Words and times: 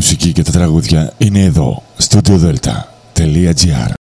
μουσική 0.00 0.32
και 0.32 0.42
τα 0.42 0.50
τραγούδια 0.50 1.12
είναι 1.18 1.44
εδώ, 1.44 1.82
studiodelta.gr 1.98 2.82
Καλή 3.12 3.99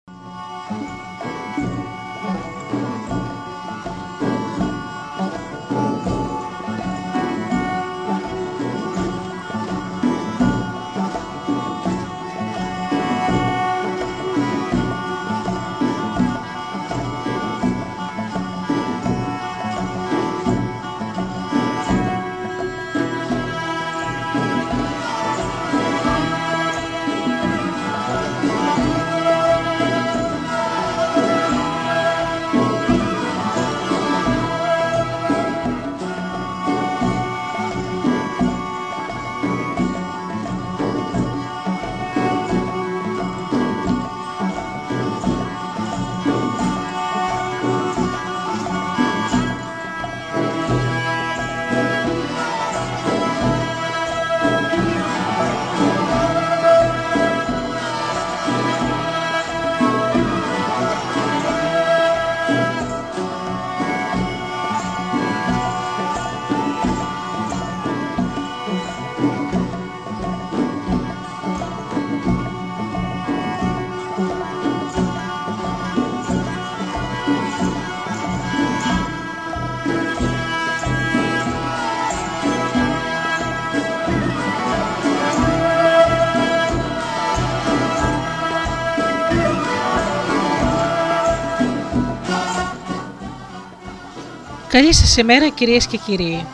σας 95.17 95.25
ημέρα 95.25 95.49
κυρίες 95.49 95.87
και 95.87 95.97
κύριοι. 95.97 96.47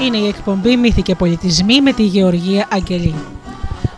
Είναι 0.00 0.16
η 0.16 0.26
εκπομπή 0.26 0.76
Μύθοι 0.76 1.02
και 1.02 1.14
Πολιτισμοί 1.14 1.80
με 1.80 1.92
τη 1.92 2.02
Γεωργία 2.02 2.66
Αγγελή. 2.70 3.14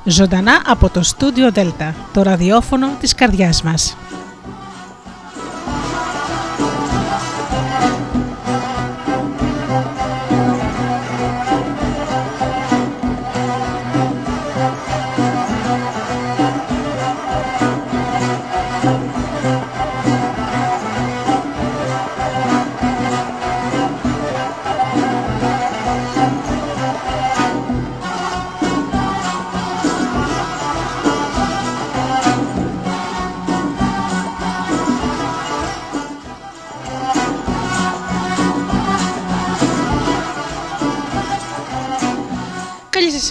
Ζωντανά 0.05 0.62
από 0.66 0.88
το 0.88 1.03
στούντιο 1.03 1.50
Δέλτα, 1.50 1.94
το 2.12 2.22
ραδιόφωνο 2.22 2.97
της 3.00 3.14
καρδιάς 3.14 3.62
μας. 3.62 3.97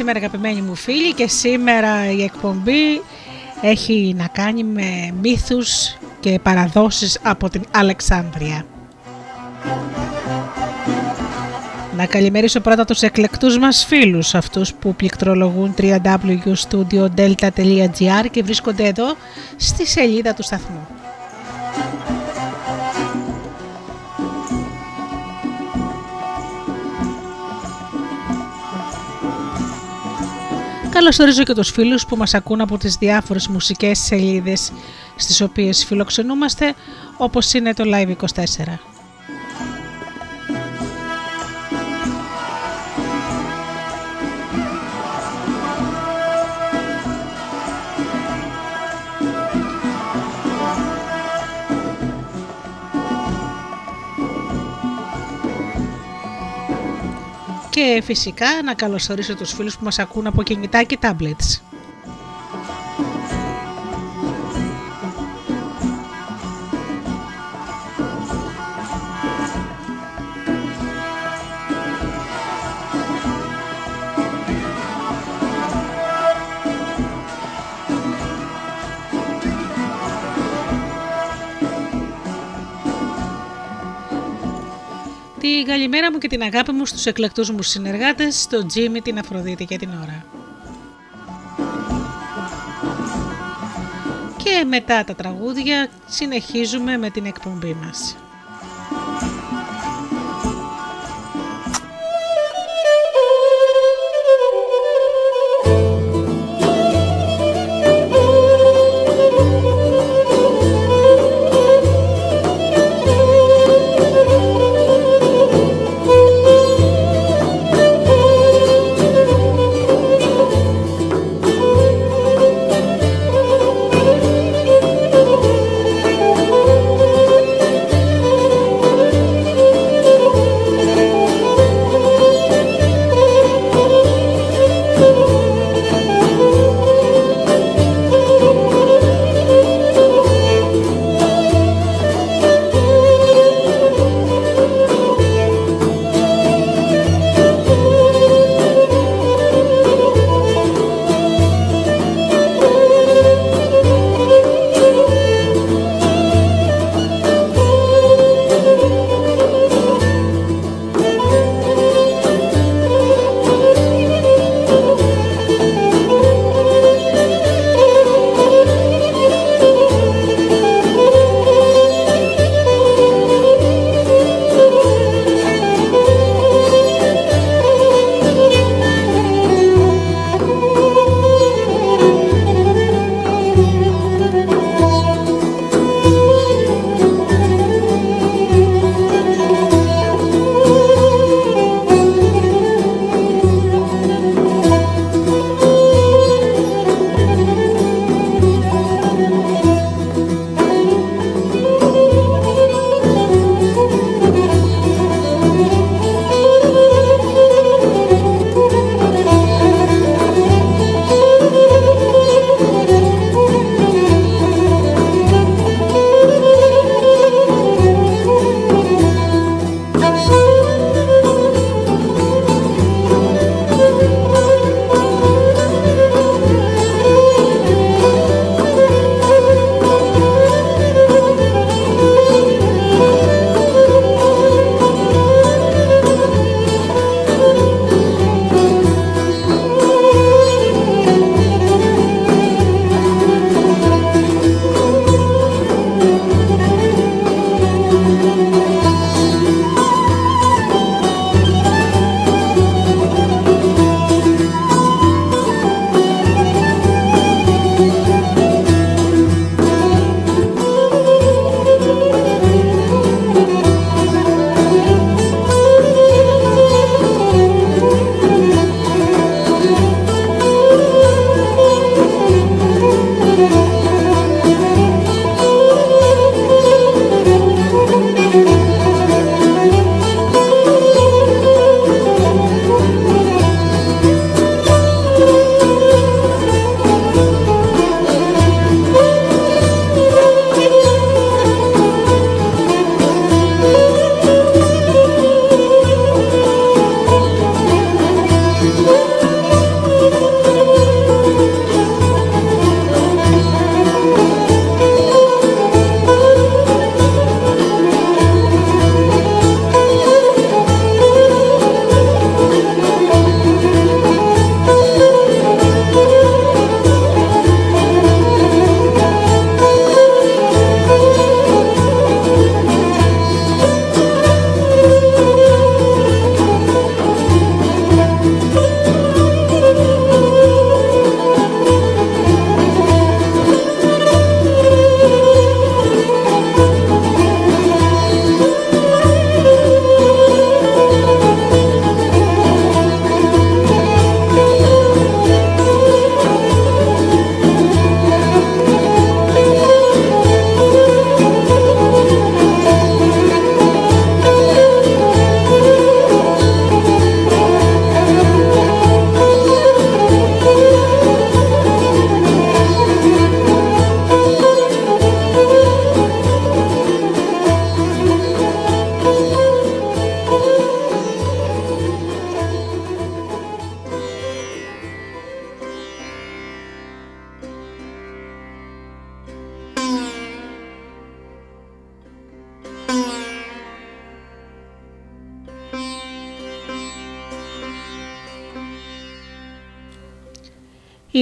Σήμερα 0.05 0.25
αγαπημένοι 0.25 0.61
μου 0.61 0.75
φίλοι 0.75 1.13
και 1.13 1.27
σήμερα 1.27 2.11
η 2.11 2.23
εκπομπή 2.23 3.01
έχει 3.61 4.15
να 4.17 4.27
κάνει 4.27 4.63
με 4.63 5.13
μύθους 5.21 5.97
και 6.19 6.39
παραδόσεις 6.43 7.19
από 7.23 7.49
την 7.49 7.61
Αλεξάνδρεια. 7.71 8.65
Να 11.95 12.05
καλημερίσω 12.05 12.59
πρώτα 12.59 12.85
τους 12.85 13.01
εκλεκτούς 13.01 13.57
μας 13.57 13.85
φίλους, 13.85 14.35
αυτούς 14.35 14.73
που 14.73 14.95
πληκτρολογούν 14.95 15.73
www.studiodelta.gr 15.77 18.25
και 18.31 18.43
βρίσκονται 18.43 18.87
εδώ 18.87 19.15
στη 19.55 19.87
σελίδα 19.87 20.33
του 20.33 20.43
σταθμού. 20.43 20.84
Καλωσορίζω 30.95 31.43
και 31.43 31.53
τους 31.53 31.69
φίλους 31.71 32.05
που 32.05 32.15
μας 32.17 32.33
ακούν 32.33 32.61
από 32.61 32.77
τις 32.77 32.95
διάφορες 32.95 33.47
μουσικές 33.47 33.99
σελίδες 33.99 34.71
στις 35.15 35.41
οποίες 35.41 35.85
φιλοξενούμαστε 35.85 36.73
όπως 37.17 37.53
είναι 37.53 37.73
το 37.73 37.83
Live24. 37.85 38.94
Και 57.95 58.01
φυσικά 58.01 58.47
να 58.63 58.73
καλωσορίσω 58.73 59.35
τους 59.35 59.53
φίλους 59.53 59.77
που 59.77 59.83
μας 59.83 59.99
ακούν 59.99 60.27
από 60.27 60.43
κινητά 60.43 60.83
και 60.83 60.97
tablets. 61.01 61.74
Την 85.55 85.65
καλημέρα 85.65 86.11
μου 86.11 86.17
και 86.17 86.27
την 86.27 86.41
αγάπη 86.41 86.71
μου 86.71 86.85
στους 86.85 87.05
εκλεκτούς 87.05 87.49
μου 87.49 87.61
συνεργάτες, 87.61 88.41
στον 88.41 88.67
Τζίμι, 88.67 89.01
την 89.01 89.19
Αφροδίτη 89.19 89.65
και 89.65 89.77
την 89.77 89.89
ώρα. 90.01 90.25
Και 94.43 94.65
μετά 94.67 95.03
τα 95.03 95.15
τραγούδια 95.15 95.89
συνεχίζουμε 96.07 96.97
με 96.97 97.09
την 97.09 97.25
εκπομπή 97.25 97.73
μας. 97.73 98.15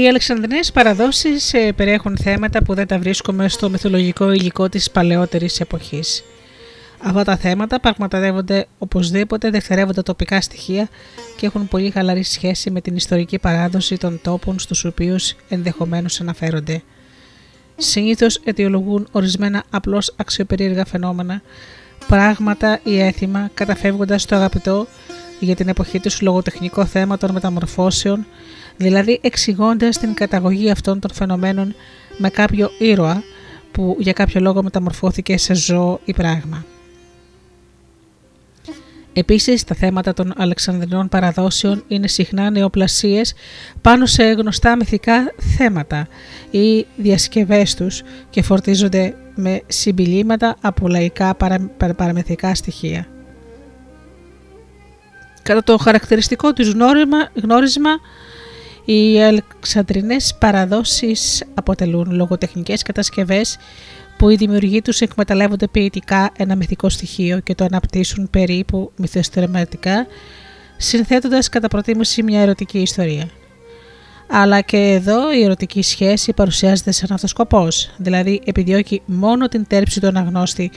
Οι 0.03 0.07
Αλεξανδρινές 0.07 0.71
παραδόσεις 0.71 1.53
ε, 1.53 1.71
περιέχουν 1.71 2.17
θέματα 2.17 2.63
που 2.63 2.73
δεν 2.73 2.87
τα 2.87 2.99
βρίσκουμε 2.99 3.49
στο 3.49 3.69
μυθολογικό 3.69 4.31
υλικό 4.31 4.69
της 4.69 4.91
παλαιότερης 4.91 5.59
εποχής. 5.59 6.23
Αυτά 7.03 7.23
τα 7.23 7.37
θέματα 7.37 7.79
πραγματεύονται 7.79 8.67
οπωσδήποτε 8.77 9.49
δευτερεύοντα 9.49 10.03
τοπικά 10.03 10.41
στοιχεία 10.41 10.89
και 11.37 11.45
έχουν 11.45 11.67
πολύ 11.67 11.89
χαλαρή 11.89 12.23
σχέση 12.23 12.71
με 12.71 12.81
την 12.81 12.95
ιστορική 12.95 13.39
παράδοση 13.39 13.97
των 13.97 14.19
τόπων 14.23 14.59
στους 14.59 14.85
οποίους 14.85 15.35
ενδεχομένως 15.49 16.21
αναφέρονται. 16.21 16.81
Συνήθως 17.77 18.41
αιτιολογούν 18.43 19.07
ορισμένα 19.11 19.63
απλώς 19.69 20.13
αξιοπερίεργα 20.15 20.85
φαινόμενα, 20.85 21.41
πράγματα 22.07 22.79
ή 22.83 22.99
έθιμα 22.99 23.49
καταφεύγοντας 23.53 24.25
το 24.25 24.35
αγαπητό 24.35 24.87
για 25.39 25.55
την 25.55 25.67
εποχή 25.67 25.99
τους 25.99 26.21
λογοτεχνικό 26.21 26.85
θέμα 26.85 27.17
των 27.17 27.31
μεταμορφώσεων 27.31 28.25
δηλαδή 28.77 29.19
εξηγώντας 29.23 29.97
την 29.97 30.13
καταγωγή 30.13 30.69
αυτών 30.69 30.99
των 30.99 31.13
φαινομένων 31.13 31.75
με 32.17 32.29
κάποιο 32.29 32.69
ήρωα 32.79 33.23
που 33.71 33.95
για 33.99 34.13
κάποιο 34.13 34.41
λόγο 34.41 34.63
μεταμορφώθηκε 34.63 35.37
σε 35.37 35.53
ζώο 35.53 35.99
ή 36.05 36.13
πράγμα. 36.13 36.65
Επίσης, 39.13 39.63
τα 39.63 39.75
θέματα 39.75 40.13
των 40.13 40.33
Αλεξανδρινών 40.37 41.09
παραδόσεων 41.09 41.83
είναι 41.87 42.07
συχνά 42.07 42.49
νεοπλασίες 42.49 43.33
πάνω 43.81 44.05
σε 44.05 44.23
γνωστά 44.23 44.75
μυθικά 44.75 45.33
θέματα 45.57 46.07
ή 46.51 46.85
διασκευές 46.95 47.75
τους 47.75 48.03
και 48.29 48.41
φορτίζονται 48.41 49.15
με 49.35 49.61
συμπιλήματα 49.67 50.55
από 50.61 50.87
λαϊκά 50.87 51.35
παραμεθικά 51.95 52.55
στοιχεία. 52.55 53.07
Κατά 55.43 55.63
το 55.63 55.77
χαρακτηριστικό 55.77 56.53
τους 56.53 56.71
γνώρισμα 57.33 57.99
οι 58.85 59.23
αλεξανδρινές 59.23 60.35
παραδόσεις 60.39 61.43
αποτελούν 61.53 62.11
λογοτεχνικές 62.11 62.81
κατασκευές 62.81 63.57
που 64.17 64.29
οι 64.29 64.35
δημιουργοί 64.35 64.81
τους 64.81 65.01
εκμεταλλεύονται 65.01 65.67
ποιητικά 65.67 66.31
ένα 66.37 66.55
μυθικό 66.55 66.89
στοιχείο 66.89 67.39
και 67.39 67.55
το 67.55 67.63
αναπτύσσουν 67.63 68.29
περίπου 68.29 68.91
μυθοστρεματικά, 68.95 70.07
συνθέτοντας 70.77 71.49
κατά 71.49 71.67
προτίμηση 71.67 72.23
μια 72.23 72.41
ερωτική 72.41 72.79
ιστορία. 72.79 73.29
Αλλά 74.29 74.61
και 74.61 74.77
εδώ 74.77 75.33
η 75.33 75.43
ερωτική 75.43 75.81
σχέση 75.81 76.33
παρουσιάζεται 76.33 76.91
σαν 76.91 77.11
αυτός 77.11 77.29
σκοπός, 77.29 77.89
δηλαδή 77.97 78.41
επιδιώκει 78.45 79.01
μόνο 79.05 79.47
την 79.47 79.65
τέρψη 79.67 79.99
του 79.99 80.07
αναγνώστη 80.07 80.71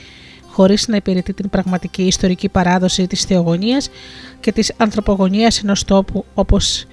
χωρίς 0.47 0.87
να 0.87 0.95
υπηρετεί 0.95 1.33
την 1.33 1.49
πραγματική 1.49 2.03
ιστορική 2.03 2.49
παράδοση 2.49 3.07
της 3.07 3.23
θεογονίας 3.23 3.89
και 4.39 4.51
της 4.51 4.73
ανθρωπογονίας 4.77 5.63
ενός 5.63 5.83
τόπου 5.83 6.25
όπως 6.33 6.85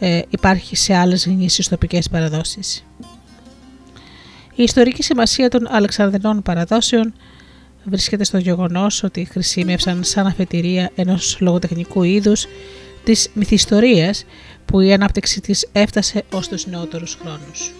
ε, 0.00 0.20
υπάρχει 0.28 0.76
σε 0.76 0.94
άλλες 0.94 1.26
γνήσιες 1.26 1.68
τοπικές 1.68 2.08
παραδόσεις. 2.08 2.84
Η 4.54 4.62
ιστορική 4.62 5.02
σημασία 5.02 5.48
των 5.48 5.66
Αλεξανδρινών 5.68 6.42
παραδόσεων 6.42 7.12
βρίσκεται 7.84 8.24
στο 8.24 8.38
γεγονός 8.38 9.02
ότι 9.02 9.24
χρησιμεύσαν 9.24 10.04
σαν 10.04 10.26
αφετηρία 10.26 10.90
ενός 10.94 11.36
λογοτεχνικού 11.40 12.02
είδους 12.02 12.46
της 13.04 13.30
μυθιστορίας 13.34 14.24
που 14.64 14.80
η 14.80 14.92
ανάπτυξη 14.92 15.40
της 15.40 15.68
έφτασε 15.72 16.24
ως 16.32 16.48
τους 16.48 16.66
νεότερους 16.66 17.18
χρόνους. 17.22 17.72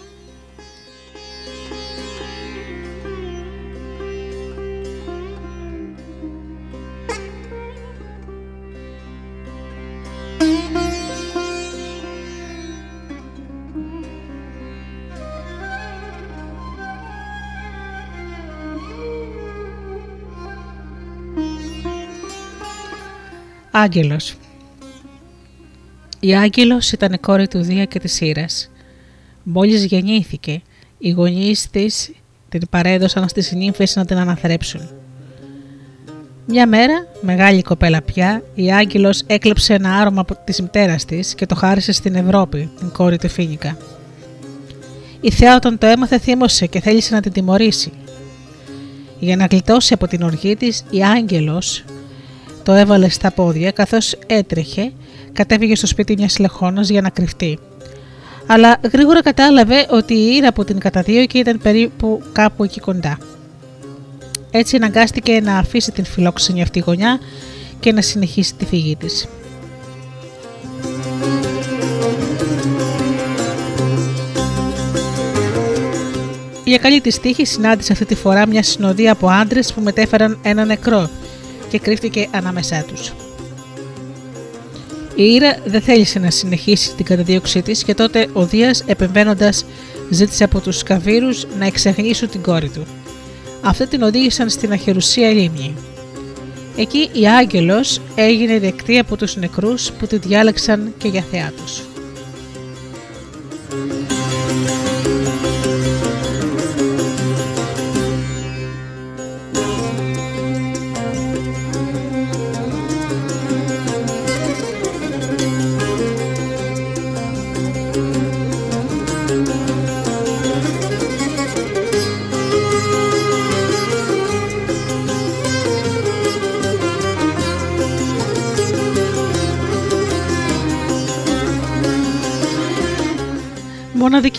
Άγγελος 23.73 24.35
Η 26.19 26.35
Άγγελος 26.35 26.91
ήταν 26.91 27.19
κόρη 27.19 27.47
του 27.47 27.61
Δία 27.61 27.85
και 27.85 27.99
της 27.99 28.21
Ήρας. 28.21 28.69
Μόλις 29.43 29.85
γεννήθηκε, 29.85 30.61
οι 30.97 31.09
γονείς 31.09 31.69
της 31.69 32.11
την 32.49 32.61
παρέδωσαν 32.69 33.29
στις 33.29 33.51
νύμφες 33.51 33.95
να 33.95 34.05
την 34.05 34.17
αναθρέψουν. 34.17 34.89
Μια 36.45 36.67
μέρα, 36.67 37.07
μεγάλη 37.21 37.61
κοπέλα 37.61 38.01
πια, 38.01 38.43
η 38.55 38.73
Άγγελος 38.73 39.21
έκλεψε 39.27 39.73
ένα 39.73 39.95
άρωμα 39.95 40.21
από 40.21 40.37
της 40.43 40.61
μητέρας 40.61 41.05
της 41.05 41.35
και 41.35 41.45
το 41.45 41.55
χάρισε 41.55 41.91
στην 41.91 42.15
Ευρώπη, 42.15 42.69
την 42.79 42.91
κόρη 42.91 43.17
του 43.17 43.29
Φίνικα. 43.29 43.77
Η 45.21 45.31
Θεά 45.31 45.55
όταν 45.55 45.77
το 45.77 45.85
έμαθε 45.85 46.19
θύμωσε 46.19 46.65
και 46.65 46.79
θέλησε 46.79 47.13
να 47.15 47.21
την 47.21 47.31
τιμωρήσει. 47.31 47.91
Για 49.19 49.35
να 49.35 49.45
γλιτώσει 49.45 49.93
από 49.93 50.07
την 50.07 50.21
οργή 50.21 50.55
της, 50.55 50.83
η 50.89 51.03
Άγγελος 51.03 51.83
το 52.63 52.71
έβαλε 52.73 53.09
στα 53.09 53.31
πόδια 53.31 53.71
καθώς 53.71 54.15
έτρεχε, 54.27 54.91
κατέβηκε 55.33 55.75
στο 55.75 55.87
σπίτι 55.87 56.15
μιας 56.17 56.39
λεχόνας 56.39 56.89
για 56.89 57.01
να 57.01 57.09
κρυφτεί. 57.09 57.59
Αλλά 58.47 58.77
γρήγορα 58.93 59.21
κατάλαβε 59.21 59.85
ότι 59.89 60.13
η 60.13 60.35
ήρα 60.35 60.53
που 60.53 60.63
την 60.63 60.79
καταδίωκε 60.79 61.37
ήταν 61.37 61.59
περίπου 61.63 62.21
κάπου 62.31 62.63
εκεί 62.63 62.79
κοντά. 62.79 63.17
Έτσι 64.51 64.75
αναγκάστηκε 64.75 65.41
να 65.41 65.57
αφήσει 65.57 65.91
την 65.91 66.05
φιλόξενη 66.05 66.61
αυτή 66.61 66.79
γωνιά 66.79 67.19
και 67.79 67.91
να 67.91 68.01
συνεχίσει 68.01 68.55
τη 68.55 68.65
φυγή 68.65 68.95
της. 68.95 69.27
Για 76.63 76.77
καλή 76.77 77.01
της 77.01 77.19
τύχη 77.19 77.45
συνάντησε 77.45 77.91
αυτή 77.91 78.05
τη 78.05 78.15
φορά 78.15 78.47
μια 78.47 78.63
συνοδεία 78.63 79.11
από 79.11 79.27
άντρες 79.27 79.73
που 79.73 79.81
μετέφεραν 79.81 80.39
ένα 80.41 80.65
νεκρό 80.65 81.09
και 81.71 81.79
κρύφτηκε 81.79 82.27
ανάμεσά 82.31 82.83
τους. 82.87 83.13
Η 85.15 85.23
Ήρα 85.23 85.57
δεν 85.65 85.81
θέλησε 85.81 86.19
να 86.19 86.29
συνεχίσει 86.29 86.95
την 86.95 87.05
καταδίωξή 87.05 87.61
της 87.61 87.83
και 87.83 87.93
τότε 87.93 88.27
ο 88.33 88.45
Δίας 88.45 88.83
επεμβαίνοντας 88.85 89.65
ζήτησε 90.09 90.43
από 90.43 90.59
τους 90.59 90.77
Σκαβύρους 90.77 91.45
να 91.59 91.65
εξαγνίσουν 91.65 92.29
την 92.29 92.41
κόρη 92.41 92.69
του. 92.69 92.85
Αυτοί 93.61 93.87
την 93.87 94.01
οδήγησαν 94.01 94.49
στην 94.49 94.71
αχερουσία 94.71 95.29
λίμνη. 95.29 95.75
Εκεί 96.77 97.09
η 97.13 97.27
άγγελος 97.27 98.01
έγινε 98.15 98.59
δεκτή 98.59 98.97
από 98.97 99.17
τους 99.17 99.35
νεκρούς 99.35 99.91
που 99.91 100.07
τη 100.07 100.17
διάλεξαν 100.17 100.93
και 100.97 101.07
για 101.07 101.23
θεά 101.31 101.51
τους. 101.61 101.90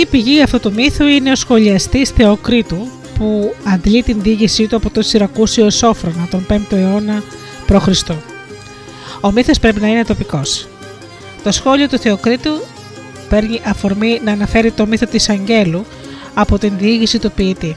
Μοναδική 0.03 0.25
πηγή 0.25 0.43
αυτού 0.43 0.61
του 0.61 0.73
μύθου 0.73 1.07
είναι 1.07 1.31
ο 1.31 1.35
σχολιαστής 1.35 2.11
Θεοκρίτου 2.11 2.89
που 3.19 3.55
αντλεί 3.65 4.03
την 4.03 4.23
δίγησή 4.23 4.67
του 4.67 4.77
από 4.77 4.91
τον 4.91 5.03
Σιρακούσιο 5.03 5.71
Σόφρονα 5.71 6.29
τον 6.31 6.47
5ο 6.51 6.73
αιώνα 6.73 7.23
π.Χ. 7.67 7.89
Ο 9.21 9.31
μύθος 9.31 9.59
πρέπει 9.59 9.81
να 9.81 9.87
είναι 9.87 10.05
τοπικός. 10.05 10.69
Το 11.43 11.53
σχόλιο 11.53 11.89
του 11.89 11.99
Θεοκρίτου 11.99 12.51
παίρνει 13.29 13.61
αφορμή 13.65 14.21
να 14.25 14.33
αναφέρει 14.33 14.71
το 14.71 14.87
μύθο 14.87 15.07
της 15.07 15.29
Αγγέλου 15.29 15.85
από 16.35 16.59
την 16.59 16.73
διήγηση 16.79 17.19
του 17.19 17.33
ποιητή. 17.33 17.75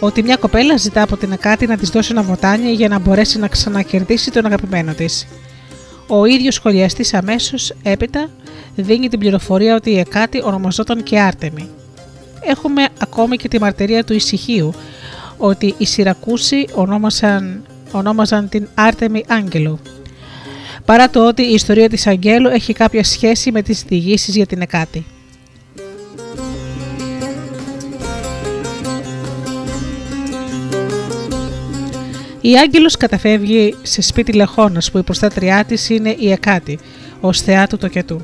Ότι 0.00 0.22
μια 0.22 0.36
κοπέλα 0.36 0.76
ζητά 0.76 1.02
από 1.02 1.16
την 1.16 1.32
Ακάτη 1.32 1.66
να 1.66 1.76
της 1.76 1.88
δώσει 1.88 2.08
ένα 2.12 2.22
βοτάνι 2.22 2.72
για 2.72 2.88
να 2.88 2.98
μπορέσει 2.98 3.38
να 3.38 3.48
ξανακερδίσει 3.48 4.30
τον 4.30 4.46
αγαπημένο 4.46 4.92
της. 4.92 5.26
Ο 6.06 6.24
ίδιος 6.24 6.54
σχολιαστής 6.54 7.14
αμέσως 7.14 7.72
έπειτα 7.82 8.30
δίνει 8.74 9.08
την 9.08 9.18
πληροφορία 9.18 9.74
ότι 9.74 9.90
η 9.90 9.98
Εκάτη 9.98 10.42
ονομαζόταν 10.44 11.02
και 11.02 11.20
Άρτεμι. 11.20 11.68
Έχουμε 12.40 12.88
ακόμη 12.98 13.36
και 13.36 13.48
τη 13.48 13.60
μαρτυρία 13.60 14.04
του 14.04 14.14
ησυχίου 14.14 14.74
ότι 15.36 15.74
οι 15.78 15.86
Σιρακούσοι 15.86 16.66
ονόμασαν, 16.74 17.64
ονόμαζαν 17.92 18.48
την 18.48 18.68
Άρτεμι 18.74 19.24
Άγγελο. 19.28 19.78
Παρά 20.84 21.10
το 21.10 21.26
ότι 21.26 21.42
η 21.42 21.52
ιστορία 21.52 21.88
της 21.88 22.06
Αγγέλου 22.06 22.48
έχει 22.48 22.72
κάποια 22.72 23.04
σχέση 23.04 23.52
με 23.52 23.62
τις 23.62 23.82
διηγήσεις 23.82 24.36
για 24.36 24.46
την 24.46 24.60
Εκάτη. 24.60 25.04
Η 32.40 32.56
Άγγελος 32.56 32.96
καταφεύγει 32.96 33.74
σε 33.82 34.02
σπίτι 34.02 34.32
Λεχώνας 34.32 34.90
που 34.90 34.98
η 34.98 35.02
προστάτριά 35.02 35.64
της 35.64 35.88
είναι 35.88 36.16
η 36.18 36.30
Εκάτη, 36.30 36.78
ως 37.20 37.40
θεά 37.40 37.66
του 37.66 37.76
τοκετού 37.76 38.22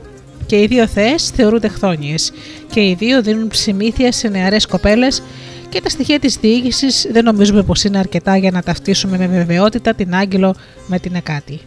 και 0.50 0.60
οι 0.60 0.66
δύο 0.66 0.86
θεές 0.86 1.28
θεωρούνται 1.28 1.68
χθόνιες 1.68 2.32
και 2.72 2.80
οι 2.80 2.94
δύο 2.94 3.22
δίνουν 3.22 3.48
ψημήθεια 3.48 4.12
σε 4.12 4.28
νεαρές 4.28 4.66
κοπέλες 4.66 5.22
και 5.68 5.80
τα 5.80 5.88
στοιχεία 5.88 6.18
της 6.18 6.36
διοίκησης 6.36 7.06
δεν 7.12 7.24
νομίζουμε 7.24 7.62
πως 7.62 7.84
είναι 7.84 7.98
αρκετά 7.98 8.36
για 8.36 8.50
να 8.50 8.62
ταυτίσουμε 8.62 9.18
με 9.18 9.26
βεβαιότητα 9.26 9.94
την 9.94 10.14
Άγγελο 10.14 10.54
με 10.86 10.98
την 10.98 11.14
Εκάτη. 11.14 11.60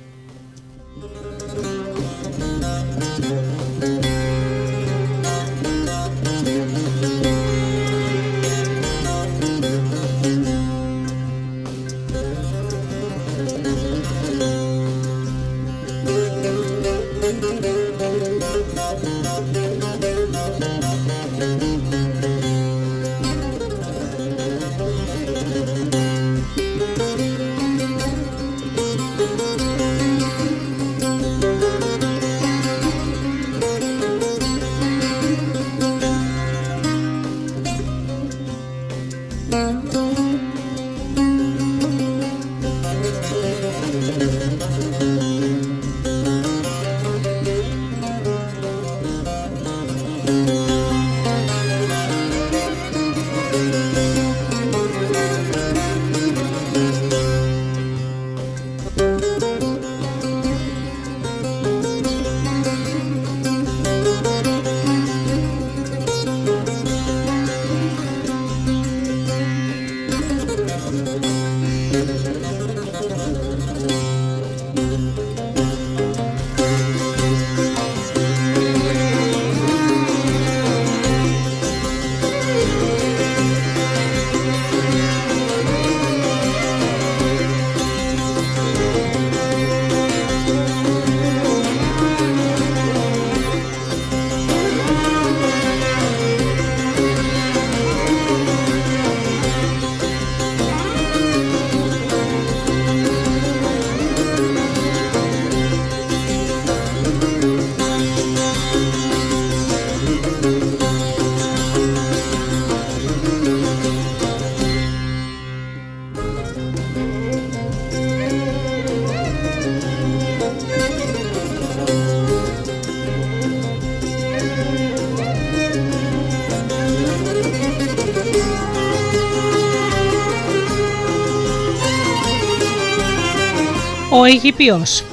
Αιγυπιός 134.34 135.04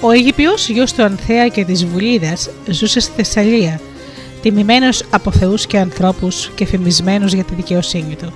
Ο 0.00 0.10
Αιγυπιός 0.10 0.68
γιος 0.68 0.92
του 0.92 1.02
Ανθέα 1.02 1.48
και 1.48 1.64
της 1.64 1.86
Βουλίδας 1.86 2.50
ζούσε 2.66 3.00
στη 3.00 3.12
Θεσσαλία, 3.16 3.80
τιμημένος 4.42 5.04
από 5.10 5.30
θεούς 5.30 5.66
και 5.66 5.78
ανθρώπους 5.78 6.50
και 6.54 6.64
φημισμένος 6.64 7.32
για 7.32 7.44
τη 7.44 7.54
δικαιοσύνη 7.54 8.16
του. 8.16 8.32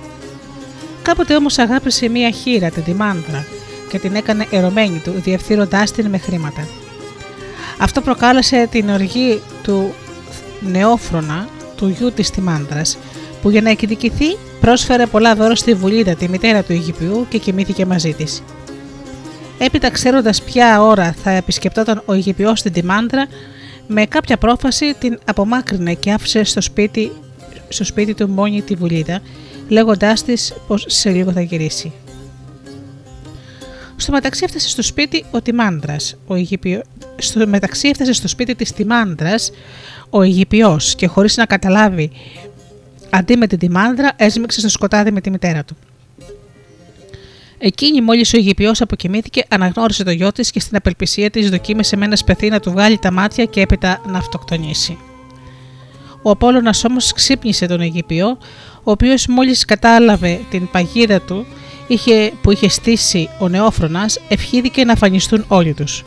Κάποτε 1.01 1.35
όμως 1.35 1.57
αγάπησε 1.57 2.09
μία 2.09 2.29
χείρα, 2.29 2.69
την 2.69 2.83
Τιμάνδρα, 2.83 3.45
και 3.89 3.99
την 3.99 4.15
έκανε 4.15 4.47
ερωμένη 4.51 5.01
του, 5.03 5.11
διευθύνοντάς 5.11 5.91
την 5.91 6.09
με 6.09 6.17
χρήματα. 6.17 6.67
Αυτό 7.77 8.01
προκάλεσε 8.01 8.67
την 8.71 8.89
οργή 8.89 9.41
του 9.63 9.93
Νεόφρονα, 10.59 11.47
του 11.75 11.87
γιού 11.87 12.11
της 12.11 12.29
Τιμάνδρας, 12.29 12.97
που 13.41 13.49
για 13.49 13.61
να 13.61 13.69
εκδικηθεί 13.69 14.37
πρόσφερε 14.61 15.05
πολλά 15.05 15.35
δώρα 15.35 15.55
στη 15.55 15.73
Βουλίδα, 15.73 16.15
τη 16.15 16.29
μητέρα 16.29 16.63
του 16.63 16.71
Αιγυπιού 16.71 17.25
και 17.29 17.37
κοιμήθηκε 17.37 17.85
μαζί 17.85 18.13
της. 18.13 18.43
Έπειτα, 19.59 19.89
ξέροντας 19.89 20.41
ποια 20.41 20.81
ώρα 20.81 21.15
θα 21.23 21.29
επισκεπτόταν 21.29 22.01
ο 22.05 22.13
Αιγυπιός 22.13 22.59
στην 22.59 22.73
Τιμάντρα, 22.73 23.27
με 23.87 24.05
κάποια 24.05 24.37
πρόφαση 24.37 24.93
την 24.99 25.19
απομάκρυνε 25.25 25.93
και 25.93 26.11
άφησε 26.11 26.43
στο 26.43 26.61
σπίτι, 26.61 27.11
στο 27.69 27.83
σπίτι 27.83 28.13
του 28.13 28.29
μόνη 28.29 28.61
τη 28.61 28.75
βουλίδα, 28.75 29.21
λέγοντάς 29.67 30.23
της 30.23 30.53
πως 30.67 30.85
σε 30.87 31.09
λίγο 31.09 31.31
θα 31.31 31.41
γυρίσει. 31.41 31.93
Στο 33.95 34.11
μεταξύ 34.11 34.43
έφτασε 34.43 34.69
στο 34.69 34.81
σπίτι 34.81 35.25
ο 35.31 35.41
Τιμάνδρας, 35.41 36.15
ο 36.27 36.35
Αιγυπιο... 36.35 36.81
στο 37.15 37.47
μεταξύ 37.47 37.87
έφτασε 37.87 38.13
στο 38.13 38.27
σπίτι 38.27 38.55
της 38.55 38.71
Τιμάνδρας 38.71 39.51
ο 40.09 40.21
Αιγυπιός 40.21 40.95
και 40.95 41.07
χωρίς 41.07 41.37
να 41.37 41.45
καταλάβει 41.45 42.11
αντί 43.09 43.37
με 43.37 43.47
την 43.47 43.59
Τιμάνδρα 43.59 44.11
έσμιξε 44.15 44.59
στο 44.59 44.69
σκοτάδι 44.69 45.11
με 45.11 45.21
τη 45.21 45.29
μητέρα 45.29 45.63
του. 45.63 45.77
Εκείνη, 47.59 48.01
μόλις 48.01 48.33
ο 48.33 48.37
Αιγυπιός 48.37 48.81
αποκοιμήθηκε, 48.81 49.43
αναγνώρισε 49.49 50.03
το 50.03 50.11
γιο 50.11 50.31
της 50.31 50.51
και 50.51 50.59
στην 50.59 50.77
απελπισία 50.77 51.29
της 51.29 51.49
δοκίμησε 51.49 51.95
με 51.97 52.05
ένας 52.05 52.19
σπεθί 52.19 52.49
να 52.49 52.59
του 52.59 52.71
βγάλει 52.71 52.97
τα 52.97 53.11
μάτια 53.11 53.45
και 53.45 53.61
έπειτα 53.61 54.01
να 54.07 54.17
αυτοκτονήσει. 54.17 54.97
Ο 56.21 56.29
Απόλλωνας 56.29 56.83
όμως 56.83 57.13
ξύπνησε 57.13 57.65
τον 57.65 57.81
Αιγυπιό, 57.81 58.37
ο 58.83 58.91
οποίος 58.91 59.27
μόλις 59.27 59.65
κατάλαβε 59.65 60.39
την 60.49 60.69
παγίδα 60.71 61.21
του 61.21 61.45
είχε, 61.87 62.33
που 62.41 62.51
είχε 62.51 62.69
στήσει 62.69 63.29
ο 63.39 63.47
Νεόφρονας, 63.47 64.19
ευχήθηκε 64.27 64.85
να 64.85 64.93
αφανιστούν 64.93 65.45
όλοι 65.47 65.73
τους. 65.73 66.05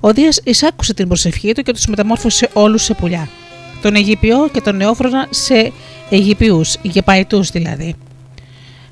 Ο 0.00 0.12
Δίας 0.12 0.40
εισάκουσε 0.44 0.94
την 0.94 1.08
προσευχή 1.08 1.52
του 1.52 1.62
και 1.62 1.72
τους 1.72 1.86
μεταμόρφωσε 1.86 2.50
όλους 2.52 2.82
σε 2.82 2.94
πουλιά. 2.94 3.28
Τον 3.82 3.94
Αιγυπιό 3.94 4.48
και 4.52 4.60
τον 4.60 4.76
Νεόφρονα 4.76 5.26
σε 5.30 5.72
Αιγυπιούς, 6.10 6.76
γεπαϊτού 6.82 7.42
δηλαδή 7.42 7.94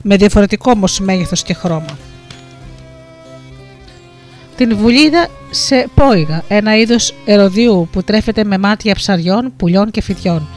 με 0.06 0.16
διαφορετικό 0.16 0.70
όμως 0.70 1.00
μέγεθος 1.00 1.42
και 1.42 1.54
χρώμα. 1.54 1.98
Την 4.56 4.76
βουλίδα 4.76 5.28
σε 5.50 5.88
πόηγα, 5.94 6.42
ένα 6.48 6.76
είδος 6.76 7.14
εροδίου 7.24 7.88
που 7.92 8.02
τρέφεται 8.02 8.44
με 8.44 8.58
μάτια 8.58 8.94
ψαριών, 8.94 9.52
πουλιών 9.56 9.90
και 9.90 10.02
φυτιών, 10.02 10.48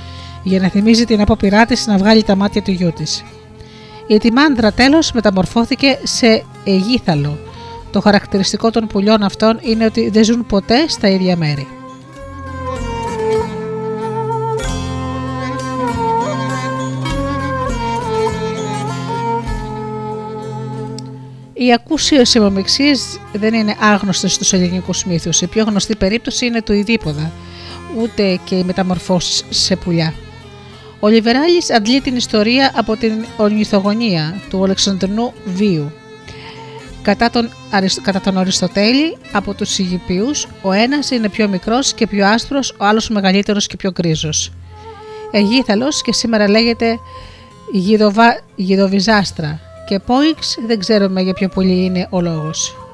για 0.44 0.60
να 0.60 0.70
θυμίζει 0.70 1.06
την 1.06 1.22
απόπειρά 1.22 1.66
της 1.66 1.88
να 1.88 1.98
βγάλει 1.98 2.24
τα 2.24 2.36
μάτια 2.36 2.62
του 2.62 2.72
γιού 2.72 2.92
της. 2.96 3.24
Η 4.08 4.18
τιμάνδρα 4.18 4.72
τέλος 4.72 5.12
μεταμορφώθηκε 5.12 6.00
σε 6.04 6.44
αιγίθαλο. 6.64 7.38
Το 7.92 8.02
χαρακτηριστικό 8.02 8.72
των 8.72 8.88
πουλιών 8.88 9.24
αυτών 9.24 9.60
είναι 9.62 9.86
ότι 9.86 10.10
δεν 10.10 10.24
ζουν 10.24 10.46
ποτέ 10.46 10.88
στα 10.88 11.08
ίδια 11.08 11.38
μέρη. 11.38 11.68
Οι 21.60 21.74
ακούσιες 21.74 22.36
αιμομηξίε 22.36 22.94
δεν 23.34 23.54
είναι 23.54 23.76
άγνωστες 23.80 24.34
στους 24.34 24.54
ελληνικούς 24.54 25.06
μύθους. 25.06 25.42
Η 25.42 25.48
πιο 25.48 25.64
γνωστή 25.64 25.96
περίπτωση 25.96 26.46
είναι 26.46 26.62
του 26.62 26.74
Ιδίποδα, 26.74 27.32
ούτε 27.98 28.40
και 28.44 28.56
οι 28.56 28.64
μεταμορφώσεις 28.64 29.46
σε 29.50 29.76
πουλιά. 29.76 30.14
Ο 31.00 31.08
Λιβεράλης 31.08 31.72
αντλεί 31.72 32.02
την 32.02 32.16
ιστορία 32.16 32.72
από 32.76 32.96
την 32.96 33.26
ορνηθογονία 33.38 34.42
του 34.50 34.64
Αλεξανδρινού 34.64 35.34
Βίου. 35.46 35.92
Κατά 37.02 37.30
τον, 37.30 37.50
κατά 38.02 38.22
τον 38.22 38.38
Αριστοτέλη, 38.38 39.18
από 39.32 39.54
τους 39.54 39.80
Αιγυπίους, 39.80 40.48
ο 40.62 40.72
ένας 40.72 41.12
είναι 41.12 41.30
πιο 41.30 41.48
μικρός 41.48 41.94
και 41.94 42.08
πιο 42.08 42.28
άσπρος, 42.28 42.76
ο 42.78 42.86
άλλος 42.86 43.10
μεγαλύτερος 43.10 43.68
και 43.68 43.78
πιο 43.78 43.92
γκρίζος. 43.92 44.52
Αιγύθαλος 45.32 46.02
και 46.02 46.14
σήμερα 46.14 46.50
λέγεται 46.50 47.00
Γιδοβιζάστρα, 48.56 49.67
και 49.88 50.00
Πόιξ 50.00 50.58
δεν 50.68 50.80
ξέρουμε 50.80 51.22
για 51.22 51.34
ποιο 51.34 51.48
πολύ 51.48 51.84
είναι 51.84 52.08
ο 52.10 52.22
λόγος. 52.22 52.87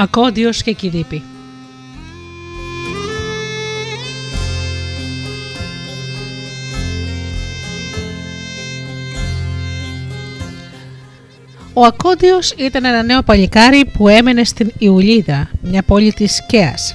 Ακόντιος 0.00 0.62
και 0.62 0.72
Κιδίπη 0.72 1.22
Ο 11.72 11.84
Ακόντιος 11.84 12.52
ήταν 12.56 12.84
ένα 12.84 13.02
νέο 13.02 13.22
παλικάρι 13.22 13.84
που 13.84 14.08
έμενε 14.08 14.44
στην 14.44 14.72
Ιουλίδα, 14.78 15.50
μια 15.60 15.82
πόλη 15.82 16.12
της 16.12 16.46
Κέας. 16.46 16.94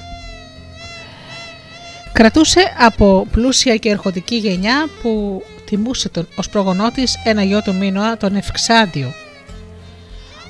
Κρατούσε 2.12 2.60
από 2.78 3.26
πλούσια 3.32 3.76
και 3.76 3.88
ερχοτική 3.88 4.36
γενιά 4.36 4.88
που 5.02 5.42
τιμούσε 5.64 6.08
τον 6.08 6.28
ως 6.36 6.48
προγονό 6.48 6.90
της 6.90 7.16
ένα 7.24 7.42
γιο 7.42 7.62
του 7.62 7.74
Μίνωα, 7.74 8.16
τον 8.16 8.36
Ευξάντιο. 8.36 9.12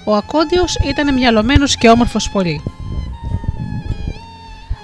Ο 0.08 0.14
Ακόντιος 0.14 0.76
ήταν 0.84 1.14
μυαλωμένος 1.14 1.76
και 1.76 1.88
όμορφος 1.88 2.30
πολύ. 2.30 2.62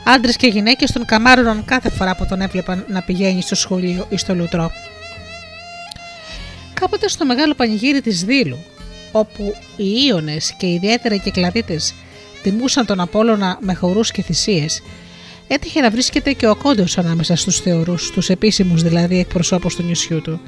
Άντρες 0.05 0.37
και 0.37 0.47
γυναίκες 0.47 0.93
τον 0.93 1.05
καμάρωναν 1.05 1.65
κάθε 1.65 1.91
φορά 1.91 2.17
που 2.17 2.27
τον 2.27 2.41
έβλεπαν 2.41 2.85
να 2.89 3.03
πηγαίνει 3.03 3.43
στο 3.43 3.55
σχολείο 3.55 4.07
ή 4.09 4.17
στο 4.17 4.35
λουτρό. 4.35 4.71
Κάποτε 6.75 7.09
στο 7.09 7.25
μεγάλο 7.25 7.55
πανηγύρι 7.55 8.01
της 8.01 8.25
Δήλου, 8.25 8.59
όπου 9.13 9.55
οι 9.77 9.85
Ίωνες 10.07 10.55
και 10.57 10.67
ιδιαίτερα 10.67 11.17
και 11.17 11.29
οι 11.29 11.33
κλαδίτες 11.33 11.95
τιμούσαν 12.43 12.87
τον 12.87 13.01
Απόλλωνα 13.01 13.59
με 13.61 13.75
χορούς 13.75 14.11
και 14.11 14.23
θυσίες, 14.23 14.83
έτυχε 15.49 15.81
να 15.81 15.91
βρίσκεται 15.91 16.33
και 16.33 16.47
ο 16.47 16.51
Ακόντιος 16.51 16.99
ανάμεσα 16.99 17.37
στους 17.37 17.61
θεωρούς, 17.61 18.11
τους 18.11 18.29
επίσημους 18.29 18.83
δηλαδή 18.83 19.19
εκπροσώπους 19.19 19.77
του 19.77 19.83
νησιού 19.83 20.23
του. 20.23 20.41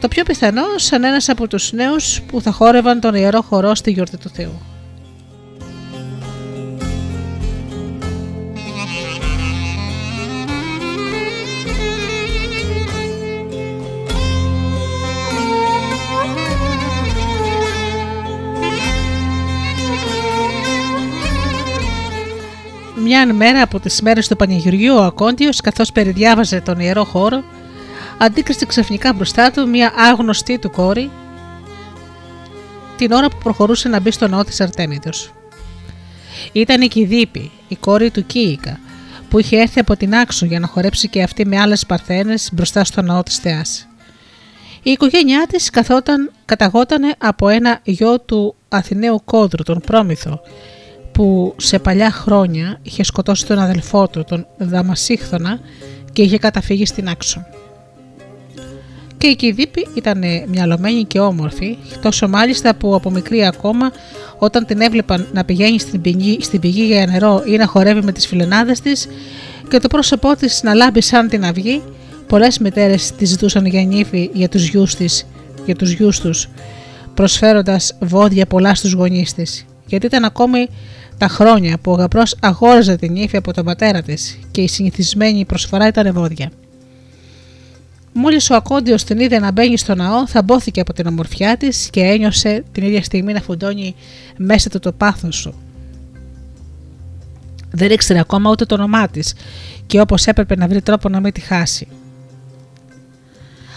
Το 0.00 0.08
πιο 0.08 0.22
πιθανό 0.22 0.62
σαν 0.76 1.04
ένας 1.04 1.28
από 1.28 1.48
τους 1.48 1.72
νέους 1.72 2.20
που 2.20 2.40
θα 2.40 2.52
χόρευαν 2.52 3.00
τον 3.00 3.14
Ιερό 3.14 3.42
Χορό 3.42 3.74
στη 3.74 3.90
γιορτή 3.90 4.16
του 4.16 4.28
Θεού. 4.28 4.60
Μια 23.04 23.34
μέρα 23.34 23.62
από 23.62 23.80
τις 23.80 24.02
μέρες 24.02 24.28
του 24.28 24.36
Πανηγυριού 24.36 24.94
ο 24.96 25.02
Ακόντιος 25.02 25.60
καθώς 25.60 25.92
περιδιάβαζε 25.92 26.60
τον 26.60 26.80
Ιερό 26.80 27.04
Χώρο 27.04 27.44
αντίκρισε 28.20 28.66
ξαφνικά 28.66 29.12
μπροστά 29.12 29.50
του 29.50 29.68
μια 29.68 29.92
άγνωστη 29.96 30.58
του 30.58 30.70
κόρη 30.70 31.10
την 32.96 33.12
ώρα 33.12 33.28
που 33.28 33.36
προχωρούσε 33.42 33.88
να 33.88 34.00
μπει 34.00 34.10
στο 34.10 34.28
ναό 34.28 34.44
της 34.44 34.60
Αρτέμιδος. 34.60 35.32
Ήταν 36.52 36.80
η 36.80 36.88
Κιδίπη, 36.88 37.50
η 37.68 37.76
κόρη 37.76 38.10
του 38.10 38.26
Κίικα, 38.26 38.78
που 39.28 39.38
είχε 39.38 39.56
έρθει 39.56 39.80
από 39.80 39.96
την 39.96 40.14
Άξο 40.14 40.46
για 40.46 40.60
να 40.60 40.66
χορέψει 40.66 41.08
και 41.08 41.22
αυτή 41.22 41.46
με 41.46 41.60
άλλες 41.60 41.86
παρθένες 41.86 42.50
μπροστά 42.52 42.84
στο 42.84 43.02
ναό 43.02 43.22
της 43.22 43.36
Θεάς. 43.38 43.88
Η 44.82 44.90
οικογένειά 44.90 45.46
της 45.48 45.70
καθόταν, 45.70 46.30
καταγότανε 46.44 47.14
από 47.18 47.48
ένα 47.48 47.80
γιο 47.82 48.20
του 48.20 48.54
Αθηναίου 48.68 49.22
Κόντρου, 49.24 49.62
τον 49.62 49.80
Πρόμηθο, 49.86 50.40
που 51.12 51.54
σε 51.56 51.78
παλιά 51.78 52.10
χρόνια 52.10 52.78
είχε 52.82 53.02
σκοτώσει 53.02 53.46
τον 53.46 53.58
αδελφό 53.58 54.08
του, 54.08 54.24
τον 54.24 54.46
Δαμασίχθονα 54.58 55.60
και 56.12 56.22
είχε 56.22 56.38
καταφύγει 56.38 56.86
στην 56.86 57.08
Άξο. 57.08 57.46
Και 59.20 59.26
η 59.26 59.36
Κιδίπη 59.36 59.86
ήταν 59.94 60.24
μυαλωμένη 60.46 61.04
και 61.04 61.20
όμορφη, 61.20 61.78
τόσο 62.02 62.28
μάλιστα 62.28 62.74
που 62.74 62.94
από 62.94 63.10
μικρή 63.10 63.46
ακόμα, 63.46 63.92
όταν 64.38 64.66
την 64.66 64.80
έβλεπαν 64.80 65.26
να 65.32 65.44
πηγαίνει 65.44 65.78
στην 65.78 66.00
πηγή, 66.00 66.38
στην 66.40 66.60
πηγή 66.60 66.82
για 66.84 67.06
νερό 67.06 67.42
ή 67.46 67.56
να 67.56 67.66
χορεύει 67.66 68.02
με 68.04 68.12
τις 68.12 68.26
φιλενάδες 68.26 68.80
της 68.80 69.08
και 69.68 69.78
το 69.78 69.88
πρόσωπό 69.88 70.36
της 70.36 70.62
να 70.62 70.74
λάμπει 70.74 71.00
σαν 71.00 71.28
την 71.28 71.44
αυγή, 71.44 71.82
πολλές 72.26 72.58
μητέρες 72.58 73.12
τη 73.12 73.24
ζητούσαν 73.24 73.66
για 73.66 73.84
νύφη 73.84 74.30
για 74.32 74.48
τους 74.48 74.68
γιους 74.68 74.94
της, 74.94 75.26
για 75.64 75.74
τους 75.74 75.90
γιους 75.90 76.20
τους, 76.20 76.48
προσφέροντας 77.14 77.96
βόδια 78.00 78.46
πολλά 78.46 78.74
στους 78.74 78.92
γονείς 78.92 79.34
της, 79.34 79.64
γιατί 79.86 80.06
ήταν 80.06 80.24
ακόμη 80.24 80.68
τα 81.18 81.28
χρόνια 81.28 81.78
που 81.82 81.92
ο 81.92 81.94
γαμπρός 81.94 82.36
αγόραζε 82.40 82.96
την 82.96 83.16
ύφη 83.16 83.36
από 83.36 83.52
τον 83.52 83.64
πατέρα 83.64 84.02
της 84.02 84.38
και 84.50 84.60
η 84.60 84.68
συνηθισμένη 84.68 85.44
προσφορά 85.44 85.86
ήταν 85.86 86.12
βόδια. 86.12 86.50
Μόλις 88.12 88.50
ο 88.50 88.54
Ακόντιος 88.54 89.04
την 89.04 89.18
είδε 89.18 89.38
να 89.38 89.52
μπαίνει 89.52 89.78
στο 89.78 89.94
ναό, 89.94 90.26
θαμπόθηκε 90.26 90.80
από 90.80 90.92
την 90.92 91.06
ομορφιά 91.06 91.56
της 91.56 91.88
και 91.90 92.00
ένιωσε 92.00 92.64
την 92.72 92.84
ίδια 92.84 93.02
στιγμή 93.02 93.32
να 93.32 93.40
φουντώνει 93.40 93.94
μέσα 94.36 94.68
του 94.68 94.78
το 94.78 94.92
πάθος 94.92 95.42
του. 95.42 95.54
Δεν 97.70 97.90
ήξερε 97.90 98.18
ακόμα 98.18 98.50
ούτε 98.50 98.64
το 98.64 98.74
όνομά 98.74 99.08
της 99.08 99.34
και 99.86 100.00
όπως 100.00 100.26
έπρεπε 100.26 100.56
να 100.56 100.68
βρει 100.68 100.82
τρόπο 100.82 101.08
να 101.08 101.20
μην 101.20 101.32
τη 101.32 101.40
χάσει. 101.40 101.88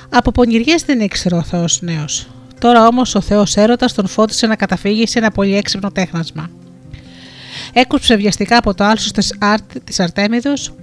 Από 0.09 0.31
πονηριές 0.31 0.83
δεν 0.83 0.99
ήξερε 0.99 1.35
ο 1.35 1.43
Θεός 1.43 1.81
νέος. 1.81 2.27
Τώρα 2.59 2.87
όμως 2.87 3.15
ο 3.15 3.21
Θεός 3.21 3.55
έρωτας 3.55 3.93
τον 3.93 4.07
φώτισε 4.07 4.47
να 4.47 4.55
καταφύγει 4.55 5.07
σε 5.07 5.19
ένα 5.19 5.31
πολύ 5.31 5.55
έξυπνο 5.55 5.91
τέχνασμα. 5.91 6.49
Έκουψε 7.73 8.15
βιαστικά 8.15 8.57
από 8.57 8.73
το 8.73 8.83
άλσος 8.83 9.11
της 9.83 9.99
Αρτέμιδος 9.99 10.73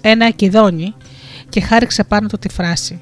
ένα 0.00 0.26
ακιδόνι 0.26 0.94
και 1.48 1.60
χάριξε 1.60 2.04
πάνω 2.04 2.28
του 2.28 2.38
τη 2.38 2.48
φράση 2.48 3.00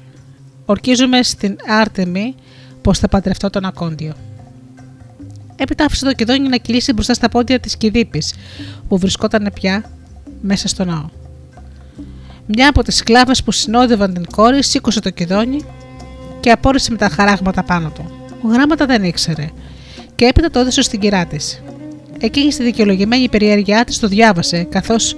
«Ορκίζομαι 0.65 1.23
στην 1.23 1.55
Άρτεμι 1.67 2.35
πως 2.81 2.99
θα 2.99 3.07
παντρευτώ 3.07 3.49
τον 3.49 3.65
Ακόντιο». 3.65 4.13
Έπειτα 5.55 5.85
άφησε 5.85 6.05
το 6.05 6.13
κηδόνι 6.13 6.47
να 6.47 6.57
κυλήσει 6.57 6.93
μπροστά 6.93 7.13
στα 7.13 7.29
πόδια 7.29 7.59
της 7.59 7.77
Κιδίπης 7.77 8.33
που 8.87 8.97
βρισκόταν 8.97 9.51
πια 9.53 9.91
μέσα 10.41 10.67
στο 10.67 10.85
ναό. 10.85 11.09
Μια 12.45 12.69
από 12.69 12.83
τις 12.83 12.95
σκλάβες 12.95 13.43
που 13.43 13.51
συνόδευαν 13.51 14.13
την 14.13 14.25
κόρη 14.25 14.63
σήκωσε 14.63 14.99
το 14.99 15.09
κηδόνι 15.09 15.65
και 16.39 16.51
απόρρισε 16.51 16.91
με 16.91 16.97
τα 16.97 17.09
χαράγματα 17.09 17.63
πάνω 17.63 17.89
του. 17.89 18.11
Ο 18.41 18.47
γράμματα 18.47 18.85
δεν 18.85 19.03
ήξερε 19.03 19.49
και 20.15 20.25
έπειτα 20.25 20.49
το 20.49 20.59
έδωσε 20.59 20.81
στην 20.81 20.99
κυρά 20.99 21.25
της. 21.25 21.61
Εκείνη 22.19 22.51
στη 22.51 22.63
δικαιολογημένη 22.63 23.29
περιέργειά 23.29 23.83
της 23.83 23.99
το 23.99 24.07
διάβασε, 24.07 24.63
καθώς 24.63 25.15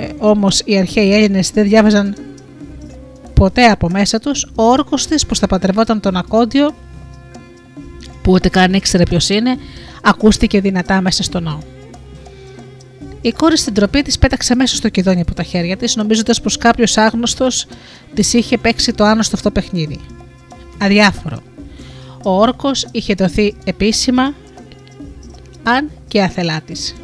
ε, 0.00 0.08
όμως 0.18 0.62
οι 0.64 0.78
αρχαίοι 0.78 1.12
Έλληνες 1.12 1.50
δεν 1.50 1.64
διάβαζαν 1.64 2.14
ποτέ 3.34 3.64
από 3.64 3.88
μέσα 3.88 4.18
τους, 4.18 4.46
ο 4.54 4.62
όρκος 4.62 5.06
της 5.06 5.26
πως 5.26 5.38
θα 5.38 5.46
παντρευόταν 5.46 6.00
τον 6.00 6.16
Ακόντιο, 6.16 6.74
που 8.22 8.32
ούτε 8.32 8.48
καν 8.48 8.72
ήξερε 8.72 9.02
ποιος 9.02 9.28
είναι, 9.28 9.56
ακούστηκε 10.02 10.60
δυνατά 10.60 11.00
μέσα 11.00 11.22
στο 11.22 11.40
ναό. 11.40 11.58
Η 13.20 13.32
κόρη 13.32 13.58
στην 13.58 13.74
τροπή 13.74 14.02
της 14.02 14.18
πέταξε 14.18 14.54
μέσα 14.54 14.76
στο 14.76 14.88
κηδόνι 14.88 15.20
από 15.20 15.34
τα 15.34 15.42
χέρια 15.42 15.76
της, 15.76 15.96
νομίζοντας 15.96 16.40
πως 16.40 16.56
κάποιος 16.56 16.96
άγνωστος 16.96 17.66
της 18.14 18.32
είχε 18.32 18.58
παίξει 18.58 18.92
το 18.92 19.04
άνοστο 19.04 19.36
αυτό 19.36 19.50
παιχνίδι. 19.50 20.00
Αδιάφορο. 20.78 21.42
Ο 22.22 22.40
όρκος 22.40 22.86
είχε 22.90 23.14
δοθεί 23.14 23.54
επίσημα, 23.64 24.34
αν 25.62 25.90
και 26.08 26.22
αθελά 26.22 26.60
της. 26.60 26.94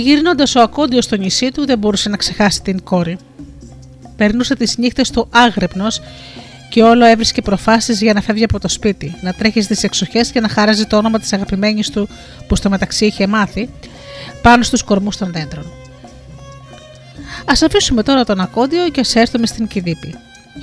Γυρνώντας 0.00 0.54
ο 0.54 0.60
Ακόντιος 0.60 1.04
στο 1.04 1.16
νησί 1.16 1.50
του, 1.50 1.66
δεν 1.66 1.78
μπορούσε 1.78 2.08
να 2.08 2.16
ξεχάσει 2.16 2.62
την 2.62 2.82
κόρη. 2.82 3.18
Περνούσε 4.16 4.56
τις 4.56 4.76
νύχτες 4.78 5.10
του 5.10 5.28
άγρυπνος 5.30 6.00
και 6.70 6.82
όλο 6.82 7.04
έβρισκε 7.04 7.42
προφάσεις 7.42 8.00
για 8.00 8.12
να 8.12 8.20
φεύγει 8.20 8.44
από 8.44 8.60
το 8.60 8.68
σπίτι, 8.68 9.14
να 9.20 9.32
τρέχει 9.32 9.60
στις 9.60 9.82
εξοχές 9.82 10.30
και 10.30 10.40
να 10.40 10.48
χαράζει 10.48 10.86
το 10.86 10.96
όνομα 10.96 11.18
της 11.18 11.32
αγαπημένης 11.32 11.90
του 11.90 12.08
που 12.48 12.56
στο 12.56 12.70
μεταξύ 12.70 13.06
είχε 13.06 13.26
μάθει 13.26 13.68
πάνω 14.42 14.62
στους 14.62 14.82
κορμούς 14.82 15.16
των 15.16 15.32
δέντρων. 15.32 15.64
Α 17.44 17.52
αφήσουμε 17.66 18.02
τώρα 18.02 18.24
τον 18.24 18.40
Ακόντιο 18.40 18.88
και 18.88 19.00
ας 19.00 19.14
έρθουμε 19.14 19.46
στην 19.46 19.66
Κιδίπη. 19.66 20.14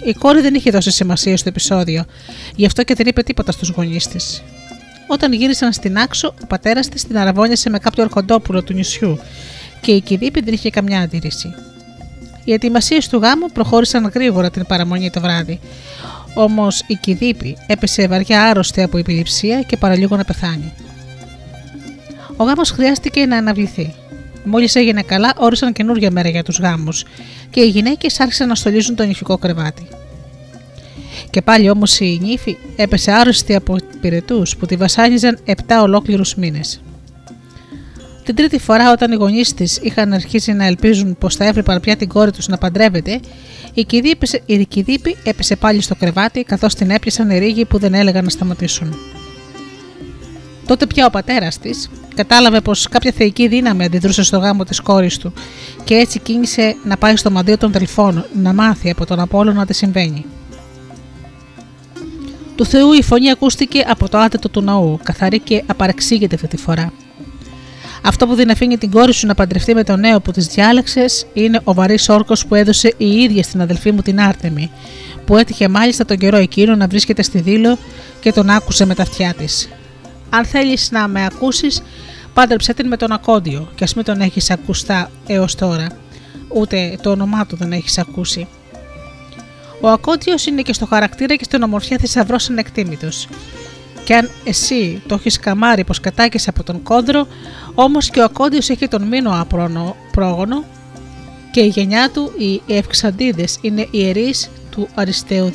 Η 0.03 0.13
κόρη 0.13 0.41
δεν 0.41 0.53
είχε 0.53 0.71
δώσει 0.71 0.91
σημασία 0.91 1.37
στο 1.37 1.49
επεισόδιο, 1.49 2.05
γι' 2.55 2.65
αυτό 2.65 2.83
και 2.83 2.93
δεν 2.93 3.07
είπε 3.07 3.23
τίποτα 3.23 3.51
στους 3.51 3.69
γονείς 3.69 4.07
της. 4.07 4.43
Όταν 5.07 5.33
γύρισαν 5.33 5.73
στην 5.73 5.97
Άξο, 5.97 6.33
ο 6.43 6.45
πατέρας 6.47 6.89
της 6.89 7.03
την 7.03 7.17
αραβώνιασε 7.17 7.69
με 7.69 7.79
κάποιο 7.79 8.03
αρχοντόπουλο 8.03 8.63
του 8.63 8.73
νησιού 8.73 9.19
και 9.81 9.91
η 9.91 10.01
Κιδίπη 10.01 10.41
δεν 10.41 10.53
είχε 10.53 10.69
καμιά 10.69 10.99
αντίρρηση. 10.99 11.53
Οι 12.43 12.53
ετοιμασίες 12.53 13.07
του 13.07 13.17
γάμου 13.17 13.45
προχώρησαν 13.53 14.11
γρήγορα 14.13 14.49
την 14.49 14.65
παραμονή 14.65 15.09
το 15.09 15.21
βράδυ. 15.21 15.59
Όμως 16.35 16.83
η 16.87 16.95
Κιδίπη 16.95 17.57
έπεσε 17.67 18.07
βαριά 18.07 18.43
άρρωστη 18.43 18.81
από 18.81 18.97
επιληψία 18.97 19.61
και 19.61 19.77
παραλίγο 19.77 20.15
να 20.15 20.23
πεθάνει. 20.23 20.73
Ο 22.37 22.43
γάμος 22.43 22.71
χρειάστηκε 22.71 23.25
να 23.25 23.37
αναβληθεί. 23.37 23.93
Μόλις 24.43 24.75
έγινε 24.75 25.01
καλά, 25.01 25.33
όρισαν 25.37 25.73
καινούργια 25.73 26.11
μέρα 26.11 26.29
για 26.29 26.43
τους 26.43 26.59
γάμους 26.59 27.05
και 27.49 27.61
οι 27.61 27.67
γυναίκες 27.67 28.19
άρχισαν 28.19 28.47
να 28.47 28.55
στολίζουν 28.55 28.95
το 28.95 29.03
νηφικό 29.03 29.37
κρεβάτι. 29.37 29.87
Και 31.29 31.41
πάλι 31.41 31.69
όμως 31.69 31.99
η 31.99 32.19
νύφη 32.21 32.57
έπεσε 32.75 33.11
άρρωστη 33.11 33.55
από 33.55 33.75
πυρετούς 34.01 34.57
που 34.57 34.65
τη 34.65 34.75
βασάνιζαν 34.75 35.39
7 35.45 35.51
ολόκληρους 35.81 36.35
μήνες. 36.35 36.81
Την 38.23 38.35
τρίτη 38.35 38.59
φορά, 38.59 38.91
όταν 38.91 39.11
οι 39.11 39.15
γονείς 39.15 39.53
της 39.53 39.79
είχαν 39.81 40.13
αρχίσει 40.13 40.53
να 40.53 40.65
ελπίζουν 40.65 41.17
πως 41.17 41.35
θα 41.35 41.45
έβλεπαν 41.45 41.79
πια 41.79 41.95
την 41.95 42.07
κόρη 42.07 42.31
τους 42.31 42.47
να 42.47 42.57
παντρεύεται, 42.57 43.19
η 43.73 43.83
κηδίπη, 43.83 44.41
η 44.45 44.65
κηδίπη 44.65 45.15
έπεσε 45.23 45.55
πάλι 45.55 45.81
στο 45.81 45.95
κρεβάτι 45.95 46.43
καθώς 46.43 46.73
την 46.75 46.89
έπιασαν 46.89 47.29
οι 47.29 47.39
ρίγοι 47.39 47.65
που 47.65 47.77
δεν 47.77 47.93
έλεγαν 47.93 48.23
να 48.23 48.29
σταματήσουν. 48.29 48.95
Τότε 50.67 50.85
πια 50.85 51.05
ο 51.05 51.09
πατέρας 51.09 51.59
της 51.59 51.89
κατάλαβε 52.15 52.61
πως 52.61 52.87
κάποια 52.87 53.11
θεϊκή 53.11 53.47
δύναμη 53.47 53.83
αντιδρούσε 53.83 54.23
στο 54.23 54.37
γάμο 54.37 54.63
της 54.63 54.79
κόρης 54.79 55.17
του 55.17 55.33
και 55.83 55.95
έτσι 55.95 56.19
κίνησε 56.19 56.75
να 56.83 56.97
πάει 56.97 57.15
στο 57.15 57.31
μαντίο 57.31 57.57
των 57.57 57.71
Δελφών 57.71 58.25
να 58.41 58.53
μάθει 58.53 58.89
από 58.89 59.05
τον 59.05 59.19
Απόλλωνα 59.19 59.65
τι 59.65 59.73
συμβαίνει. 59.73 60.25
Του 62.57 62.65
Θεού 62.65 62.93
η 62.93 63.03
φωνή 63.03 63.29
ακούστηκε 63.29 63.83
από 63.87 64.09
το 64.09 64.17
άτετο 64.17 64.49
του 64.49 64.61
ναού, 64.61 64.99
καθαρή 65.03 65.39
και 65.39 65.63
απαρεξήγητη 65.65 66.35
αυτή 66.35 66.47
τη 66.47 66.57
φορά. 66.57 66.93
Αυτό 68.03 68.27
που 68.27 68.35
δεν 68.35 68.51
αφήνει 68.51 68.77
την 68.77 68.91
κόρη 68.91 69.13
σου 69.13 69.27
να 69.27 69.35
παντρευτεί 69.35 69.73
με 69.73 69.83
τον 69.83 69.99
νέο 69.99 70.19
που 70.19 70.31
της 70.31 70.47
διάλεξες 70.47 71.25
είναι 71.33 71.61
ο 71.63 71.73
βαρύς 71.73 72.09
όρκος 72.09 72.45
που 72.45 72.55
έδωσε 72.55 72.93
η 72.97 73.05
ίδια 73.05 73.43
στην 73.43 73.61
αδελφή 73.61 73.91
μου 73.91 74.01
την 74.01 74.19
Άρτεμη, 74.19 74.71
που 75.25 75.37
έτυχε 75.37 75.67
μάλιστα 75.67 76.05
τον 76.05 76.17
καιρό 76.17 76.37
εκείνο 76.37 76.75
να 76.75 76.87
βρίσκεται 76.87 77.21
στη 77.21 77.39
δήλο 77.39 77.77
και 78.19 78.31
τον 78.31 78.49
άκουσε 78.49 78.85
με 78.85 78.95
τα 78.95 79.01
αυτιά 79.01 79.33
της. 79.33 79.69
Αν 80.29 80.45
θέλεις 80.45 80.91
να 80.91 81.07
με 81.07 81.25
ακούσεις, 81.25 81.81
πάντρεψέ 82.33 82.73
την 82.73 82.87
με 82.87 82.97
τον 82.97 83.11
Ακόντιο, 83.11 83.71
και 83.75 83.83
ας 83.83 83.93
μην 83.93 84.05
τον 84.05 84.21
έχεις 84.21 84.51
ακουστά 84.51 85.11
έως 85.27 85.55
τώρα, 85.55 85.87
ούτε 86.47 86.97
το 87.01 87.09
όνομά 87.09 87.45
του 87.45 87.55
δεν 87.55 87.71
έχεις 87.71 87.97
ακούσει. 87.97 88.47
Ο 89.81 89.87
Ακόντιος 89.87 90.45
είναι 90.45 90.61
και 90.61 90.73
στο 90.73 90.85
χαρακτήρα 90.85 91.35
και 91.35 91.43
στην 91.43 91.63
ομορφιά 91.63 91.97
θησαυρό 91.97 92.37
ανεκτήμητο. 92.49 93.09
Και 94.05 94.15
αν 94.15 94.29
εσύ 94.43 95.01
το 95.07 95.15
έχεις 95.15 95.39
καμάρει 95.39 95.83
πως 95.83 95.99
κατάκησε 95.99 96.49
από 96.49 96.63
τον 96.63 96.83
κόντρο, 96.83 97.27
όμως 97.73 98.09
και 98.09 98.19
ο 98.19 98.23
Ακόντιος 98.23 98.69
έχει 98.69 98.87
τον 98.87 99.03
μήνο 99.03 99.41
άπρονο 99.41 99.95
πρόγονο 100.11 100.63
και 101.51 101.61
η 101.61 101.67
γενιά 101.67 102.09
του, 102.09 102.31
οι 102.37 102.61
Ευξαντίδες, 102.73 103.57
είναι 103.61 103.87
ιερείς 103.91 104.49
του 104.71 104.87
Αριστείου 104.95 105.51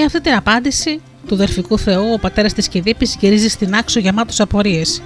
Με 0.00 0.04
αυτή 0.04 0.20
την 0.20 0.32
απάντηση 0.32 1.00
του 1.26 1.36
δερφικού 1.36 1.78
Θεού, 1.78 2.12
ο 2.12 2.18
πατέρας 2.18 2.52
της 2.52 2.68
Κιδίπη 2.68 3.08
γυρίζει 3.20 3.48
στην 3.48 3.74
άξο 3.74 4.00
γεμάτος 4.00 4.40
απορίες. 4.40 5.02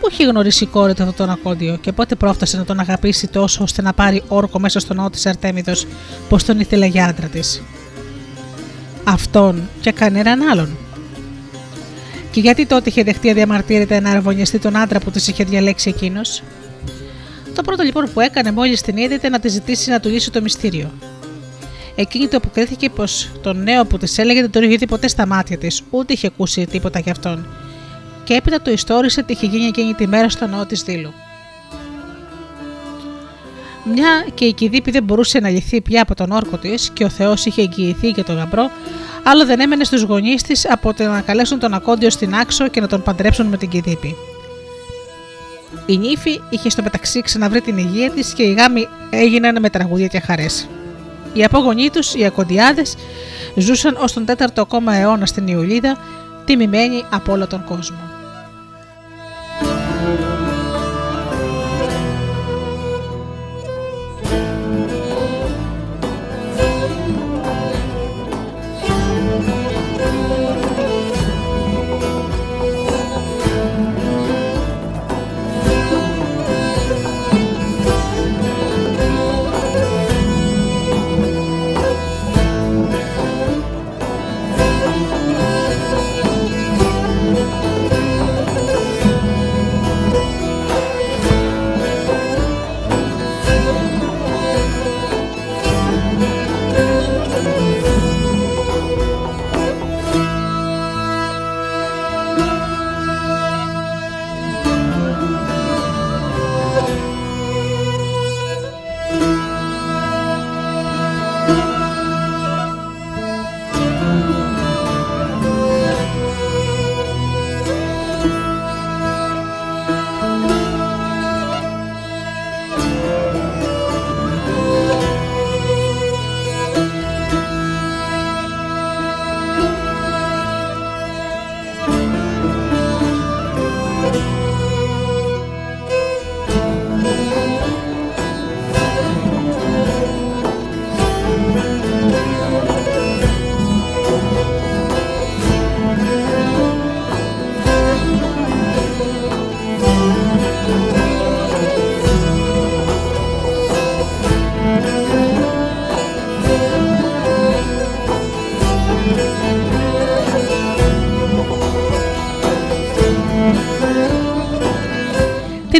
Πού 0.00 0.08
έχει 0.10 0.24
γνωρίσει 0.24 0.64
η 0.64 0.66
κόρη 0.66 0.94
του 0.94 1.02
αυτόν 1.02 1.26
τον 1.26 1.30
Ακόντιο 1.30 1.76
και 1.76 1.92
πότε 1.92 2.14
πρόφτασε 2.14 2.56
να 2.56 2.64
τον 2.64 2.80
αγαπήσει 2.80 3.26
τόσο 3.26 3.62
ώστε 3.62 3.82
να 3.82 3.92
πάρει 3.92 4.22
όρκο 4.28 4.58
μέσα 4.58 4.80
στο 4.80 4.94
ναό 4.94 5.10
της 5.10 5.26
Αρτέμιδος, 5.26 5.86
πως 6.28 6.44
τον 6.44 6.60
ήθελε 6.60 6.86
για 6.86 7.06
άντρα 7.06 7.26
της; 7.26 7.62
Αυτόν 9.04 9.68
και 9.80 9.92
κανέναν 9.92 10.48
άλλον. 10.50 10.76
Και 12.30 12.40
γιατί 12.40 12.66
τότε 12.66 12.88
είχε 12.88 13.02
δεχτεί 13.02 13.30
αδιαμαρτύρητα 13.30 14.00
να 14.00 14.10
αραβωνιαστεί 14.10 14.58
τον 14.58 14.76
άντρα 14.76 14.98
που 14.98 15.10
της 15.10 15.28
είχε 15.28 15.44
διαλέξει 15.44 15.88
εκείνος; 15.88 16.42
Το 17.54 17.62
πρώτο 17.62 17.82
λοιπόν 17.82 18.10
που 18.12 18.20
έκανε 18.20 18.52
μόλις 18.52 18.80
την 18.80 18.96
είδε 18.96 19.14
ήταν 19.14 19.30
να 19.30 19.40
τη 19.40 19.48
ζητήσει 19.48 19.90
να 19.90 20.00
του 20.00 20.08
λύσει 20.08 20.30
το 20.30 20.42
μυστήριο. 20.42 20.90
Εκείνη 22.00 22.28
του 22.28 22.36
αποκρίθηκε 22.36 22.90
πως 22.90 23.30
τον 23.42 23.62
νέο 23.62 23.84
που 23.84 23.98
της 23.98 24.18
έλεγε 24.18 24.40
δεν 24.40 24.50
τον 24.50 24.62
είχε 24.62 24.76
δει 24.76 24.86
ποτέ 24.86 25.08
στα 25.08 25.26
μάτια 25.26 25.58
της, 25.58 25.82
ούτε 25.90 26.12
είχε 26.12 26.26
ακούσει 26.26 26.66
τίποτα 26.66 26.98
γι' 26.98 27.10
αυτόν. 27.10 27.46
Και 28.24 28.34
έπειτα 28.34 28.60
του 28.60 28.70
ιστόρισε 28.70 29.22
τι 29.22 29.32
είχε 29.32 29.46
γίνει 29.46 29.64
εκείνη 29.64 29.94
τη 29.94 30.06
μέρα 30.06 30.28
στο 30.28 30.46
ναό 30.46 30.66
της 30.66 30.82
Δήλου. 30.82 31.12
Μια 33.94 34.26
και 34.34 34.44
η 34.44 34.52
Κιδίπη 34.52 34.90
δεν 34.90 35.02
μπορούσε 35.02 35.40
να 35.40 35.48
λυθεί 35.48 35.80
πια 35.80 36.02
από 36.02 36.14
τον 36.14 36.30
όρκο 36.30 36.56
της 36.56 36.90
και 36.90 37.04
ο 37.04 37.08
Θεός 37.08 37.46
είχε 37.46 37.62
εγγυηθεί 37.62 38.08
για 38.08 38.24
τον 38.24 38.36
γαμπρό, 38.36 38.70
άλλο 39.22 39.46
δεν 39.46 39.60
έμενε 39.60 39.84
στους 39.84 40.02
γονείς 40.02 40.42
της 40.42 40.70
από 40.70 40.94
το 40.94 41.04
να 41.04 41.20
καλέσουν 41.20 41.58
τον 41.58 41.74
Ακόντιο 41.74 42.10
στην 42.10 42.34
άξο 42.34 42.68
και 42.68 42.80
να 42.80 42.86
τον 42.86 43.02
παντρέψουν 43.02 43.46
με 43.46 43.56
την 43.56 43.68
Κιδίπη. 43.68 44.16
Η 45.86 45.96
νύφη 45.96 46.40
είχε 46.50 46.70
στο 46.70 46.82
μεταξύ 46.82 47.22
ξαναβρει 47.22 47.60
την 47.60 47.78
υγεία 47.78 48.10
της 48.10 48.32
και 48.32 48.42
οι 48.42 48.52
γάμοι 48.52 48.88
έγιναν 49.10 49.60
με 49.60 49.70
τραγούδια 49.70 50.06
και 50.06 50.20
χαρές. 50.20 50.68
Οι 51.32 51.44
απόγονοί 51.44 51.90
τους, 51.90 52.14
οι 52.14 52.24
Ακοντιάδες, 52.24 52.96
ζούσαν 53.56 53.96
ως 54.00 54.12
τον 54.12 54.24
4ο 54.28 54.48
ακόμα 54.56 54.94
αιώνα 54.94 55.26
στην 55.26 55.46
Ιουλίδα, 55.46 55.96
τιμημένοι 56.44 57.04
από 57.10 57.32
όλο 57.32 57.46
τον 57.46 57.64
κόσμο. 57.64 58.07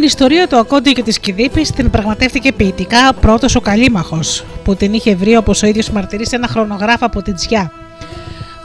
Ιστορία 0.08 0.48
του 0.48 0.56
Ακόντι 0.56 0.92
και 0.92 1.02
της 1.02 1.18
Κιδίπη 1.20 1.62
την 1.62 1.90
πραγματεύτηκε 1.90 2.52
ποιητικά 2.52 3.12
πρώτος 3.14 3.54
ο 3.54 3.60
Καλίμαχο, 3.60 4.20
που 4.64 4.76
την 4.76 4.92
είχε 4.92 5.14
βρει 5.14 5.36
όπως 5.36 5.62
ο 5.62 5.66
ίδιος 5.66 5.90
μαρτυρεί 5.90 6.26
σε 6.26 6.36
ένα 6.36 6.48
χρονογράφο 6.48 7.06
από 7.06 7.22
την 7.22 7.34
Τζιά, 7.34 7.72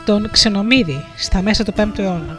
τον 0.05 0.29
Ξενομίδη, 0.31 1.05
στα 1.17 1.41
μέσα 1.41 1.63
του 1.63 1.73
5ου 1.77 1.99
αιώνα. 1.99 2.37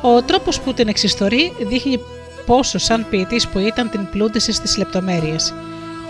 Ο 0.00 0.22
τρόπος 0.22 0.60
που 0.60 0.74
την 0.74 0.88
εξιστορεί 0.88 1.52
δείχνει 1.68 2.00
πόσο 2.46 2.78
σαν 2.78 3.06
ποιητής 3.10 3.48
που 3.48 3.58
ήταν 3.58 3.90
την 3.90 4.08
πλούτησε 4.10 4.52
στις 4.52 4.76
λεπτομέρειες. 4.76 5.54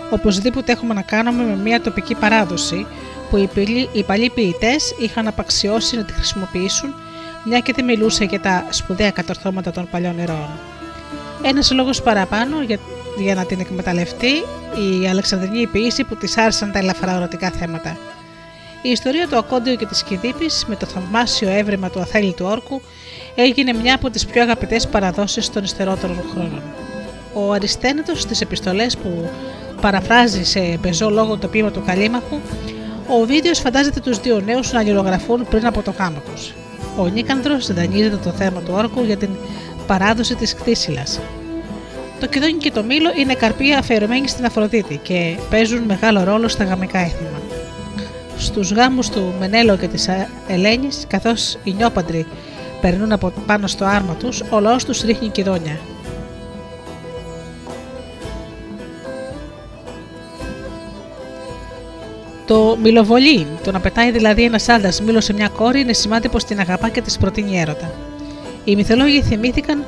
Οπωσδήποτε 0.09 0.71
έχουμε 0.71 0.93
να 0.93 1.01
κάνουμε 1.01 1.43
με 1.43 1.55
μια 1.63 1.81
τοπική 1.81 2.15
παράδοση 2.15 2.85
που 3.29 3.49
οι 3.93 4.03
παλιοί 4.03 4.29
ποιητές 4.29 4.95
είχαν 4.99 5.27
απαξιώσει 5.27 5.95
να 5.95 6.03
τη 6.03 6.13
χρησιμοποιήσουν, 6.13 6.93
μια 7.45 7.59
και 7.59 7.73
δεν 7.73 7.85
μιλούσε 7.85 8.23
για 8.23 8.39
τα 8.39 8.65
σπουδαία 8.69 9.11
κατορθώματα 9.11 9.71
των 9.71 9.87
παλιών 9.91 10.19
ηρώων. 10.19 10.49
Ένας 11.43 11.71
λόγος 11.71 12.01
παραπάνω 12.01 12.61
για, 12.61 12.77
για 13.17 13.35
να 13.35 13.45
την 13.45 13.59
εκμεταλλευτεί 13.59 14.31
η 15.01 15.07
Αλεξανδρινή 15.07 15.67
ποιήση 15.67 16.03
που 16.03 16.15
της 16.15 16.37
άρεσαν 16.37 16.71
τα 16.71 16.79
ελαφρά 16.79 17.15
ερωτικά 17.15 17.49
θέματα. 17.49 17.97
Η 18.81 18.89
ιστορία 18.89 19.27
του 19.27 19.37
Ακόντιου 19.37 19.75
και 19.75 19.85
της 19.85 20.03
Κιδίπη 20.03 20.45
με 20.67 20.75
το 20.75 20.85
θαυμάσιο 20.85 21.49
έβρεμα 21.49 21.89
του 21.89 21.99
αθέλητου 21.99 22.45
όρκου 22.45 22.81
έγινε 23.35 23.73
μια 23.73 23.95
από 23.95 24.09
τις 24.09 24.25
πιο 24.25 24.41
αγαπητές 24.41 24.87
παραδόσεις 24.87 25.49
των 25.49 25.63
υστερότερων 25.63 26.23
χρόνων. 26.31 26.61
Ο 27.33 27.51
Αριστένετος 27.51 28.21
στις 28.21 28.41
επιστολές 28.41 28.97
που 28.97 29.29
παραφράζει 29.81 30.43
σε 30.43 30.59
πεζό 30.81 31.09
λόγο 31.09 31.37
το 31.37 31.47
ποίημα 31.47 31.71
του 31.71 31.83
Καλίμαχου, 31.85 32.39
ο 33.07 33.25
Βίδιο 33.25 33.53
φαντάζεται 33.53 33.99
τους 33.99 34.19
δύο 34.19 34.39
νέους 34.39 34.71
να 34.71 34.79
αλληλογραφούν 34.79 35.47
πριν 35.49 35.65
από 35.65 35.81
το 35.81 35.93
γάμο 35.97 36.21
τους. 36.33 36.53
Ο 36.97 37.07
Νίκανδρος 37.07 37.73
δανείζεται 37.73 38.15
το 38.23 38.29
θέμα 38.29 38.61
του 38.61 38.73
όρκου 38.75 39.03
για 39.03 39.17
την 39.17 39.29
παράδοση 39.91 40.35
της 40.35 40.55
κτήσιλας. 40.55 41.19
Το 42.19 42.27
κεδόνι 42.27 42.53
και 42.53 42.71
το 42.71 42.83
μήλο 42.83 43.11
είναι 43.17 43.33
καρπία 43.33 43.77
αφιερωμένοι 43.77 44.27
στην 44.27 44.45
Αφροδίτη 44.45 44.99
και 45.03 45.37
παίζουν 45.49 45.83
μεγάλο 45.83 46.23
ρόλο 46.23 46.47
στα 46.47 46.63
γαμικά 46.63 46.99
έθιμα. 46.99 47.41
Στους 48.37 48.71
γάμους 48.71 49.09
του 49.09 49.33
Μενέλο 49.39 49.77
και 49.77 49.87
της 49.87 50.09
Ελένης, 50.47 51.05
καθώς 51.07 51.57
οι 51.63 51.71
νιόπαντροι 51.71 52.25
περνούν 52.81 53.11
από 53.11 53.33
πάνω 53.45 53.67
στο 53.67 53.85
άρμα 53.85 54.15
τους, 54.15 54.43
ο 54.49 54.59
λαός 54.59 54.85
τους 54.85 55.01
ρίχνει 55.01 55.29
κεδόνια. 55.29 55.79
Το 62.47 62.77
μιλοβολί, 62.81 63.47
το 63.63 63.71
να 63.71 63.79
πετάει 63.79 64.11
δηλαδή 64.11 64.43
ένας 64.43 64.69
άντρας 64.69 65.01
μήλο 65.01 65.21
σε 65.21 65.33
μια 65.33 65.47
κόρη, 65.47 65.79
είναι 65.79 65.93
σημάδι 65.93 66.29
πως 66.29 66.43
την 66.43 66.59
αγαπά 66.59 66.89
και 66.89 67.01
της 67.01 67.17
προτείνει 67.17 67.59
έρωτα. 67.59 68.10
Οι 68.63 68.75
μυθολόγοι 68.75 69.21
θυμήθηκαν 69.21 69.83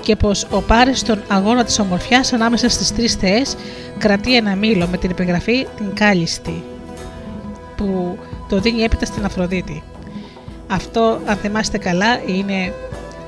και 0.00 0.16
πως 0.16 0.46
ο 0.50 0.60
Πάρης 0.60 0.98
στον 0.98 1.22
αγώνα 1.28 1.64
της 1.64 1.78
ομορφιάς 1.78 2.32
ανάμεσα 2.32 2.68
στις 2.68 2.94
τρεις 2.94 3.14
θεές 3.14 3.56
κρατεί 3.98 4.36
ένα 4.36 4.54
μήλο 4.54 4.86
με 4.86 4.96
την 4.96 5.10
επιγραφή 5.10 5.66
την 5.76 5.94
κάλιστη, 5.94 6.62
που 7.76 8.18
το 8.48 8.60
δίνει 8.60 8.82
έπειτα 8.82 9.04
στην 9.04 9.24
Αφροδίτη. 9.24 9.82
Αυτό, 10.66 11.20
αν 11.26 11.36
θυμάστε 11.36 11.78
καλά, 11.78 12.20
είναι 12.26 12.72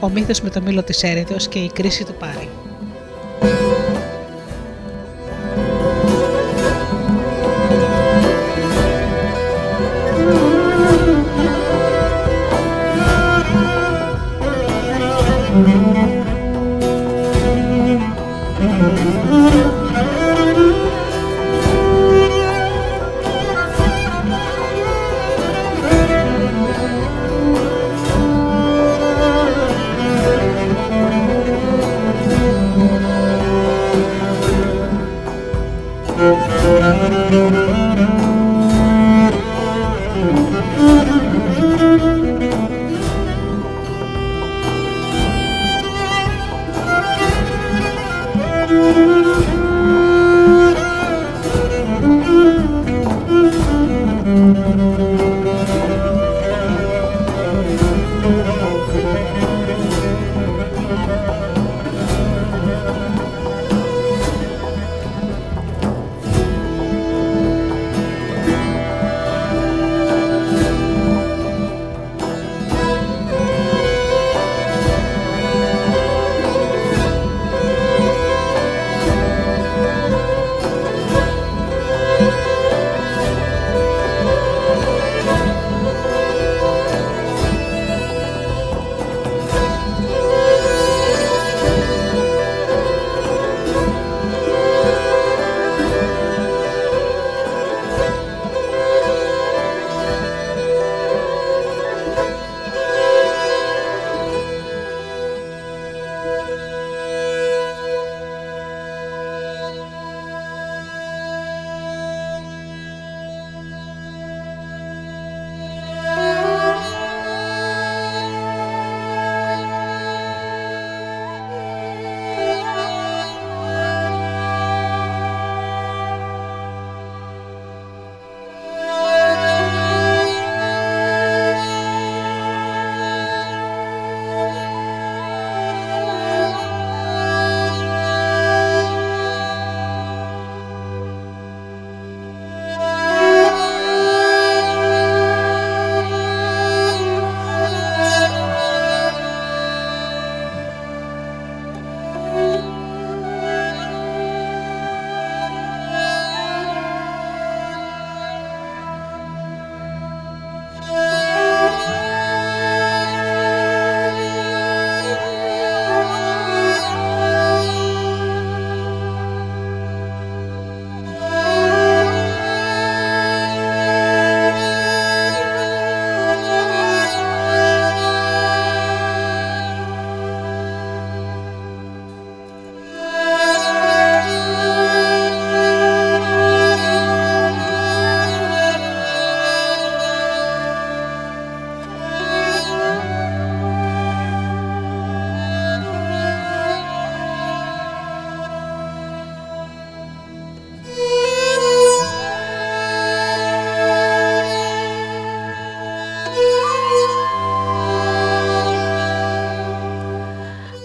ο 0.01 0.09
μύθος 0.09 0.41
με 0.41 0.51
το 0.51 0.61
μήλο 0.63 0.83
της 0.83 1.03
έρηδος 1.03 1.49
και 1.49 1.59
η 1.59 1.71
κρίση 1.75 2.05
του 2.05 2.15
Πάρη. 2.19 2.49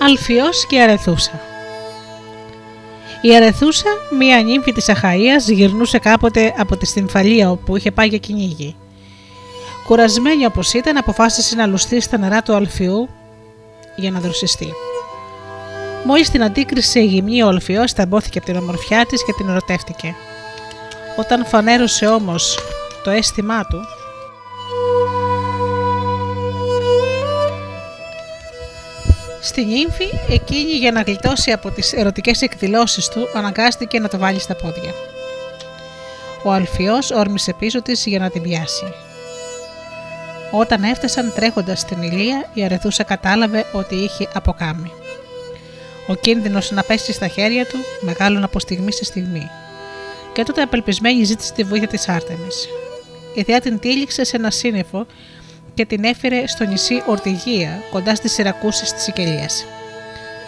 Αλφιός 0.07 0.65
και 0.67 0.81
Αρεθούσα 0.81 1.39
Η 3.21 3.35
Αρεθούσα, 3.35 3.89
μία 4.17 4.41
νύμφη 4.41 4.71
της 4.71 4.85
Αχαΐας, 4.89 5.49
γυρνούσε 5.49 5.99
κάποτε 5.99 6.53
από 6.57 6.77
τη 6.77 6.85
Στυμφαλία 6.85 7.51
όπου 7.51 7.75
είχε 7.75 7.91
πάει 7.91 8.07
για 8.07 8.17
κυνήγι. 8.17 8.75
Κουρασμένη 9.87 10.45
όπως 10.45 10.73
ήταν, 10.73 10.97
αποφάσισε 10.97 11.55
να 11.55 11.65
λουστεί 11.65 12.01
στα 12.01 12.17
νερά 12.17 12.41
του 12.41 12.53
Αλφιού 12.53 13.09
για 13.95 14.11
να 14.11 14.19
δροσιστεί. 14.19 14.73
Μόλις 16.05 16.29
την 16.29 16.43
αντίκρισε 16.43 16.99
η 16.99 17.05
γυμνή 17.05 17.43
ο 17.43 17.47
Αλφιός, 17.47 17.93
ταμπόθηκε 17.93 18.37
από 18.37 18.47
την 18.47 18.57
ομορφιά 18.57 19.05
της 19.05 19.25
και 19.25 19.33
την 19.37 19.49
ερωτεύτηκε. 19.49 20.15
Όταν 21.15 21.45
φανέρωσε 21.45 22.07
όμως 22.07 22.59
το 23.03 23.09
αίσθημά 23.09 23.65
του, 23.65 23.79
Στην 29.57 29.69
ύμφη, 29.69 30.09
εκείνη 30.29 30.71
για 30.71 30.91
να 30.91 31.01
γλιτώσει 31.01 31.51
από 31.51 31.71
τις 31.71 31.93
ερωτικές 31.93 32.41
εκδηλώσεις 32.41 33.07
του, 33.07 33.27
αναγκάστηκε 33.33 33.99
να 33.99 34.07
το 34.07 34.17
βάλει 34.17 34.39
στα 34.39 34.55
πόδια. 34.55 34.93
Ο 36.43 36.51
Αλφιός 36.51 37.11
όρμησε 37.11 37.53
πίσω 37.59 37.81
της 37.81 38.05
για 38.05 38.19
να 38.19 38.29
την 38.29 38.41
πιάσει. 38.41 38.93
Όταν 40.51 40.83
έφτασαν 40.83 41.33
τρέχοντας 41.35 41.79
στην 41.79 42.01
ηλία, 42.01 42.49
η 42.53 42.63
Αρεθούσα 42.63 43.03
κατάλαβε 43.03 43.65
ότι 43.73 43.95
είχε 43.95 44.27
αποκάμει. 44.33 44.91
Ο 46.07 46.15
κίνδυνος 46.15 46.71
να 46.71 46.83
πέσει 46.83 47.13
στα 47.13 47.27
χέρια 47.27 47.65
του 47.65 47.77
μεγάλων 48.01 48.43
από 48.43 48.59
στιγμή 48.59 48.91
σε 48.91 49.03
στιγμή. 49.03 49.49
Και 50.33 50.43
τότε 50.43 50.61
απελπισμένη 50.61 51.23
ζήτησε 51.23 51.53
τη 51.53 51.63
βοήθεια 51.63 51.87
της 51.87 52.09
Άρτεμις. 52.09 52.67
Η 53.33 53.43
θεά 53.43 53.59
την 53.59 53.79
τύλιξε 53.79 54.23
σε 54.23 54.35
ένα 54.35 54.51
σύννεφο 54.51 55.05
και 55.77 55.85
την 55.85 56.03
έφερε 56.03 56.47
στο 56.47 56.63
νησί 56.63 57.03
Ορτιγία, 57.05 57.79
κοντά 57.91 58.15
στις 58.15 58.33
Σιρακούσεις 58.33 58.93
της 58.93 59.03
Σικελίας. 59.03 59.65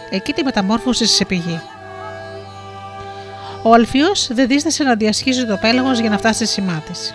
Εκεί 0.09 0.33
τη 0.33 0.43
μεταμόρφωσε 0.43 1.05
σε 1.05 1.25
πηγή. 1.25 1.61
Ο 3.63 3.73
Αλφιός 3.73 4.27
δεν 4.31 4.47
δίστασε 4.47 4.83
να 4.83 4.95
διασχίζει 4.95 5.45
το 5.45 5.57
πέλαγος 5.57 5.99
για 5.99 6.09
να 6.09 6.17
φτάσει 6.17 6.45
στη 6.45 6.53
σημά 6.53 6.83
της. 6.87 7.13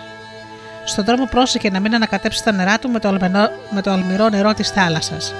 Στον 0.85 1.05
δρόμο 1.05 1.25
πρόσεχε 1.25 1.69
να 1.69 1.79
μην 1.79 1.95
ανακατέψει 1.95 2.43
τα 2.43 2.51
νερά 2.51 2.79
του 2.79 2.89
με 2.89 2.99
το, 2.99 3.07
αλμενό, 3.07 3.49
με 3.69 3.81
το 3.81 3.91
αλμυρό 3.91 4.29
νερό 4.29 4.53
της 4.53 4.69
θάλασσας. 4.69 5.33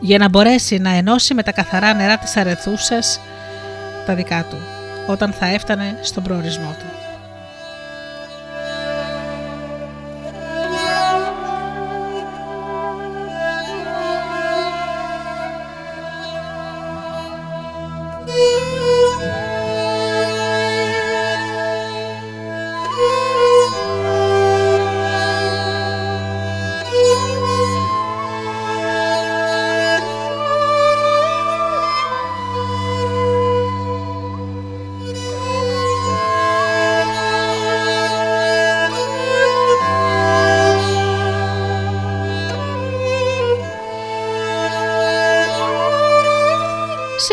Για 0.00 0.18
να 0.18 0.28
μπορέσει 0.28 0.78
να 0.78 0.90
ενώσει 0.90 1.34
με 1.34 1.42
τα 1.42 1.52
καθαρά 1.52 1.94
νερά 1.94 2.18
της 2.18 2.36
αρεθούσας 2.36 3.20
τα 4.06 4.14
δικά 4.14 4.44
του, 4.50 4.58
όταν 5.06 5.32
θα 5.32 5.46
έφτανε 5.46 5.98
στον 6.02 6.22
προορισμό 6.22 6.76
του. 6.78 6.97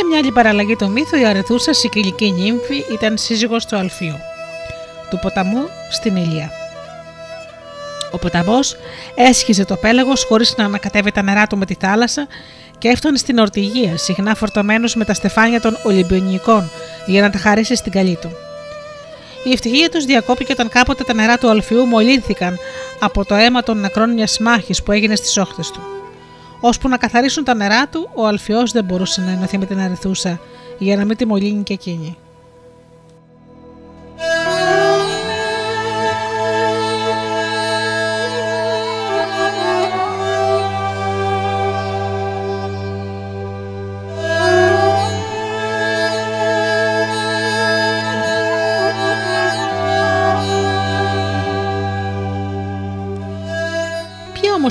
Μια 0.06 0.18
άλλη 0.18 0.32
παραλλαγή 0.32 0.76
του 0.76 0.90
μύθου, 0.90 1.18
η 1.18 1.26
Αρεθούσα, 1.26 1.72
η 2.18 2.32
νύμφη, 2.32 2.84
ήταν 2.92 3.18
σύζυγος 3.18 3.66
του 3.66 3.78
Αλφίου, 3.78 4.16
του 5.10 5.20
ποταμού 5.22 5.70
στην 5.92 6.16
Ηλία. 6.16 6.52
Ο 8.12 8.18
ποταμός 8.18 8.76
έσχιζε 9.16 9.66
το 9.66 9.76
πέλαγος 9.76 10.24
χωρίς 10.24 10.54
να 10.58 10.66
ανακατεύει 10.66 11.12
τα 11.12 11.22
νερά 11.22 11.48
του 11.48 11.58
με 11.58 11.66
τη 11.66 11.76
θάλασσα 11.80 12.28
και 12.78 12.88
έφτανε 12.88 13.18
στην 13.18 13.38
Ορτηγία, 13.38 13.98
συχνά 13.98 14.36
φορτωμένος 14.36 14.96
με 14.96 15.06
τα 15.06 15.14
στεφάνια 15.14 15.62
των 15.62 15.78
Ολυμπιονικών 15.84 16.70
για 17.06 17.22
να 17.22 17.30
τα 17.30 17.38
χαρίσει 17.38 17.76
στην 17.76 17.92
καλή 17.92 18.18
του. 18.22 18.30
Η 19.44 19.52
ευτυχία 19.52 19.90
τους 19.90 20.06
διακόπηκε 20.06 20.52
όταν 20.52 20.70
κάποτε 20.70 21.04
τα 21.04 21.14
νερά 21.14 21.38
του 21.38 21.50
Αλφιού 21.50 21.86
μολύνθηκαν 21.86 22.58
από 23.00 23.26
το 23.26 23.36
αίμα 23.36 23.64
των 23.64 23.80
νεκρών 23.80 24.14
μιας 24.14 24.40
μάχης 24.40 24.84
που 24.84 24.92
έγινε 24.92 25.16
στις 25.16 25.38
όχθες 25.38 25.72
του. 25.72 25.95
Ώσπου 26.60 26.88
να 26.90 26.98
καθαρίσουν 26.98 27.44
τα 27.44 27.54
νερά 27.54 27.88
του, 27.88 28.10
ο 28.14 28.28
Αλφιός 28.28 28.72
δεν 28.72 28.84
μπορούσε 28.84 29.22
να 29.22 29.32
ενωθεί 29.32 29.58
με 29.58 29.66
την 29.66 29.80
Αρεθούσα 29.80 30.40
για 30.78 30.96
να 30.96 31.06
μην 31.06 31.18
τη 31.18 31.26
μολύνει 31.26 31.64
και 31.64 31.74
εκείνη. 31.74 32.18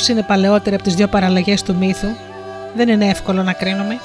Είναι 0.09 0.23
παλαιότερη 0.23 0.75
από 0.75 0.85
τις 0.85 0.95
δύο 0.95 1.09
παραλλαγές 1.09 1.63
του 1.63 1.77
μύθου, 1.77 2.09
δεν 2.77 2.89
είναι 2.89 3.09
εύκολο 3.09 3.43
να 3.43 3.53
κρίνουμε. 3.53 3.99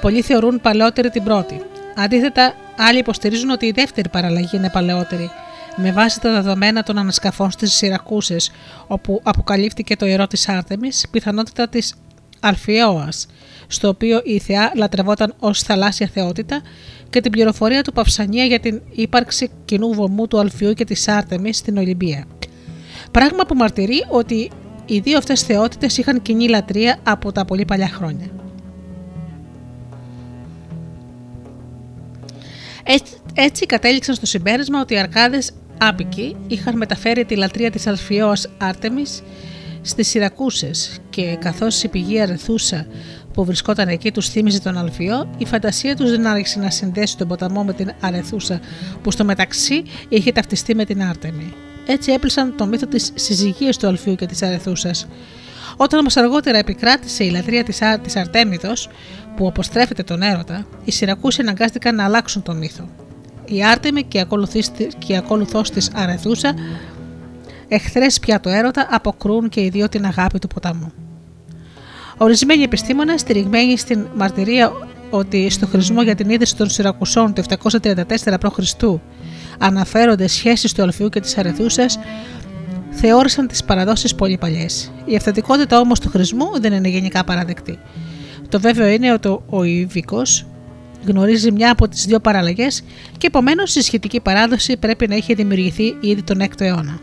Πολλοί 0.00 0.22
θεωρούν 0.22 0.60
παλαιότερη 0.60 1.10
την 1.10 1.24
πρώτη. 1.24 1.62
Αντίθετα, 1.96 2.54
άλλοι 2.78 2.98
υποστηρίζουν 2.98 3.50
ότι 3.50 3.66
η 3.66 3.72
δεύτερη 3.72 4.08
παραλλαγή 4.08 4.56
είναι 4.56 4.70
παλαιότερη, 4.70 5.30
με 5.76 5.92
βάση 5.92 6.20
τα 6.20 6.32
δεδομένα 6.32 6.82
των 6.82 6.98
ανασκαφών 6.98 7.50
στις 7.50 7.72
Σιρακούσες, 7.72 8.50
όπου 8.86 9.20
αποκαλύφθηκε 9.22 9.96
το 9.96 10.06
ιερό 10.06 10.26
της 10.26 10.48
Άρτεμη, 10.48 10.88
πιθανότητα 11.10 11.68
της 11.68 11.94
Αλφιόας, 12.40 13.26
στο 13.66 13.88
οποίο 13.88 14.20
η 14.24 14.38
θεά 14.38 14.72
λατρευόταν 14.74 15.34
ως 15.38 15.62
θαλάσσια 15.62 16.10
θεότητα, 16.12 16.62
και 17.10 17.20
την 17.20 17.30
πληροφορία 17.30 17.82
του 17.82 17.92
Παυσανία 17.92 18.44
για 18.44 18.60
την 18.60 18.80
ύπαρξη 18.90 19.50
κοινού 19.64 19.94
βωμού 19.94 20.26
του 20.26 20.38
Αλφιού 20.38 20.72
και 20.72 20.84
της 20.84 21.08
Άρτεμη 21.08 21.52
στην 21.52 21.76
Ολυμπία. 21.76 22.26
Πράγμα 23.10 23.44
που 23.46 23.54
μαρτυρεί 23.54 24.04
ότι 24.08 24.50
οι 24.90 25.00
δύο 25.00 25.18
αυτές 25.18 25.42
θεότητες 25.42 25.98
είχαν 25.98 26.22
κοινή 26.22 26.48
λατρεία 26.48 26.98
από 27.02 27.32
τα 27.32 27.44
πολύ 27.44 27.64
παλιά 27.64 27.88
χρόνια. 27.88 28.26
Έτσι, 33.34 33.66
κατέληξαν 33.66 34.14
στο 34.14 34.26
συμπέρασμα 34.26 34.80
ότι 34.80 34.94
οι 34.94 34.98
Αρκάδες 34.98 35.52
άπικοι 35.78 36.36
είχαν 36.46 36.76
μεταφέρει 36.76 37.24
τη 37.24 37.36
λατρεία 37.36 37.70
της 37.70 37.86
Αλφιώας 37.86 38.48
Άρτεμις 38.58 39.22
στις 39.82 40.08
Σιρακούσες 40.08 40.98
και 41.10 41.36
καθώς 41.40 41.82
η 41.82 41.88
πηγή 41.88 42.20
Αρεθούσα 42.20 42.86
που 43.32 43.44
βρισκόταν 43.44 43.88
εκεί 43.88 44.12
τους 44.12 44.28
θύμιζε 44.28 44.60
τον 44.60 44.78
Αλφιό, 44.78 45.30
η 45.38 45.46
φαντασία 45.46 45.96
τους 45.96 46.10
δεν 46.10 46.26
άρχισε 46.26 46.58
να 46.58 46.70
συνδέσει 46.70 47.16
τον 47.16 47.28
ποταμό 47.28 47.64
με 47.64 47.72
την 47.72 47.92
Αρεθούσα 48.00 48.60
που 49.02 49.10
στο 49.10 49.24
μεταξύ 49.24 49.82
είχε 50.08 50.32
ταυτιστεί 50.32 50.74
με 50.74 50.84
την 50.84 51.02
Άρτεμη. 51.02 51.52
Έτσι 51.86 52.12
έπλησαν 52.12 52.56
το 52.56 52.66
μύθο 52.66 52.86
της 52.86 53.12
συζυγίας 53.14 53.76
του 53.76 53.86
Αλφίου 53.86 54.14
και 54.14 54.26
της 54.26 54.42
Αρεθούσα. 54.42 54.90
Όταν 55.76 55.98
όμως 55.98 56.16
αργότερα 56.16 56.58
επικράτησε 56.58 57.24
η 57.24 57.30
λατρεία 57.30 57.64
της 58.02 58.16
Αρτέμιδος, 58.16 58.88
που 59.36 59.46
αποστρέφεται 59.46 60.02
τον 60.02 60.22
έρωτα, 60.22 60.66
οι 60.84 60.90
Σιρακούσοι 60.90 61.40
αναγκάστηκαν 61.40 61.94
να 61.94 62.04
αλλάξουν 62.04 62.42
το 62.42 62.54
μύθο. 62.54 62.88
Η 63.44 63.64
Άρτεμη 63.64 64.04
και 64.04 64.26
η 65.06 65.16
ακολουθό 65.16 65.62
της 65.62 65.90
Αρεθούσα, 65.94 66.54
εχθρές 67.68 68.20
πια 68.20 68.40
το 68.40 68.48
έρωτα, 68.48 68.88
αποκρούν 68.90 69.48
και 69.48 69.60
οι 69.60 69.68
δύο 69.68 69.88
την 69.88 70.04
αγάπη 70.04 70.38
του 70.38 70.46
ποταμού. 70.46 70.92
Ορισμένοι 72.16 72.62
επιστήμονες, 72.62 73.20
στηριγμένοι 73.20 73.76
στην 73.76 74.06
μαρτυρία 74.16 74.72
ότι 75.10 75.50
στο 75.50 75.66
χρησμό 75.66 76.02
για 76.02 76.14
την 76.14 76.30
είδηση 76.30 76.56
των 76.56 76.70
Σιρακουσών 76.70 77.32
το 77.32 77.42
734 77.48 78.04
π.Χ 78.40 78.58
αναφέρονται 79.60 80.26
σχέσεις 80.26 80.72
του 80.72 80.82
Αλφιού 80.82 81.08
και 81.08 81.20
της 81.20 81.38
Αρεθούσας, 81.38 81.98
θεώρησαν 82.90 83.46
τις 83.46 83.64
παραδόσεις 83.64 84.14
πολύ 84.14 84.38
παλιές. 84.38 84.92
Η 85.04 85.16
αυθεντικότητα 85.16 85.78
όμως 85.78 86.00
του 86.00 86.08
χρησμού 86.08 86.60
δεν 86.60 86.72
είναι 86.72 86.88
γενικά 86.88 87.24
παραδεκτή. 87.24 87.78
Το 88.48 88.60
βέβαιο 88.60 88.86
είναι 88.86 89.12
ότι 89.12 89.38
ο 89.48 89.62
Ιβικό 89.62 90.22
γνωρίζει 91.06 91.52
μια 91.52 91.70
από 91.70 91.88
τις 91.88 92.04
δύο 92.04 92.20
παραλλαγές 92.20 92.82
και 93.18 93.26
επομένως 93.26 93.74
η 93.74 93.82
σχετική 93.82 94.20
παράδοση 94.20 94.76
πρέπει 94.76 95.08
να 95.08 95.14
είχε 95.14 95.34
δημιουργηθεί 95.34 95.96
ήδη 96.00 96.22
τον 96.22 96.38
6ο 96.40 96.60
αιώνα. 96.60 97.00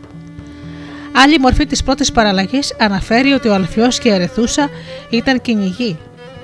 Άλλη 1.12 1.38
μορφή 1.38 1.66
της 1.66 1.82
πρώτης 1.82 2.12
παραλλαγής 2.12 2.74
αναφέρει 2.78 3.32
ότι 3.32 3.48
ο 3.48 3.54
Αλφιός 3.54 3.98
και 3.98 4.08
η 4.08 4.12
Αρεθούσα 4.12 4.68
ήταν 5.10 5.40
κυνηγοί 5.40 5.96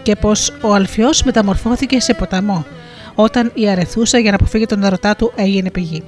και 0.03 0.17
πως 0.17 0.53
ο 0.61 0.75
Αλφιός 0.75 1.23
μεταμορφώθηκε 1.23 2.01
σε 2.01 2.15
ποταμό 2.15 2.67
όταν 3.15 3.53
η 3.55 3.69
αρεθούσα 3.69 4.19
για 4.19 4.31
να 4.31 4.37
αποφύγει 4.37 4.67
τον 4.67 4.83
ερωτά 4.83 5.17
του 5.17 5.33
έγινε 5.37 5.71
πηγή. 5.71 6.03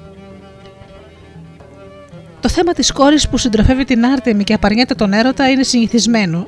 Το 2.40 2.48
θέμα 2.48 2.72
της 2.72 2.92
κόρης 2.92 3.28
που 3.28 3.38
συντροφεύει 3.38 3.84
την 3.84 4.06
Άρτεμι 4.06 4.44
και 4.44 4.54
απαρνιέται 4.54 4.94
τον 4.94 5.12
έρωτα 5.12 5.50
είναι 5.50 5.62
συνηθισμένο. 5.62 6.46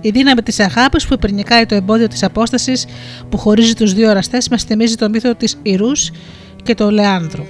Η 0.00 0.10
δύναμη 0.10 0.42
της 0.42 0.60
αγάπης 0.60 1.06
που 1.06 1.14
υπερνικάει 1.14 1.66
το 1.66 1.74
εμπόδιο 1.74 2.08
της 2.08 2.22
απόστασης 2.22 2.86
που 3.28 3.38
χωρίζει 3.38 3.74
τους 3.74 3.94
δύο 3.94 4.10
εραστές 4.10 4.48
μας 4.48 4.62
θυμίζει 4.62 4.94
το 4.94 5.08
μύθο 5.08 5.34
της 5.34 5.58
Ιρούς 5.62 6.10
και 6.62 6.74
του 6.74 6.90
Λεάνδρου. 6.90 7.44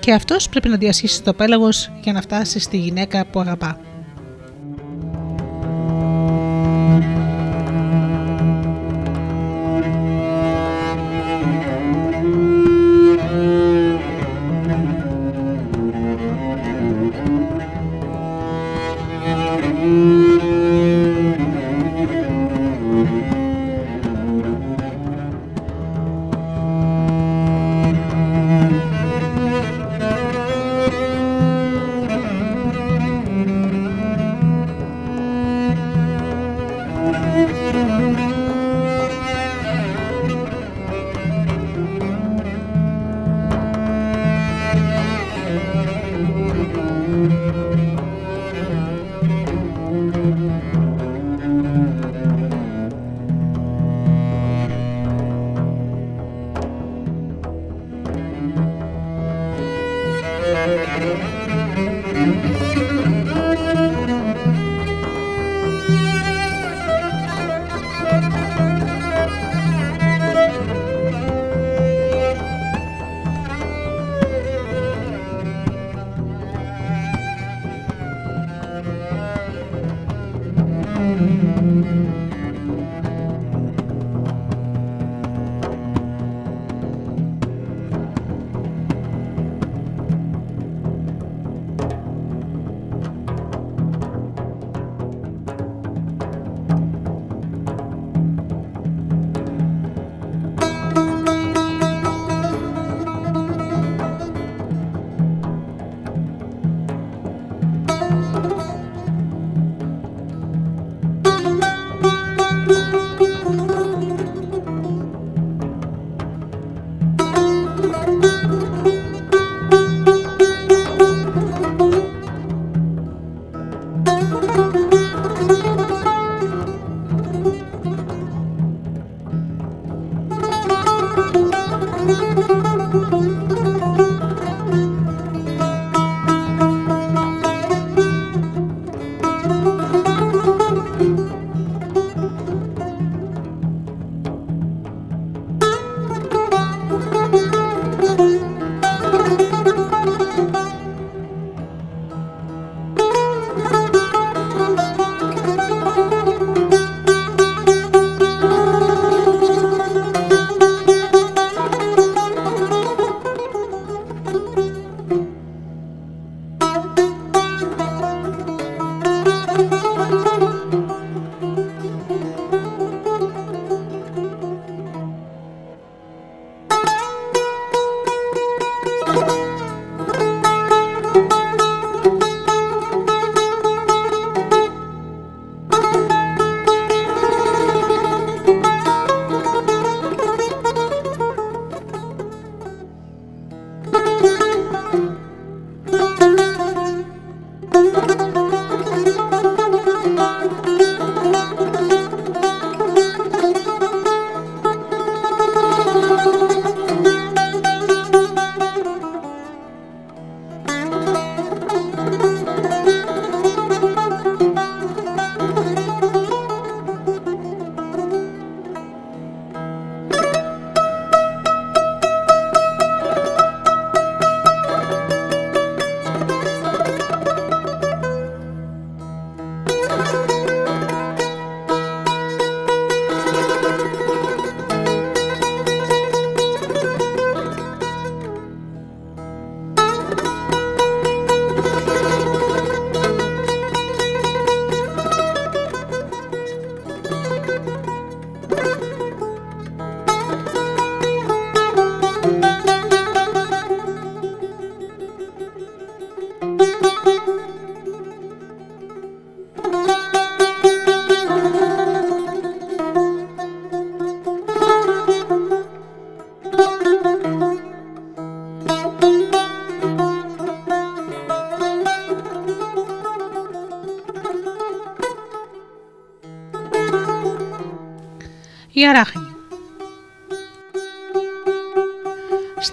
Και 0.00 0.12
αυτός 0.12 0.48
πρέπει 0.48 0.68
να 0.68 0.76
διασχίσει 0.76 1.22
το 1.22 1.32
πέλαγος 1.32 1.92
για 2.02 2.12
να 2.12 2.20
φτάσει 2.20 2.58
στη 2.58 2.76
γυναίκα 2.76 3.24
που 3.26 3.40
αγαπά. 3.40 3.80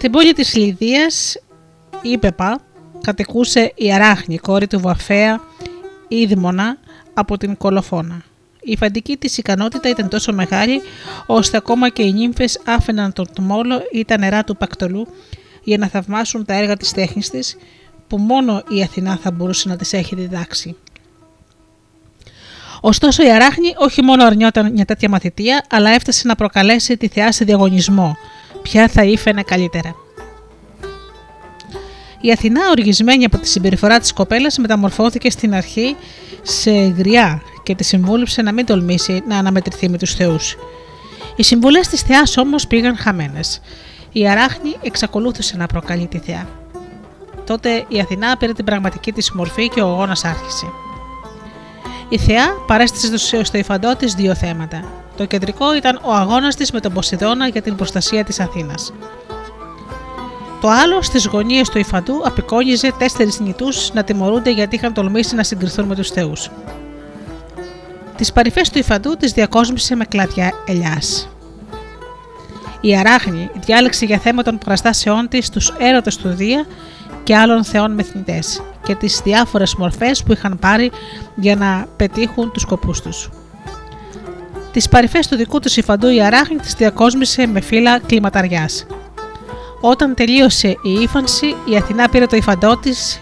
Στην 0.02 0.14
πόλη 0.14 0.34
της 0.34 0.56
Λιδίας 0.56 1.38
η 2.02 2.18
Πεπά 2.18 2.62
κατοικούσε 3.02 3.72
η 3.76 3.94
Αράχνη, 3.94 4.38
κόρη 4.38 4.68
του 4.68 4.80
Βαφέα 4.80 5.42
Ίδμονα 6.08 6.78
από 7.14 7.38
την 7.38 7.58
Κολοφόνα. 7.58 8.24
Η 8.62 8.78
φαντική 8.78 9.18
της 9.18 9.38
ικανότητα 9.38 9.90
ήταν 9.90 10.10
τόσο 10.10 10.34
μεγάλη, 10.34 10.82
ώστε 11.26 11.58
ακόμα 11.58 11.90
και 11.90 12.02
οι 12.04 12.12
νύμφες 12.12 12.62
άφηναν 12.66 13.14
τον 13.14 13.28
τμόλο 13.34 13.82
ή 13.92 14.06
τα 14.06 14.18
νερά 14.18 14.44
του 14.44 14.58
Πακτολού 14.58 15.08
για 15.64 15.78
να 15.78 15.88
θαυμάσουν 15.88 16.46
τα 16.46 16.54
έργα 16.54 16.78
της 16.78 16.92
τέχνης 16.92 17.30
της, 17.30 17.58
που 18.08 18.18
μόνο 18.18 18.64
η 18.70 18.84
Αθηνά 18.84 19.18
θα 19.22 19.32
μπορούσε 19.32 19.70
να 19.70 19.76
τις 19.76 19.94
έχει 19.94 20.16
διδάξει. 20.16 20.76
Ωστόσο 22.82 23.24
η 23.24 23.32
Αράχνη 23.32 23.74
όχι 23.78 24.02
μόνο 24.02 24.26
αρνιόταν 24.26 24.72
μια 24.72 24.86
τέτοια 24.86 25.10
μαθητεία, 25.10 25.66
αλλά 25.70 25.90
έφτασε 25.90 26.28
να 26.28 26.36
προκαλέσει 26.36 26.98
τη 26.98 27.08
θεά 27.08 27.32
σε 27.32 27.46
διαγωνισμό, 27.46 28.18
ποια 28.62 28.88
θα 28.88 29.04
ήφαινε 29.04 29.44
καλύτερα. 29.44 29.96
Η 32.22 32.32
Αθηνά, 32.32 32.62
οργισμένη 32.70 33.26
από 33.26 33.38
τη 33.38 33.48
συμπεριφορά 33.48 34.00
της 34.00 34.14
κοπέλας, 34.14 34.58
μεταμορφώθηκε 34.58 35.30
στην 35.30 35.54
αρχή 35.54 35.96
σε 36.42 36.72
γριά 36.72 37.42
και 37.64 37.76
τη 37.76 37.84
συμβούλεψε 37.84 38.42
να 38.42 38.52
μην 38.52 38.66
τολμήσει 38.66 39.24
να 39.28 39.38
αναμετρηθεί 39.38 39.90
με 39.90 39.98
τους 39.98 40.14
Θεούς. 40.14 40.58
Οι 41.36 41.44
συμβουλές 41.44 41.88
της 41.88 42.02
Θεάς 42.02 42.38
όμως 42.38 42.68
πήγαν 42.68 42.98
χαμένες. 42.98 43.62
Η 44.12 44.28
Αράχνη 44.28 44.76
εξακολούθησε 44.82 45.58
να 45.58 45.66
προκαλεί 45.66 46.08
τη 46.08 46.18
Θεά. 46.18 46.48
Τότε 47.46 47.86
η 47.88 48.00
Αθηνά 48.00 48.38
πήρε 48.38 48.54
την 48.54 48.66
πραγματική 48.66 49.12
της 49.12 49.32
μορφή 49.32 49.70
και 49.70 49.82
ο 49.82 49.88
αγώνας 49.88 50.26
άρχισε. 50.26 50.66
Η 52.10 52.18
Θεά 52.18 52.48
παρέστησε 52.68 53.44
στο 53.44 53.58
υφαντό 53.58 53.96
της 53.96 54.14
δύο 54.14 54.36
θέματα. 54.36 55.01
Το 55.18 55.26
κεντρικό 55.26 55.76
ήταν 55.76 56.00
ο 56.04 56.14
αγώνας 56.14 56.56
της 56.56 56.72
με 56.72 56.80
τον 56.80 56.94
Ποσειδώνα 56.94 57.48
για 57.48 57.62
την 57.62 57.76
προστασία 57.76 58.24
της 58.24 58.40
Αθήνας. 58.40 58.94
Το 60.62 60.70
άλλο 60.70 61.02
στις 61.02 61.26
γωνίες 61.26 61.70
του 61.70 61.78
υφαντού 61.78 62.22
απεικόνιζε 62.26 62.94
τέσσερις 62.98 63.40
νητούς 63.40 63.94
να 63.94 64.04
τιμωρούνται 64.04 64.52
γιατί 64.52 64.76
είχαν 64.76 64.94
τολμήσει 64.94 65.36
να 65.36 65.44
συγκριθούν 65.44 65.86
με 65.86 65.96
τους 65.96 66.10
Θεούς. 66.10 66.50
Τις 68.16 68.32
παρυφές 68.32 68.70
του 68.70 68.78
υφαντού 68.78 69.16
τις 69.16 69.32
διακόσμησε 69.32 69.96
με 69.96 70.06
κλαδιά 70.06 70.52
ελιάς. 70.66 71.30
Η 72.82 72.98
Αράχνη 72.98 73.50
διάλεξε 73.54 74.06
για 74.06 74.18
θέμα 74.18 74.44
των 74.44 74.58
παραστάσεών 74.58 75.28
της 75.28 75.50
τους 75.50 75.74
έρωτες 75.80 76.18
του 76.18 76.30
Δία 76.30 76.66
και 77.24 77.36
άλλων 77.36 77.64
θεών 77.64 77.92
μεθνητές 77.92 78.62
και 78.84 78.96
τις 78.96 79.22
διάφορες 79.24 79.76
μορφές 79.76 80.24
που 80.24 80.32
είχαν 80.32 80.60
πάρει 80.60 80.92
για 81.36 81.56
να 81.56 81.88
πετύχουν 81.96 82.52
τους 82.52 82.62
σκοπούς 82.62 83.02
τους. 83.02 83.30
Τις 84.72 84.90
παρυφές 84.90 85.28
του 85.28 85.36
δικού 85.36 85.60
τους 85.60 85.78
υφαντού 85.78 86.08
η 86.08 86.22
Αράχνη 86.22 86.58
τις 86.58 86.74
διακόσμησε 86.74 87.48
με 87.48 87.62
φύλλα 87.62 88.00
κλιματαριάς. 88.00 88.86
Όταν 89.82 90.14
τελείωσε 90.16 90.68
η 90.68 90.92
ύφανση, 91.02 91.46
η 91.66 91.76
Αθηνά 91.76 92.10
πήρε 92.10 92.26
το 92.26 92.36
υφαντό 92.36 92.78
της 92.78 93.22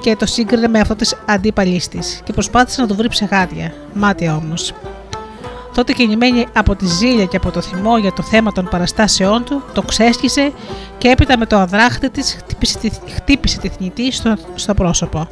και 0.00 0.16
το 0.16 0.26
σύγκρινε 0.26 0.68
με 0.68 0.80
αυτό 0.80 0.94
της 0.94 1.16
αντίπαλής 1.26 1.88
της 1.88 2.20
και 2.24 2.32
προσπάθησε 2.32 2.80
να 2.80 2.86
το 2.86 2.94
βρει 2.94 3.08
ψεγάδια, 3.08 3.74
μάτια 3.94 4.36
όμως. 4.36 4.72
Τότε 5.74 5.92
κινημένη 5.92 6.46
από 6.52 6.76
τη 6.76 6.86
ζήλια 6.86 7.24
και 7.24 7.36
από 7.36 7.50
το 7.50 7.60
θυμό 7.60 7.98
για 7.98 8.12
το 8.12 8.22
θέμα 8.22 8.52
των 8.52 8.68
παραστάσεών 8.70 9.44
του, 9.44 9.62
το 9.72 9.82
ξέσχισε 9.82 10.52
και 10.98 11.08
έπειτα 11.08 11.38
με 11.38 11.46
το 11.46 11.56
αδράχτη 11.56 12.10
της 12.10 12.34
χτύπησε 12.38 12.78
τη, 12.78 12.90
χτύπησε 13.14 13.58
τη 13.58 13.68
θνητή 13.68 14.12
στο, 14.12 14.36
στο 14.54 14.74
πρόσωπο. 14.74 15.28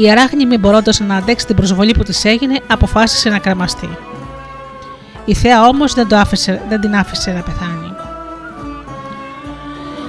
Η 0.00 0.10
αράχνη, 0.10 0.46
μην 0.46 0.60
μπορώντας 0.60 1.00
να 1.00 1.16
αντέξει 1.16 1.46
την 1.46 1.56
προσβολή 1.56 1.92
που 1.92 2.02
της 2.02 2.24
έγινε, 2.24 2.60
αποφάσισε 2.66 3.28
να 3.28 3.38
κραμαστεί. 3.38 3.88
Η 5.24 5.34
θέα 5.34 5.66
όμως 5.66 5.94
δεν, 5.94 6.08
δεν 6.68 6.80
την 6.80 6.94
άφησε 6.94 7.30
να 7.30 7.40
πεθάνει. 7.42 7.92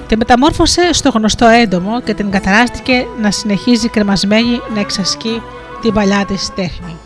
Τη 0.08 0.18
μεταμόρφωσε 0.18 0.94
στο 0.94 1.10
γνωστό 1.10 1.46
έντομο 1.46 2.02
και 2.02 2.14
την 2.14 2.32
καταράστηκε 2.32 3.06
να 3.22 3.32
συνεχίζει 3.32 3.90
κρεμασμένη 3.90 4.62
να 4.74 4.80
εξασκεί 4.80 5.42
την 5.82 5.94
παλιά 5.94 6.26
της 6.26 6.54
τέχνη. 6.56 6.98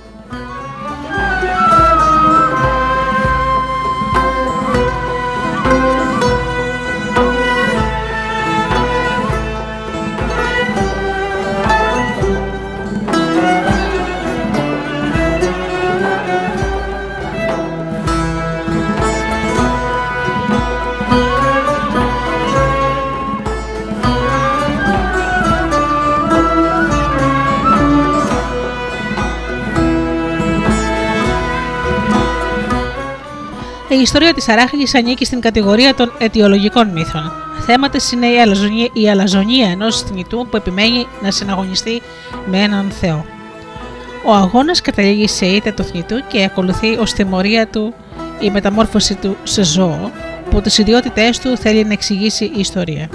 Ιστορία 34.03 34.33
της 34.33 34.49
Αράχνη 34.49 34.83
ανήκει 34.95 35.25
στην 35.25 35.39
κατηγορία 35.39 35.95
των 35.95 36.11
αιτιολογικών 36.17 36.87
μύθων. 36.87 37.31
Θέματα 37.65 37.99
είναι 38.13 38.27
η 38.27 38.39
αλαζονία, 38.39 38.89
η 38.93 39.09
αλαζονία 39.09 39.69
ενός 39.69 40.01
θνητού 40.01 40.47
που 40.49 40.57
επιμένει 40.57 41.07
να 41.21 41.31
συναγωνιστεί 41.31 42.01
με 42.45 42.61
έναν 42.61 42.91
Θεό. 42.91 43.25
Ο 44.25 44.33
αγώνας 44.33 44.81
καταλήγει 44.81 45.27
σε 45.27 45.45
ήττα 45.45 45.73
του 45.73 45.83
θνητού 45.83 46.15
και 46.27 46.43
ακολουθεί 46.43 46.97
ως 46.97 47.13
τιμωρία 47.13 47.67
του 47.67 47.93
η 48.39 48.49
μεταμόρφωση 48.49 49.15
του 49.15 49.37
σε 49.43 49.63
ζώο, 49.63 50.11
που 50.49 50.61
τις 50.61 50.77
ιδιότητές 50.77 51.39
του 51.39 51.57
θέλει 51.57 51.85
να 51.85 51.93
εξηγήσει 51.93 52.45
η 52.45 52.59
ιστορία. 52.59 53.09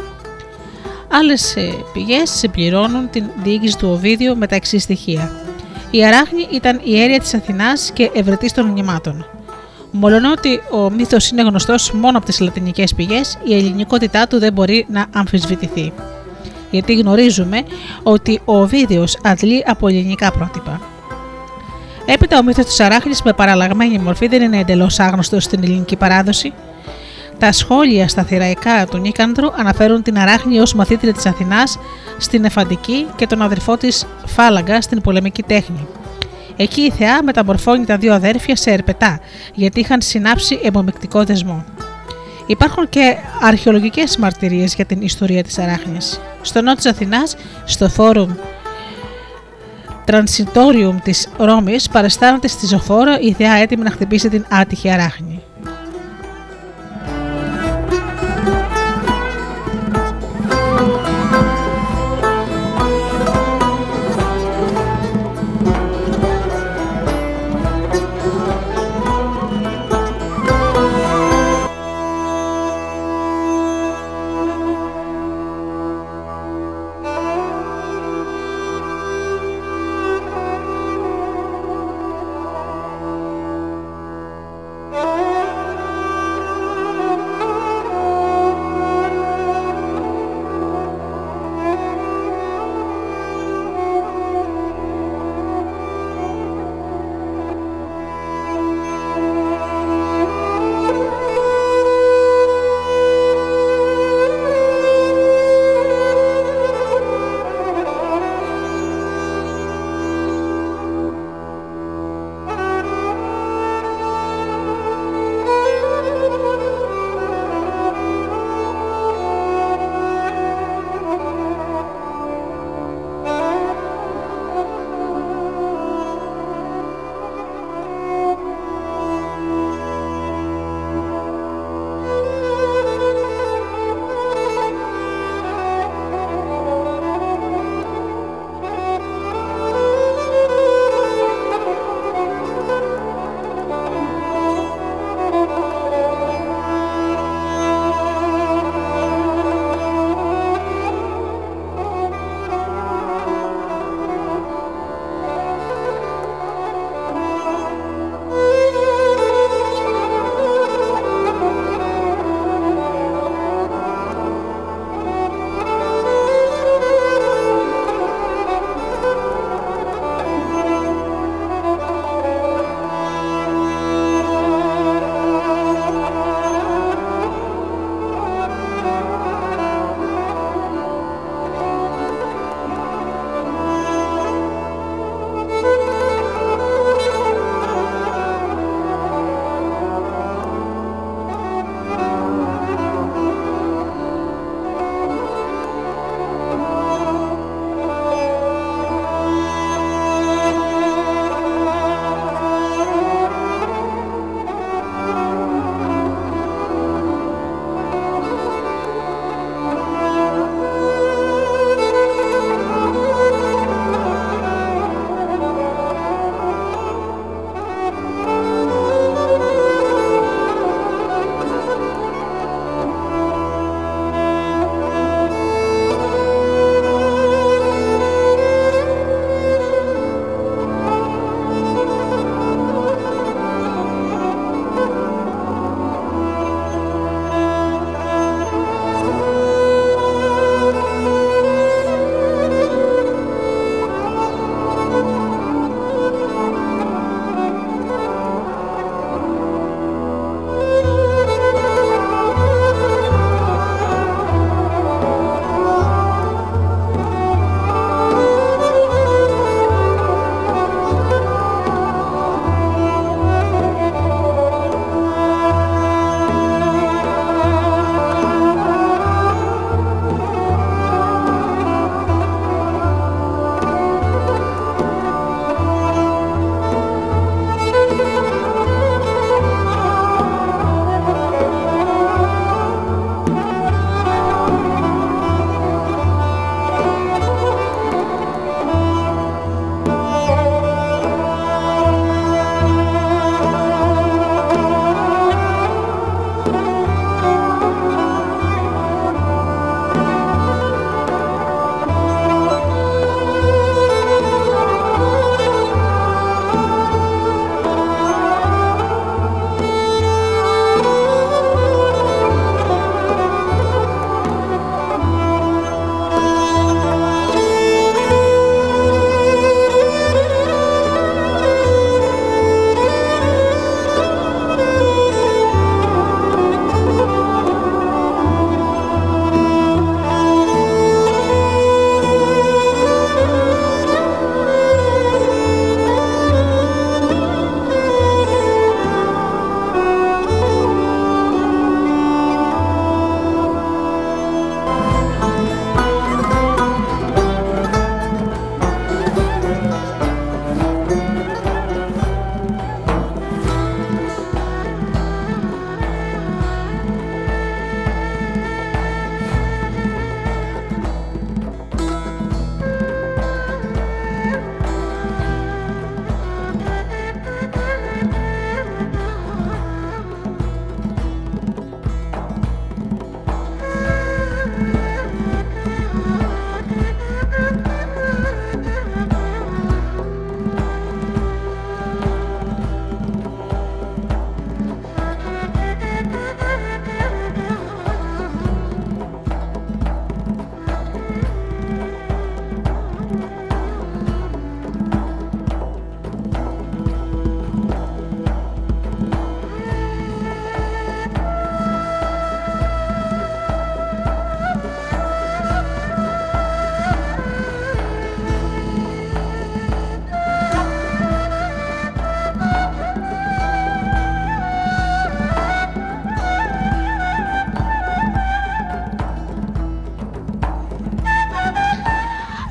Άλλες 1.08 1.56
πηγές 1.92 2.30
συμπληρώνουν 2.30 3.10
την 3.10 3.24
διοίκηση 3.42 3.78
του 3.78 3.88
Οβίδιου 3.88 4.36
με 4.36 4.46
τα 4.46 4.54
εξής 4.54 4.82
στοιχεία. 4.82 5.30
Η 5.90 6.04
Αράχνη 6.04 6.46
ήταν 6.52 6.80
η 6.84 7.00
αίρια 7.00 7.18
της 7.18 7.34
Αθηνάς 7.34 7.90
και 7.94 8.10
ευρετής 8.14 8.52
των 8.52 8.66
μνημάτων. 8.66 9.26
Μολονότι 9.90 10.60
ο 10.70 10.90
μύθος 10.90 11.30
είναι 11.30 11.42
γνωστός 11.42 11.92
μόνο 11.92 12.16
από 12.16 12.26
τις 12.26 12.40
λατινικές 12.40 12.94
πηγές, 12.94 13.38
η 13.44 13.54
ελληνικότητά 13.54 14.26
του 14.26 14.38
δεν 14.38 14.52
μπορεί 14.52 14.86
να 14.88 15.06
αμφισβητηθεί. 15.14 15.92
Γιατί 16.70 16.94
γνωρίζουμε 16.94 17.62
ότι 18.02 18.40
ο 18.44 18.60
Οβίδιο 18.60 19.04
αντλεί 19.22 19.64
από 19.66 19.88
ελληνικά 19.88 20.32
πρότυπα. 20.32 20.80
Έπειτα, 22.06 22.38
ο 22.38 22.42
μύθος 22.42 22.64
της 22.64 22.80
Αράχνης 22.80 23.22
με 23.22 23.32
παραλλαγμένη 23.32 23.98
μορφή 23.98 24.26
δεν 24.26 24.42
είναι 24.42 24.58
εντελώς 24.58 25.00
άγνωστος 25.00 25.44
στην 25.44 25.62
ελληνική 25.62 25.96
παράδοση. 25.96 26.52
Τα 27.38 27.52
σχόλια 27.52 28.08
στα 28.08 28.22
θηραϊκά 28.22 28.86
του 28.86 28.98
Νίκανδρου 28.98 29.52
αναφέρουν 29.56 30.02
την 30.02 30.18
Αράχνη 30.18 30.60
ως 30.60 30.74
μαθήτρια 30.74 31.12
της 31.12 31.26
Αθηνάς 31.26 31.78
στην 32.18 32.44
Εφαντική 32.44 33.06
και 33.16 33.26
τον 33.26 33.42
αδερφό 33.42 33.76
της 33.76 34.06
Φάλαγκα 34.26 34.80
στην 34.80 35.00
πολεμική 35.00 35.42
τέχνη. 35.42 35.86
Εκεί 36.60 36.80
η 36.80 36.90
θεά 36.90 37.22
μεταμορφώνει 37.22 37.84
τα 37.84 37.96
δύο 37.96 38.14
αδέρφια 38.14 38.56
σε 38.56 38.70
ερπετά, 38.70 39.20
γιατί 39.54 39.80
είχαν 39.80 40.00
συνάψει 40.00 40.60
εμπομεκτικό 40.62 41.24
δεσμό. 41.24 41.64
Υπάρχουν 42.46 42.88
και 42.88 43.16
αρχαιολογικές 43.40 44.16
μαρτυρίες 44.16 44.74
για 44.74 44.84
την 44.84 45.02
ιστορία 45.02 45.42
της 45.42 45.58
Αράχνης. 45.58 46.20
Στο 46.42 46.62
νότο 46.62 46.76
της 46.76 46.86
Αθηνάς, 46.86 47.36
στο 47.64 47.88
φόρουμ 47.88 48.34
Transitorium 50.06 50.94
της 51.02 51.28
Ρώμης, 51.38 51.88
παρεστάνεται 51.88 52.48
στη 52.48 52.66
ζωφόρα 52.66 53.20
η 53.20 53.32
θεά 53.32 53.54
έτοιμη 53.54 53.82
να 53.82 53.90
χτυπήσει 53.90 54.28
την 54.28 54.44
άτυχη 54.50 54.90
Αράχνη. 54.90 55.37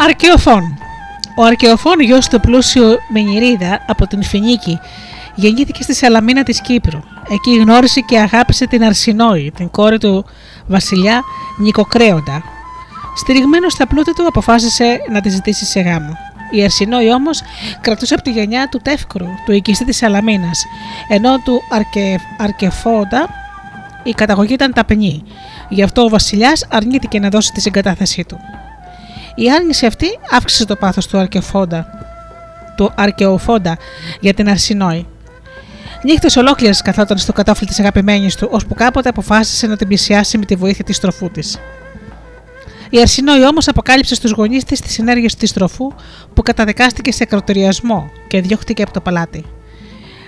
Αρκεοφών. 0.07 0.77
Ο 1.35 1.43
Αρκεοφών, 1.43 1.99
γιος 1.99 2.27
του 2.27 2.39
πλούσιου 2.39 2.97
Μενιρίδα 3.13 3.79
από 3.87 4.07
την 4.07 4.23
Φινίκη, 4.23 4.79
γεννήθηκε 5.35 5.83
στη 5.83 5.95
Σαλαμίνα 5.95 6.43
της 6.43 6.61
Κύπρου. 6.61 6.99
Εκεί 7.29 7.57
γνώρισε 7.57 7.99
και 7.99 8.19
αγάπησε 8.19 8.67
την 8.67 8.83
Αρσινόη, 8.83 9.51
την 9.55 9.69
κόρη 9.69 9.97
του 9.97 10.25
βασιλιά 10.67 11.23
Νικοκρέοντα. 11.57 12.43
Στηριγμένος 13.15 13.73
στα 13.73 13.87
πλούτη 13.87 14.13
του, 14.13 14.27
αποφάσισε 14.27 15.01
να 15.11 15.21
τη 15.21 15.29
ζητήσει 15.29 15.65
σε 15.65 15.79
γάμο. 15.79 16.17
Η 16.51 16.63
Αρσινόη 16.63 17.13
όμως 17.13 17.41
κρατούσε 17.81 18.13
από 18.13 18.23
τη 18.23 18.31
γενιά 18.31 18.67
του 18.71 18.79
Τεύκρου, 18.83 19.27
του 19.45 19.51
οικιστή 19.51 19.85
της 19.85 19.97
Σαλαμίνας, 19.97 20.65
ενώ 21.07 21.37
του 21.37 21.61
Αρκε... 21.69 22.19
Αρκεφόντα 22.37 23.29
η 24.03 24.11
καταγωγή 24.11 24.53
ήταν 24.53 24.73
ταπεινή. 24.73 25.23
Γι' 25.69 25.83
αυτό 25.83 26.03
ο 26.03 26.09
βασιλιάς 26.09 26.65
αρνήθηκε 26.69 27.19
να 27.19 27.29
δώσει 27.29 27.51
τη 27.51 27.61
συγκατάθεσή 27.61 28.23
του. 28.23 28.37
Η 29.39 29.51
άρνηση 29.51 29.85
αυτή 29.85 30.07
αύξησε 30.31 30.65
το 30.65 30.75
πάθος 30.75 31.07
του 31.07 31.17
Αρκεφόντα, 31.17 31.87
του 32.75 32.91
Αρκεοφόντα 32.95 33.77
για 34.19 34.33
την 34.33 34.49
Αρσινόη. 34.49 35.07
Νύχτες 36.03 36.35
ολόκληρε 36.35 36.73
καθόταν 36.83 37.17
στο 37.17 37.33
κατόφλι 37.33 37.67
της 37.67 37.79
αγαπημένης 37.79 38.35
του, 38.35 38.49
ώσπου 38.51 38.73
κάποτε 38.73 39.09
αποφάσισε 39.09 39.67
να 39.67 39.75
την 39.75 39.87
πλησιάσει 39.87 40.37
με 40.37 40.45
τη 40.45 40.55
βοήθεια 40.55 40.83
της 40.83 40.99
τροφού 40.99 41.29
της. 41.29 41.59
Η 42.89 42.99
Αρσινόη 42.99 43.45
όμως 43.45 43.67
αποκάλυψε 43.67 44.15
στους 44.15 44.31
γονείς 44.31 44.63
της 44.63 44.81
τις 44.81 44.99
ενέργειες 44.99 45.35
της 45.35 45.53
τροφού 45.53 45.93
που 46.33 46.41
καταδικάστηκε 46.41 47.11
σε 47.11 47.23
ακροτεριασμό 47.23 48.09
και 48.27 48.41
διώχτηκε 48.41 48.81
από 48.81 48.93
το 48.93 49.01
παλάτι. 49.01 49.45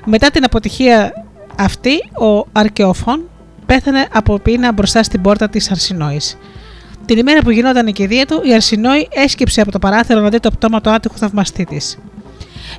Μετά 0.06 0.30
την 0.32 0.44
αποτυχία 0.44 1.12
αυτή, 1.58 1.94
ο 2.20 2.48
Αρκεοφών 2.52 3.30
πέθανε 3.66 4.08
από 4.12 4.40
πείνα 4.40 4.72
μπροστά 4.72 5.04
στην 5.04 5.22
πόρτα 5.22 5.50
της 5.50 5.72
Αρσινόης. 5.72 6.38
Την 7.10 7.18
ημέρα 7.18 7.42
που 7.42 7.50
γινόταν 7.50 7.88
η 7.88 7.92
κηδεία 7.92 8.26
του, 8.26 8.42
η 8.44 8.54
Αρσινόη 8.54 9.08
έσκυψε 9.12 9.62
από 9.62 9.72
το 9.72 9.80
παράθυρο 9.80 10.20
να 10.20 10.30
δει 10.30 10.40
το 10.40 10.52
πτώμα 10.52 10.82
του 10.82 10.90
άτυχου 10.90 11.18
θαυμαστή 11.18 11.66
της. 11.66 11.98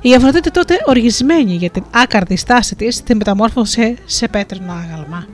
Η 0.01 0.13
Αφροδίτη 0.15 0.51
τότε 0.51 0.77
οργισμένη 0.85 1.53
για 1.53 1.69
την 1.69 1.83
άκαρδη 1.91 2.35
στάση 2.35 2.75
της 2.75 3.03
την 3.03 3.17
μεταμόρφωσε 3.17 3.97
σε 4.05 4.27
πέτρινο 4.27 4.71
άγαλμα. 4.71 5.27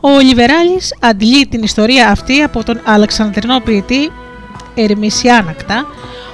Ο 0.00 0.18
Λιβεράλης 0.20 0.94
αντλεί 1.00 1.46
την 1.46 1.62
ιστορία 1.62 2.10
αυτή 2.10 2.42
από 2.42 2.64
τον 2.64 2.80
Αλεξανδρινό 2.84 3.60
ποιητή 3.60 4.10
Ερμησιάνακτα, 4.74 5.86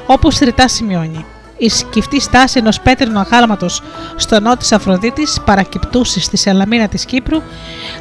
όπως 0.06 0.38
ρητά 0.38 0.68
σημειώνει 0.68 1.24
η 1.58 1.68
σκυφτή 1.68 2.20
στάση 2.20 2.58
ενός 2.58 2.80
πέτρινου 2.80 3.18
αγάλματο 3.18 3.66
στο 4.16 4.40
νό 4.40 4.56
της 4.56 4.72
Αφροδίτης, 4.72 5.40
παρακυπτούσης 5.44 6.24
στη 6.24 6.36
Σαλαμίνα 6.36 6.88
της 6.88 7.04
Κύπρου, 7.04 7.42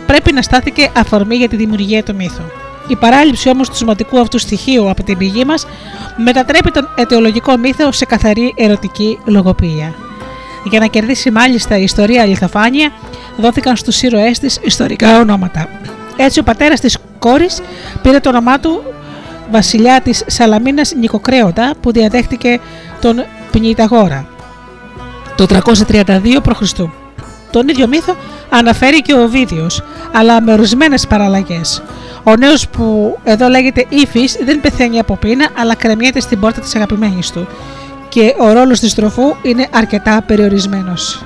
πρέπει 0.06 0.34
να 0.34 0.42
στάθηκε 0.42 0.92
αφορμή 0.98 1.36
για 1.36 1.50
τη 1.50 1.56
δημιουργία 1.56 2.04
του 2.04 2.16
μύθου. 2.16 2.44
Η 2.88 2.96
παράληψη 2.96 3.50
όμως 3.50 3.70
του 3.70 3.76
σημαντικού 3.76 4.20
αυτού 4.20 4.40
στοιχείου 4.40 4.90
από 4.90 5.04
την 5.04 5.18
πηγή 5.18 5.46
μας 5.46 5.66
μετατρέπει 6.18 6.72
τον 6.72 6.90
αιτιολογικό 6.96 7.58
μύθο 7.58 7.92
σε 7.92 8.06
καθαρή 8.06 8.54
ερωτική 8.58 9.20
λογοποιία. 9.26 9.94
Για 10.64 10.80
να 10.80 10.86
κερδίσει 10.86 11.32
μάλιστα 11.32 11.78
η 11.78 11.84
ιστορία 11.84 12.22
αληθοφάνεια, 12.22 12.92
δόθηκαν 13.38 13.76
στους 13.76 14.02
ήρωές 14.02 14.40
της 14.40 14.60
ιστορικά 14.62 15.20
ονόματα. 15.20 15.70
Έτσι, 16.18 16.40
ο 16.40 16.44
πατέρας 16.44 16.80
της 16.80 16.98
κόρης 17.20 17.62
πήρε 18.02 18.20
το 18.20 18.30
όνομά 18.30 18.60
του 18.60 18.84
βασιλιά 19.52 20.02
της 20.02 20.24
Σαλαμίνας 20.28 20.94
Νικοκρέοντα 21.00 21.74
που 21.82 21.92
διαδέχτηκε 21.92 22.60
τον 23.02 23.24
Πνιταγόρα 23.60 24.28
το 25.36 25.46
332 25.50 26.38
π.Χ. 26.44 26.62
Τον 27.52 27.68
ίδιο 27.68 27.88
μύθο 27.88 28.16
αναφέρει 28.50 29.02
και 29.02 29.14
ο 29.14 29.22
Οβίδιος, 29.22 29.84
αλλά 30.14 30.42
με 30.42 30.54
ορισμένες 30.54 31.08
παραλλαγές. 31.08 31.84
Ο 32.24 32.36
νέος 32.36 32.68
που 32.70 33.18
εδώ 33.24 33.48
λέγεται 33.48 33.86
Ήφης 33.90 34.38
δεν 34.46 34.62
πεθαίνει 34.62 35.00
από 35.00 35.16
πείνα, 35.16 35.48
αλλά 35.58 35.76
κρεμιέται 35.76 36.20
στην 36.20 36.40
πόρτα 36.40 36.62
της 36.62 36.76
αγαπημένης 36.76 37.32
του 37.32 37.48
και 38.10 38.36
ο 38.40 38.52
ρόλος 38.52 38.80
της 38.80 38.96
τροφού 38.96 39.36
είναι 39.42 39.68
αρκετά 39.72 40.22
περιορισμένος. 40.22 41.24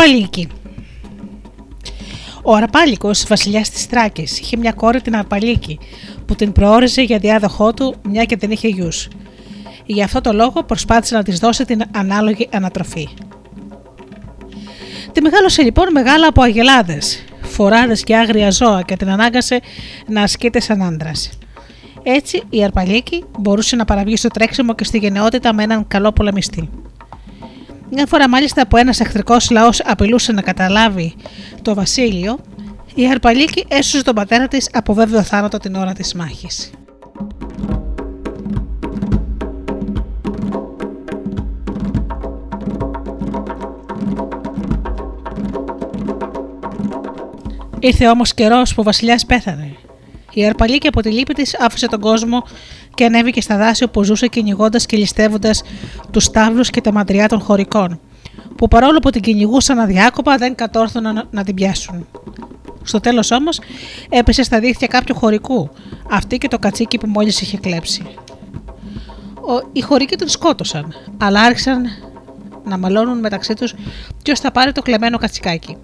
Αρπαλίκη. 0.00 0.48
Ο 2.42 2.54
Αρπάλικος, 2.54 3.24
βασιλιάς 3.28 3.70
της 3.70 3.86
Τράκης, 3.86 4.38
είχε 4.40 4.56
μια 4.56 4.72
κόρη 4.72 5.00
την 5.00 5.16
Αρπαλίκη, 5.16 5.78
που 6.26 6.34
την 6.34 6.52
προόριζε 6.52 7.02
για 7.02 7.18
διάδοχό 7.18 7.74
του, 7.74 7.94
μια 8.02 8.24
και 8.24 8.36
δεν 8.36 8.50
είχε 8.50 8.68
γιους. 8.68 9.08
Γι' 9.86 10.02
αυτό 10.02 10.20
το 10.20 10.32
λόγο 10.32 10.62
προσπάθησε 10.64 11.14
να 11.14 11.22
της 11.22 11.38
δώσει 11.38 11.64
την 11.64 11.82
ανάλογη 11.94 12.48
ανατροφή. 12.52 13.08
Τη 15.12 15.20
μεγάλωσε 15.20 15.62
λοιπόν 15.62 15.92
μεγάλα 15.92 16.26
από 16.26 16.42
αγελάδες, 16.42 17.24
φοράδες 17.40 18.04
και 18.04 18.16
άγρια 18.16 18.50
ζώα 18.50 18.82
και 18.82 18.96
την 18.96 19.08
ανάγκασε 19.08 19.60
να 20.06 20.22
ασκείται 20.22 20.60
σαν 20.60 20.82
άντρας. 20.82 21.30
Έτσι 22.02 22.42
η 22.50 22.64
Αρπαλίκη 22.64 23.24
μπορούσε 23.38 23.76
να 23.76 23.84
παραβγεί 23.84 24.16
στο 24.16 24.28
τρέξιμο 24.28 24.74
και 24.74 24.84
στη 24.84 24.98
γενναιότητα 24.98 25.54
με 25.54 25.62
έναν 25.62 25.86
καλό 25.88 26.12
πολεμιστή. 26.12 26.70
Μια 27.90 28.06
φορά 28.06 28.28
μάλιστα 28.28 28.66
που 28.66 28.76
ένας 28.76 29.00
εχθρικός 29.00 29.50
λαός 29.50 29.80
απειλούσε 29.84 30.32
να 30.32 30.42
καταλάβει 30.42 31.14
το 31.62 31.74
βασίλειο, 31.74 32.38
η 32.94 33.08
Αρπαλίκη 33.08 33.64
έσωσε 33.68 34.04
τον 34.04 34.14
πατέρα 34.14 34.48
της 34.48 34.70
από 34.72 34.94
βέβαιο 34.94 35.22
θάνατο 35.22 35.58
την 35.58 35.74
ώρα 35.74 35.92
της 35.92 36.14
μάχης. 36.14 36.70
Ήρθε 47.78 48.08
όμως 48.08 48.34
καιρός 48.34 48.74
που 48.74 48.80
ο 48.80 48.82
Βασιλιάς 48.82 49.26
πέθανε. 49.26 49.76
Η 50.32 50.46
Αρπαλίκη 50.46 50.86
από 50.86 51.00
τη 51.00 51.10
λύπη 51.10 51.34
της 51.34 51.56
άφησε 51.60 51.86
τον 51.86 52.00
κόσμο 52.00 52.42
και 52.98 53.04
ανέβηκε 53.04 53.40
στα 53.40 53.56
δάση 53.56 53.84
όπου 53.84 54.02
ζούσε 54.02 54.26
κυνηγώντας 54.26 54.86
και 54.86 54.96
ληστεύοντας 54.96 55.62
τους 56.10 56.24
στάβλους 56.24 56.70
και 56.70 56.80
τα 56.80 56.92
μαντριά 56.92 57.28
των 57.28 57.40
χωρικών, 57.40 58.00
που 58.56 58.68
παρόλο 58.68 58.98
που 58.98 59.10
την 59.10 59.20
κυνηγούσαν 59.20 59.78
αδιάκοπα 59.78 60.36
δεν 60.36 60.54
κατόρθωναν 60.54 61.28
να 61.30 61.44
την 61.44 61.54
πιάσουν. 61.54 62.06
Στο 62.82 63.00
τέλος 63.00 63.30
όμως 63.30 63.60
έπεσε 64.08 64.42
στα 64.42 64.60
δίχτυα 64.60 64.86
κάποιου 64.86 65.14
χωρικού, 65.14 65.70
αυτή 66.10 66.38
και 66.38 66.48
το 66.48 66.58
κατσίκι 66.58 66.98
που 66.98 67.06
μόλις 67.06 67.40
είχε 67.40 67.58
κλέψει. 67.58 68.02
Ο, 69.34 69.68
οι 69.72 69.80
χωρικοί 69.80 70.16
τον 70.16 70.28
σκότωσαν, 70.28 70.94
αλλά 71.18 71.40
άρχισαν 71.40 71.84
να 72.64 72.78
μαλώνουν 72.78 73.18
μεταξύ 73.18 73.54
τους 73.54 73.74
ποιος 74.22 74.40
θα 74.40 74.50
πάρει 74.50 74.72
το 74.72 74.82
κλεμμένο 74.82 75.18
κατσικάκι. 75.18 75.76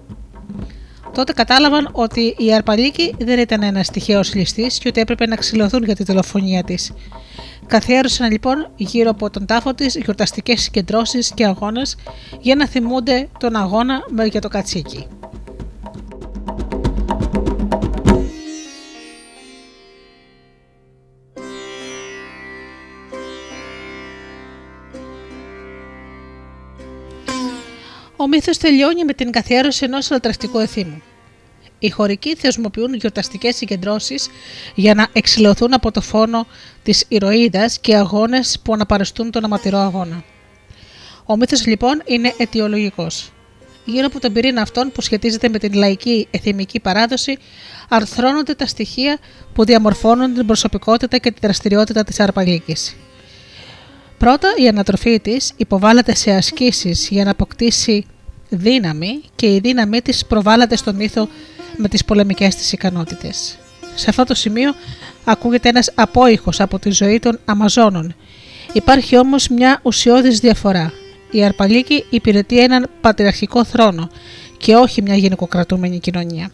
Τότε 1.15 1.33
κατάλαβαν 1.33 1.89
ότι 1.91 2.35
η 2.37 2.53
Αρπαλίκη 2.53 3.15
δεν 3.19 3.39
ήταν 3.39 3.63
ένας 3.63 3.89
τυχαίος 3.89 4.33
ληστής 4.33 4.77
και 4.77 4.87
ότι 4.87 5.01
έπρεπε 5.01 5.25
να 5.27 5.35
ξυλωθούν 5.35 5.83
για 5.83 5.95
τη 5.95 6.03
δολοφονία 6.03 6.63
της. 6.63 6.91
Καθιέρωσαν 7.67 8.31
λοιπόν 8.31 8.71
γύρω 8.75 9.09
από 9.09 9.29
τον 9.29 9.45
τάφο 9.45 9.73
της 9.73 9.95
γιορταστικές 9.95 10.61
συγκεντρώσεις 10.61 11.31
και 11.33 11.45
αγώνες 11.45 11.95
για 12.39 12.55
να 12.55 12.67
θυμούνται 12.67 13.29
τον 13.39 13.55
αγώνα 13.55 14.03
για 14.29 14.41
το 14.41 14.47
κατσίκι. 14.47 15.07
Ο 28.25 28.27
μύθος 28.27 28.57
τελειώνει 28.57 29.05
με 29.05 29.13
την 29.13 29.31
καθιέρωση 29.31 29.85
ενός 29.85 30.09
λατρευτικού 30.09 30.59
εθήμου. 30.59 31.01
Οι 31.79 31.89
χωρικοί 31.89 32.35
θεσμοποιούν 32.35 32.93
γιορταστικές 32.93 33.55
συγκεντρώσεις 33.55 34.29
για 34.75 34.93
να 34.93 35.07
εξηλωθούν 35.13 35.73
από 35.73 35.91
το 35.91 36.01
φόνο 36.01 36.47
της 36.83 37.05
ηρωίδας 37.07 37.79
και 37.79 37.95
αγώνες 37.95 38.59
που 38.63 38.73
αναπαριστούν 38.73 39.31
τον 39.31 39.43
αματηρό 39.43 39.77
αγώνα. 39.77 40.23
Ο 41.25 41.37
μύθος 41.37 41.65
λοιπόν 41.65 42.01
είναι 42.05 42.33
αιτιολογικός. 42.37 43.31
Γύρω 43.85 44.05
από 44.05 44.19
τον 44.19 44.33
πυρήνα 44.33 44.61
αυτών 44.61 44.91
που 44.91 45.01
σχετίζεται 45.01 45.49
με 45.49 45.57
την 45.57 45.73
λαϊκή 45.73 46.27
εθιμική 46.31 46.79
παράδοση, 46.79 47.37
αρθρώνονται 47.89 48.53
τα 48.53 48.65
στοιχεία 48.65 49.17
που 49.53 49.65
διαμορφώνουν 49.65 50.33
την 50.33 50.45
προσωπικότητα 50.45 51.17
και 51.17 51.31
τη 51.31 51.39
δραστηριότητα 51.41 52.03
της 52.03 52.19
αρπαγλίκη. 52.19 52.75
Πρώτα, 54.17 54.53
η 54.57 54.67
ανατροφή 54.67 55.19
της 55.19 55.53
υποβάλλεται 55.57 56.15
σε 56.15 56.31
ασκήσεις 56.31 57.07
για 57.09 57.23
να 57.23 57.31
αποκτήσει 57.31 58.05
δύναμη 58.49 59.21
και 59.35 59.53
η 59.53 59.59
δύναμή 59.59 60.01
της 60.01 60.25
προβάλλεται 60.25 60.75
στο 60.75 60.93
μύθο 60.93 61.27
με 61.77 61.87
τις 61.87 62.05
πολεμικές 62.05 62.55
της 62.55 62.71
ικανότητες. 62.71 63.57
Σε 63.95 64.09
αυτό 64.09 64.23
το 64.23 64.33
σημείο 64.33 64.73
ακούγεται 65.23 65.69
ένας 65.69 65.91
απόϊχος 65.95 66.59
από 66.59 66.79
τη 66.79 66.91
ζωή 66.91 67.19
των 67.19 67.39
Αμαζόνων. 67.45 68.15
Υπάρχει 68.73 69.17
όμως 69.17 69.47
μια 69.47 69.79
ουσιώδης 69.83 70.39
διαφορά. 70.39 70.91
Η 71.31 71.43
Αρπαλίκη 71.43 72.05
υπηρετεί 72.09 72.59
έναν 72.59 72.89
πατριαρχικό 73.01 73.65
θρόνο 73.65 74.09
και 74.57 74.75
όχι 74.75 75.01
μια 75.01 75.15
γενικοκρατούμενη 75.15 75.99
κοινωνία. 75.99 76.51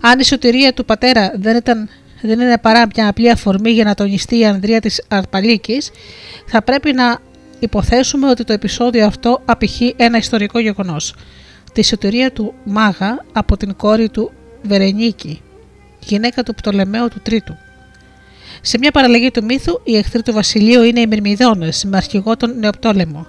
Αν 0.00 0.20
η 0.20 0.24
σωτηρία 0.24 0.72
του 0.72 0.84
πατέρα 0.84 1.32
δεν, 1.34 1.56
ήταν, 1.56 1.88
δεν 2.22 2.40
είναι 2.40 2.58
παρά 2.58 2.86
μια 2.94 3.08
απλή 3.08 3.30
αφορμή 3.30 3.70
για 3.70 3.84
να 3.84 3.94
τονιστεί 3.94 4.38
η 4.38 4.46
ανδρεία 4.46 4.80
της 4.80 5.04
Αρπαλίκης, 5.08 5.90
θα 6.46 6.62
πρέπει 6.62 6.92
να 6.92 7.20
υποθέσουμε 7.62 8.30
ότι 8.30 8.44
το 8.44 8.52
επεισόδιο 8.52 9.06
αυτό 9.06 9.42
απηχεί 9.44 9.94
ένα 9.96 10.18
ιστορικό 10.18 10.58
γεγονός. 10.58 11.14
Τη 11.72 11.84
σωτηρία 11.84 12.32
του 12.32 12.54
Μάγα 12.64 13.24
από 13.32 13.56
την 13.56 13.76
κόρη 13.76 14.08
του 14.08 14.32
Βερενίκη, 14.62 15.40
γυναίκα 16.00 16.42
του 16.42 16.54
Πτολεμαίου 16.54 17.08
του 17.08 17.20
Τρίτου. 17.22 17.56
Σε 18.60 18.78
μια 18.78 18.90
παραλλαγή 18.90 19.30
του 19.30 19.44
μύθου, 19.44 19.80
οι 19.84 19.96
εχθροί 19.96 20.22
του 20.22 20.32
βασιλείου 20.32 20.82
είναι 20.82 21.00
οι 21.00 21.06
Μυρμηδόνες 21.06 21.84
με 21.84 21.96
αρχηγό 21.96 22.36
τον 22.36 22.58
Νεοπτόλεμο. 22.58 23.26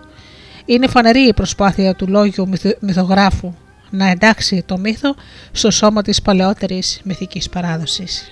Είναι 0.66 0.88
φανερή 0.88 1.28
η 1.28 1.34
προσπάθεια 1.34 1.96
του 1.96 2.08
λόγιου 2.08 2.50
μυθογράφου 2.80 3.54
να 3.90 4.10
εντάξει 4.10 4.64
το 4.66 4.78
μύθο 4.78 5.16
στο 5.52 5.72
σώμα 5.72 6.02
της 6.02 6.22
παλαιότερης 6.22 7.02
μυθικής 7.04 7.50
παράδοσης. 7.50 8.32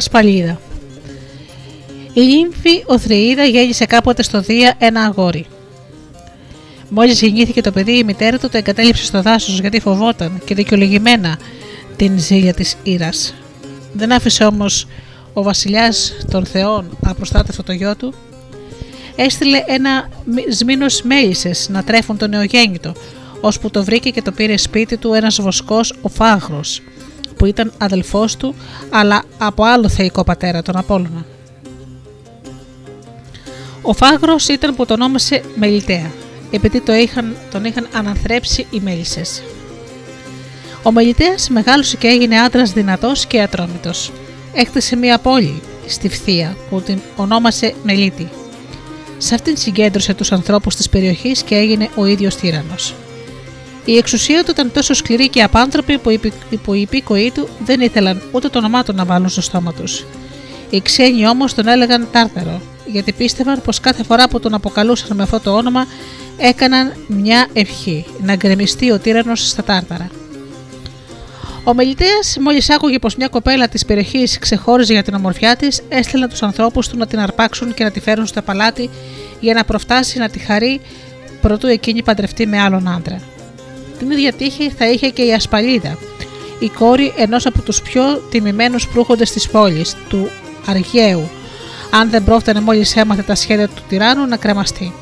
Ασπαλίδα. 0.00 0.60
Η 2.12 2.20
νύμφη 2.20 2.84
Οθρεΐδα 2.86 3.44
γέννησε 3.44 3.84
κάποτε 3.84 4.22
στο 4.22 4.40
Δία 4.40 4.74
ένα 4.78 5.02
αγόρι. 5.02 5.46
Μόλις 6.88 7.20
γεννήθηκε 7.20 7.60
το 7.60 7.70
παιδί, 7.70 7.98
η 7.98 8.04
μητέρα 8.04 8.38
του 8.38 8.48
το 8.48 8.56
εγκατέλειψε 8.56 9.04
στο 9.04 9.22
δάσος 9.22 9.60
γιατί 9.60 9.80
φοβόταν 9.80 10.40
και 10.44 10.54
δικαιολογημένα 10.54 11.38
την 11.96 12.18
ζήλια 12.18 12.54
της 12.54 12.76
Ήρας. 12.82 13.34
Δεν 13.92 14.12
άφησε 14.12 14.44
όμως 14.44 14.86
ο 15.32 15.42
βασιλιάς 15.42 16.12
των 16.30 16.46
Θεών 16.46 16.98
απροστάτευτο 17.06 17.62
το 17.62 17.72
γιο 17.72 17.96
του. 17.96 18.14
Έστειλε 19.16 19.64
ένα 19.66 20.08
σμήνος 20.50 21.02
μέλισσες 21.02 21.68
να 21.68 21.82
τρέφουν 21.82 22.16
το 22.16 22.26
νεογέννητο, 22.26 22.92
ώσπου 23.40 23.70
το 23.70 23.84
βρήκε 23.84 24.10
και 24.10 24.22
το 24.22 24.32
πήρε 24.32 24.56
σπίτι 24.56 24.96
του 24.96 25.12
ένας 25.12 25.40
βοσκός 25.40 25.94
ο 26.02 26.08
Φάγρος, 26.08 26.82
που 27.40 27.46
ήταν 27.46 27.72
αδελφός 27.78 28.36
του, 28.36 28.54
αλλά 28.90 29.22
από 29.38 29.64
άλλο 29.64 29.88
θεϊκό 29.88 30.24
πατέρα, 30.24 30.62
τον 30.62 30.76
Απόλλωνα. 30.76 31.24
Ο 33.82 33.92
Φάγρος 33.92 34.48
ήταν 34.48 34.76
που 34.76 34.86
τον 34.86 35.00
όνομασε 35.00 35.42
Μελιτέα, 35.54 36.10
επειδή 36.50 36.80
το 36.80 36.94
είχαν, 36.94 37.36
τον 37.50 37.64
είχαν 37.64 37.88
αναθρέψει 37.92 38.66
οι 38.70 38.80
μέλισσες. 38.80 39.42
Ο 40.82 40.92
Μελιτέας 40.92 41.48
μεγάλωσε 41.48 41.96
και 41.96 42.06
έγινε 42.06 42.40
άντρας 42.40 42.72
δυνατός 42.72 43.26
και 43.26 43.40
ατρόμητος. 43.40 44.12
Έκτισε 44.54 44.96
μια 44.96 45.18
πόλη 45.18 45.62
στη 45.86 46.08
Φθία 46.08 46.56
που 46.70 46.80
την 46.80 46.98
ονόμασε 47.16 47.74
Μελίτη. 47.82 48.28
Σε 49.18 49.34
αυτήν 49.34 49.56
συγκέντρωσε 49.56 50.14
τους 50.14 50.32
ανθρώπους 50.32 50.74
της 50.76 50.88
περιοχής 50.88 51.42
και 51.42 51.54
έγινε 51.54 51.88
ο 51.94 52.06
ίδιος 52.06 52.36
τύρανος. 52.36 52.94
Η 53.84 53.96
εξουσία 53.96 54.44
του 54.44 54.50
ήταν 54.50 54.72
τόσο 54.72 54.94
σκληρή 54.94 55.28
και 55.28 55.42
απάνθρωπη 55.42 55.98
που 56.64 56.74
οι 56.74 56.80
υπήκοοι 56.80 57.30
του 57.34 57.48
δεν 57.64 57.80
ήθελαν 57.80 58.22
ούτε 58.32 58.48
το 58.48 58.58
όνομά 58.58 58.82
του 58.82 58.92
να 58.94 59.04
βάλουν 59.04 59.28
στο 59.28 59.40
στόμα 59.40 59.72
τους. 59.72 60.04
Οι 60.70 60.80
ξένοι 60.80 61.28
όμως 61.28 61.54
τον 61.54 61.68
έλεγαν 61.68 62.08
Τάρταρο, 62.12 62.60
γιατί 62.86 63.12
πίστευαν 63.12 63.62
πως 63.62 63.80
κάθε 63.80 64.02
φορά 64.02 64.28
που 64.28 64.40
τον 64.40 64.54
αποκαλούσαν 64.54 65.16
με 65.16 65.22
αυτό 65.22 65.40
το 65.40 65.54
όνομα 65.54 65.86
έκαναν 66.36 66.92
μια 67.06 67.48
ευχή 67.52 68.06
να 68.22 68.36
γκρεμιστεί 68.36 68.90
ο 68.90 68.98
τύρανο 68.98 69.34
στα 69.34 69.64
Τάρταρα. 69.64 70.08
Ο 71.64 71.74
Μελιτέα, 71.74 72.18
μόλις 72.40 72.70
άκουγε 72.70 72.98
πως 72.98 73.16
μια 73.16 73.28
κοπέλα 73.28 73.68
της 73.68 73.84
περιοχής 73.84 74.38
ξεχώριζε 74.38 74.92
για 74.92 75.02
την 75.02 75.14
ομορφιά 75.14 75.56
της, 75.56 75.82
έστειλε 75.88 76.26
τους 76.26 76.42
ανθρώπους 76.42 76.88
του 76.88 76.96
να 76.96 77.06
την 77.06 77.18
αρπάξουν 77.18 77.74
και 77.74 77.84
να 77.84 77.90
τη 77.90 78.00
φέρουν 78.00 78.26
στο 78.26 78.42
παλάτι 78.42 78.90
για 79.40 79.54
να 79.54 79.64
προφτάσει 79.64 80.18
να 80.18 80.28
τη 80.28 80.38
χαρεί 80.38 80.80
προτού 81.40 81.66
εκείνη 81.66 82.02
παντρευτεί 82.02 82.46
με 82.46 82.60
άλλον 82.60 82.88
άντρα. 82.88 83.29
Την 84.00 84.10
ίδια 84.10 84.32
τύχη 84.32 84.70
θα 84.70 84.90
είχε 84.90 85.08
και 85.08 85.22
η 85.22 85.32
Ασπαλίδα, 85.32 85.98
η 86.58 86.68
κόρη 86.68 87.12
ενός 87.16 87.46
από 87.46 87.62
τους 87.62 87.82
πιο 87.82 88.22
τιμημένους 88.30 88.88
προύχοντες 88.88 89.30
της 89.30 89.48
πόλης, 89.48 89.96
του 90.08 90.30
Αργαίου, 90.66 91.30
αν 91.90 92.10
δεν 92.10 92.24
πρόφτανε 92.24 92.60
μόλις 92.60 92.96
έμαθε 92.96 93.22
τα 93.22 93.34
σχέδια 93.34 93.68
του 93.68 93.82
τυράννου 93.88 94.26
να 94.26 94.36
κρεμαστεί. 94.36 94.92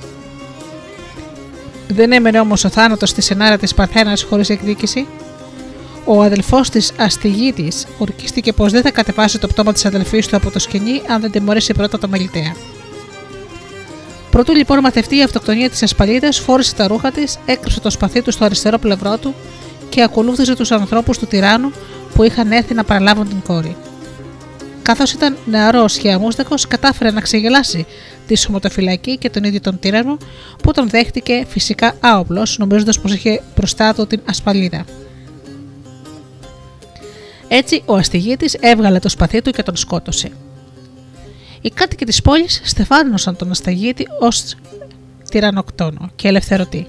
Δεν 1.89 2.13
έμενε 2.13 2.41
όμως 2.41 2.65
ο 2.65 2.69
θάνατος 2.69 3.09
στη 3.09 3.21
σενάρα 3.21 3.59
της 3.59 3.75
Παρθένα 3.75 4.19
χωρίς 4.29 4.51
εκδίκηση. 4.51 5.07
Ο 6.05 6.23
αδελφός 6.23 6.71
της 6.71 6.93
Αστιγίτης 6.99 7.87
ορκίστηκε 7.99 8.53
πως 8.53 8.73
δεν 8.73 8.83
θα 8.83 8.91
κατεβάσει 8.91 9.39
το 9.39 9.47
πτώμα 9.47 9.73
της 9.73 9.85
αδελφής 9.85 10.27
του 10.27 10.37
από 10.37 10.51
το 10.51 10.59
σκηνή 10.59 11.03
αν 11.09 11.21
δεν 11.21 11.31
τιμωρήσει 11.31 11.73
πρώτα 11.73 11.99
το 11.99 12.09
μελιτέα. 12.09 12.55
Προτού 14.39 14.55
λοιπόν 14.55 14.81
μαθευτεί 14.81 15.17
η 15.17 15.23
αυτοκτονία 15.23 15.71
της 15.71 15.83
Ασπαλίδα, 15.83 16.33
φόρησε 16.33 16.75
τα 16.75 16.87
ρούχα 16.87 17.11
της, 17.11 17.39
έκρυψε 17.47 17.81
το 17.81 17.91
σπαθί 17.91 18.23
του 18.23 18.33
στο 18.33 18.45
αριστερό 18.45 18.79
πλευρό 18.79 19.19
του 19.19 19.35
και 19.89 20.03
ακολούθησε 20.03 20.57
τους 20.57 20.73
ανθρώπους 20.73 21.19
του 21.19 21.27
τυράννου 21.27 21.73
που 22.15 22.23
είχαν 22.23 22.53
έρθει 22.53 22.75
να 22.75 22.85
παραλάβουν 22.85 23.29
την 23.29 23.41
κόρη. 23.41 23.77
Καθώς 24.83 25.13
ήταν 25.13 25.37
νεαρός 25.47 25.97
και 25.97 26.13
αμούστακο, 26.13 26.55
κατάφερε 26.69 27.11
να 27.11 27.21
ξεγελάσει 27.21 27.87
τη 28.27 28.37
σωματοφυλακή 28.37 29.17
και 29.17 29.31
τον 29.31 29.45
ίδιο 29.45 29.61
τον 29.61 29.79
τύρανο, 29.79 30.17
που 30.63 30.73
τον 30.73 30.89
δέχτηκε 30.89 31.45
φυσικά 31.49 31.95
άοπλος, 32.01 32.59
νομίζοντας 32.59 33.01
πως 33.01 33.15
είχε 33.15 33.43
μπροστά 33.57 33.95
του 33.95 34.07
την 34.07 34.21
ασπαλίδα. 34.25 34.85
Έτσι, 37.49 37.83
ο 37.87 37.95
αστηγίτης 37.95 38.57
έβγαλε 38.61 38.99
το 38.99 39.09
σπαθί 39.09 39.43
του 39.43 39.51
και 39.51 39.63
τον 39.63 39.77
σκότωσε. 39.77 40.31
Οι 41.69 41.71
κάτοικοι 41.71 42.05
της 42.05 42.23
πόλης 42.23 42.61
στεφάνωσαν 42.65 43.37
τον 43.37 43.51
ασταγίτη 43.51 44.07
ως 44.21 44.55
τυρανοκτόνο 45.31 46.11
και 46.17 46.29
ελευθερωτή. 46.29 46.87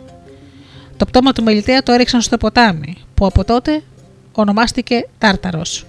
Το 0.97 1.05
πτώμα 1.05 1.31
του 1.31 1.43
μελιτέα 1.43 1.83
το 1.83 1.91
έριξαν 1.91 2.21
στο 2.21 2.37
ποτάμι, 2.37 2.95
που 3.13 3.25
από 3.25 3.43
τότε 3.43 3.83
ονομάστηκε 4.31 5.07
Τάρταρος. 5.17 5.85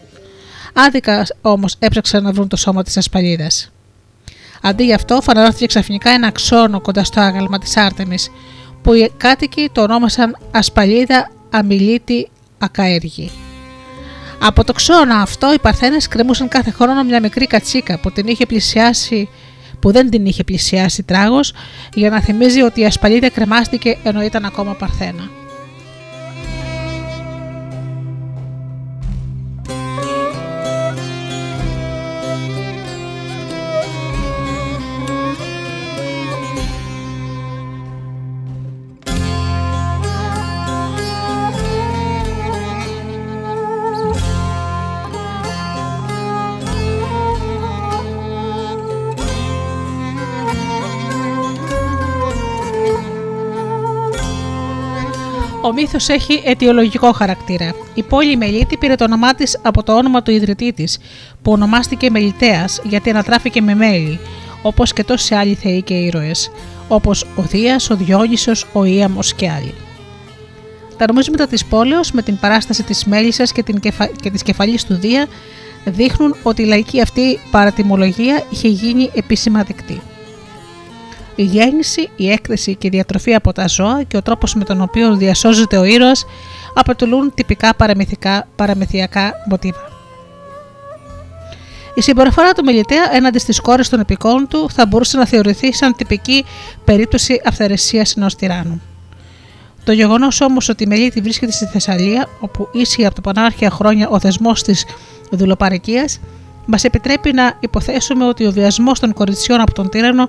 Άδικα 0.72 1.26
όμως 1.40 1.76
έψαξαν 1.78 2.22
να 2.22 2.32
βρουν 2.32 2.48
το 2.48 2.56
σώμα 2.56 2.82
της 2.82 2.96
Ασπαλίδα. 2.96 3.46
Αντί 4.62 4.84
γι' 4.84 4.94
αυτό, 4.94 5.20
φανερώθηκε 5.20 5.66
ξαφνικά 5.66 6.10
ένα 6.10 6.30
ξώνο 6.30 6.80
κοντά 6.80 7.04
στο 7.04 7.20
άγαλμα 7.20 7.58
της 7.58 7.76
Άρτεμης, 7.76 8.30
που 8.82 8.92
οι 8.94 9.12
κάτοικοι 9.16 9.70
το 9.72 9.82
ονόμασαν 9.82 10.36
Ασπαλίδα 10.50 11.30
Αμιλίτη 11.50 12.30
Ακαέργη. 12.58 13.30
Από 14.42 14.64
το 14.64 14.72
ξώνα 14.72 15.20
αυτό 15.20 15.52
οι 15.52 15.58
Παρθένες 15.58 16.08
κρεμούσαν 16.08 16.48
κάθε 16.48 16.70
χρόνο 16.70 17.04
μια 17.04 17.20
μικρή 17.20 17.46
κατσίκα 17.46 17.98
που, 17.98 18.10
την 18.10 18.26
είχε 18.26 18.46
πλησιάσει, 18.46 19.28
που 19.80 19.92
δεν 19.92 20.10
την 20.10 20.26
είχε 20.26 20.44
πλησιάσει 20.44 21.02
τράγος 21.02 21.52
για 21.94 22.10
να 22.10 22.20
θυμίζει 22.20 22.60
ότι 22.60 22.80
η 22.80 22.84
ασπαλίδα 22.84 23.30
κρεμάστηκε 23.30 23.98
ενώ 24.02 24.22
ήταν 24.22 24.44
ακόμα 24.44 24.74
Παρθένα. 24.74 25.30
Ο 55.70 55.72
μύθος 55.72 56.08
έχει 56.08 56.42
αιτιολογικό 56.44 57.12
χαρακτήρα. 57.12 57.74
Η 57.94 58.02
πόλη 58.02 58.36
Μελίτη 58.36 58.76
πήρε 58.76 58.94
το 58.94 59.04
όνομά 59.04 59.34
της 59.34 59.58
από 59.62 59.82
το 59.82 59.96
όνομα 59.96 60.22
του 60.22 60.30
ιδρυτή 60.30 60.72
της, 60.72 60.98
που 61.42 61.52
ονομάστηκε 61.52 62.10
Μελιτέας 62.10 62.80
γιατί 62.84 63.10
ανατράφηκε 63.10 63.60
με 63.60 63.74
μέλη, 63.74 64.18
όπως 64.62 64.92
και 64.92 65.04
τόσοι 65.04 65.34
άλλοι 65.34 65.54
θεοί 65.54 65.82
και 65.82 65.94
ήρωες, 65.94 66.50
όπως 66.88 67.26
ο 67.36 67.42
Δίας, 67.42 67.90
ο 67.90 67.96
Διόνυσος, 67.96 68.66
ο 68.72 68.84
Ήαμο 68.84 69.20
και 69.36 69.50
άλλοι. 69.50 69.74
Τα 70.96 71.06
νομίσματα 71.06 71.46
της 71.46 71.64
πόλεως 71.64 72.12
με 72.12 72.22
την 72.22 72.38
παράσταση 72.38 72.82
της 72.82 73.04
μέλισσας 73.04 73.52
και, 73.52 73.62
την 73.62 73.80
κεφα... 73.80 74.06
και 74.06 74.30
της 74.30 74.42
κεφαλής 74.42 74.84
του 74.84 74.94
Δία 74.94 75.26
δείχνουν 75.84 76.36
ότι 76.42 76.62
η 76.62 76.66
λαϊκή 76.66 77.00
αυτή 77.00 77.38
παρατιμολογία 77.50 78.44
είχε 78.50 78.68
γίνει 78.68 79.10
επίσημα 79.14 79.62
δεκτή. 79.62 80.00
Η 81.40 81.42
γέννηση, 81.42 82.08
η 82.16 82.30
έκθεση 82.30 82.74
και 82.74 82.86
η 82.86 82.90
διατροφή 82.90 83.34
από 83.34 83.52
τα 83.52 83.66
ζώα 83.66 84.02
και 84.02 84.16
ο 84.16 84.22
τρόπος 84.22 84.54
με 84.54 84.64
τον 84.64 84.80
οποίο 84.80 85.16
διασώζεται 85.16 85.76
ο 85.76 85.84
ήρωας 85.84 86.24
αποτελούν 86.74 87.32
τυπικά 87.34 87.74
παραμυθιακά 88.56 89.34
μοτίβα. 89.48 89.88
Η 91.94 92.02
συμπεριφορά 92.02 92.52
του 92.52 92.64
Μελιτέα 92.64 93.14
έναντι 93.14 93.38
στις 93.38 93.60
κόρες 93.60 93.88
των 93.88 94.00
επικών 94.00 94.48
του 94.48 94.70
θα 94.70 94.86
μπορούσε 94.86 95.16
να 95.16 95.26
θεωρηθεί 95.26 95.74
σαν 95.74 95.94
τυπική 95.96 96.44
περίπτωση 96.84 97.40
αυθαιρεσίας 97.44 98.16
ενός 98.16 98.36
τυράννου. 98.36 98.82
Το 99.84 99.92
γεγονός 99.92 100.40
όμως 100.40 100.68
ότι 100.68 100.82
η 100.82 100.86
Μελίτη 100.86 101.20
βρίσκεται 101.20 101.52
στη 101.52 101.64
Θεσσαλία, 101.64 102.28
όπου 102.40 102.68
ίσχυε 102.72 103.06
από 103.06 103.14
το 103.14 103.20
πανάρχια 103.20 103.70
χρόνια 103.70 104.08
ο 104.08 104.18
θεσμός 104.20 104.62
της 104.62 104.84
δουλοπαρικίας, 105.30 106.20
μας 106.66 106.84
επιτρέπει 106.84 107.32
να 107.32 107.56
υποθέσουμε 107.60 108.24
ότι 108.24 108.46
ο 108.46 108.52
βιασμός 108.52 109.00
των 109.00 109.12
κοριτσιών 109.12 109.60
από 109.60 109.72
τον 109.72 109.88
τύρανο 109.88 110.28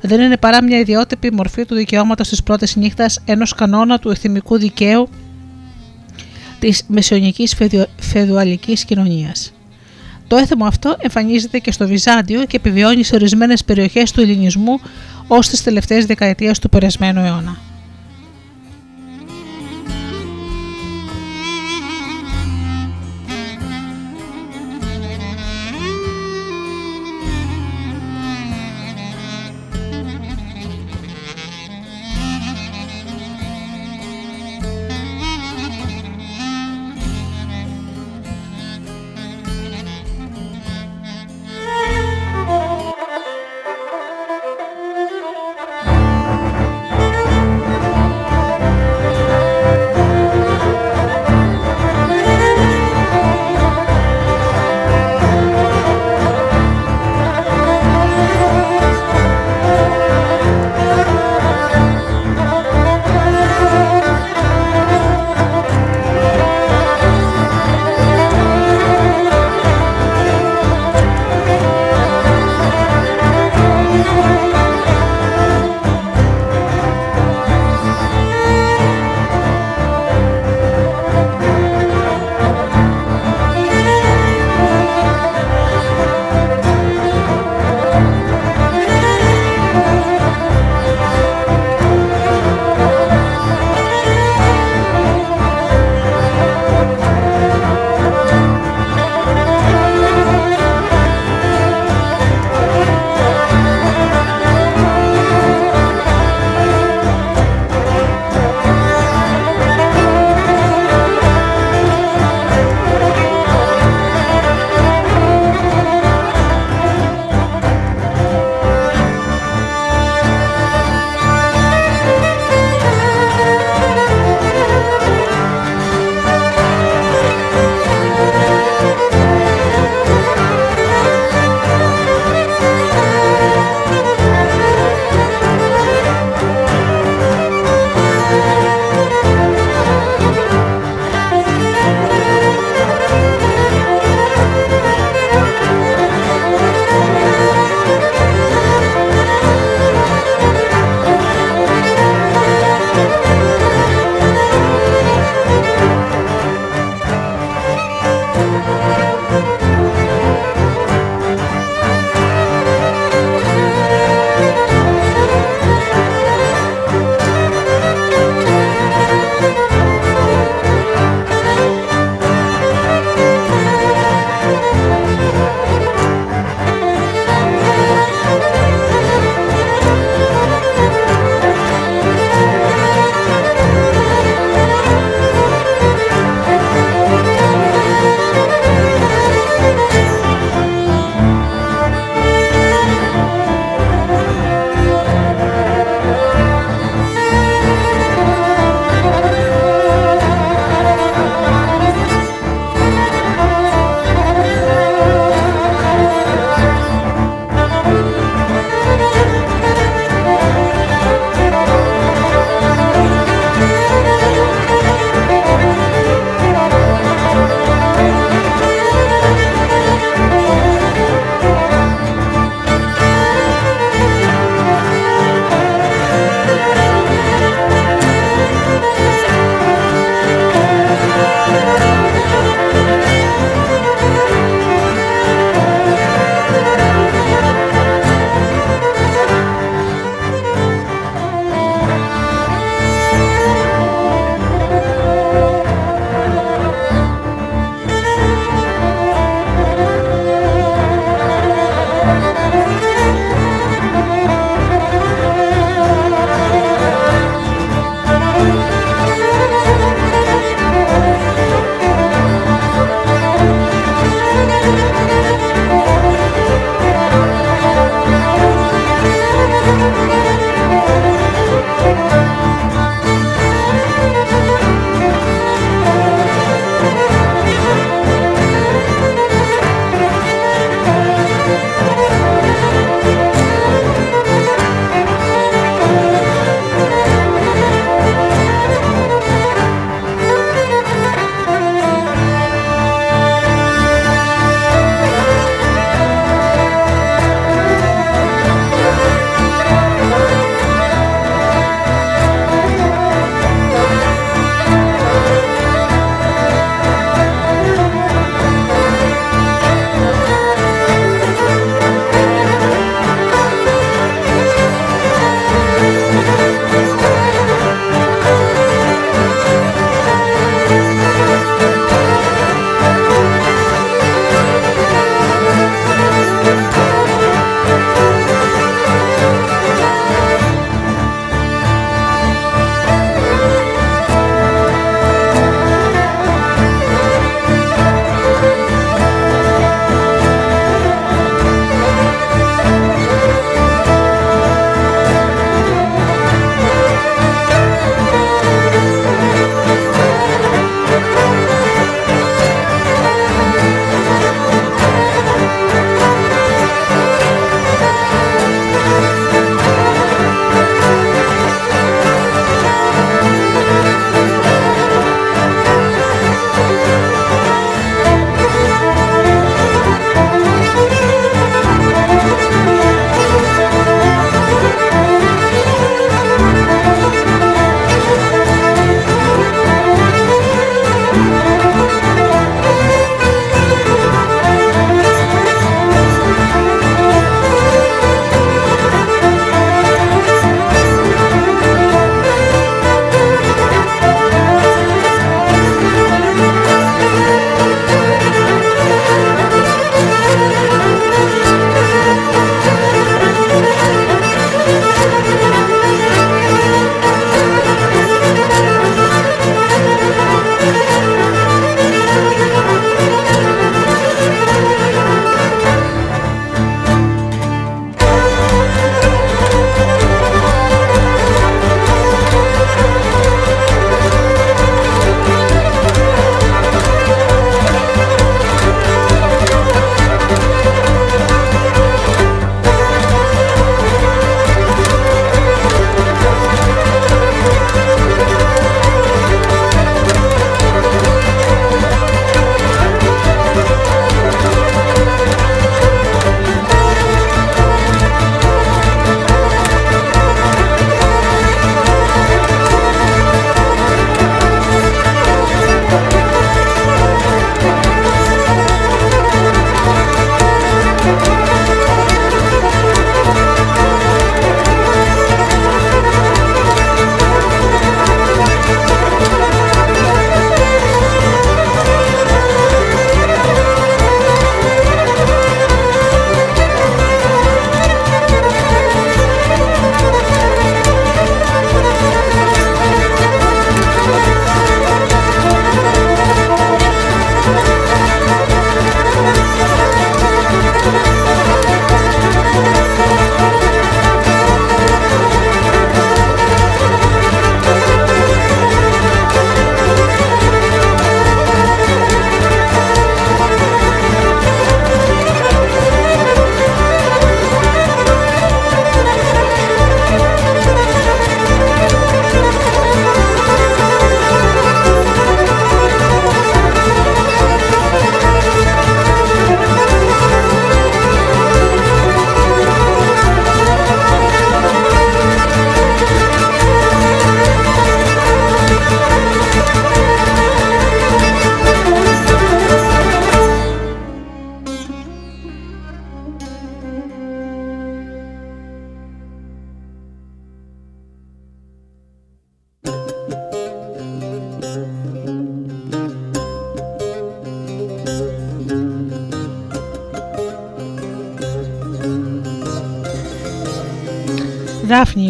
δεν 0.00 0.20
είναι 0.20 0.36
παρά 0.36 0.62
μια 0.62 0.78
ιδιότυπη 0.78 1.32
μορφή 1.32 1.64
του 1.64 1.74
δικαιώματος 1.74 2.28
της 2.28 2.42
πρώτης 2.42 2.76
νύχτας 2.76 3.20
ενός 3.24 3.54
κανόνα 3.54 3.98
του 3.98 4.10
εθνικού 4.10 4.58
δικαίου 4.58 5.08
της 6.58 6.84
μεσαιωνικής 6.86 7.56
φεδουαλικής 8.00 8.84
κοινωνίας. 8.84 9.52
Το 10.26 10.36
έθιμο 10.36 10.64
αυτό 10.64 10.96
εμφανίζεται 10.98 11.58
και 11.58 11.72
στο 11.72 11.86
Βυζάντιο 11.86 12.44
και 12.44 12.56
επιβιώνει 12.56 13.02
σε 13.02 13.14
ορισμένες 13.14 13.64
περιοχές 13.64 14.10
του 14.10 14.20
Ελληνισμού 14.20 14.80
ως 15.26 15.48
τις 15.48 15.62
τελευταίες 15.62 16.06
δεκαετίες 16.06 16.58
του 16.58 16.68
περασμένου 16.68 17.20
αιώνα. 17.20 17.71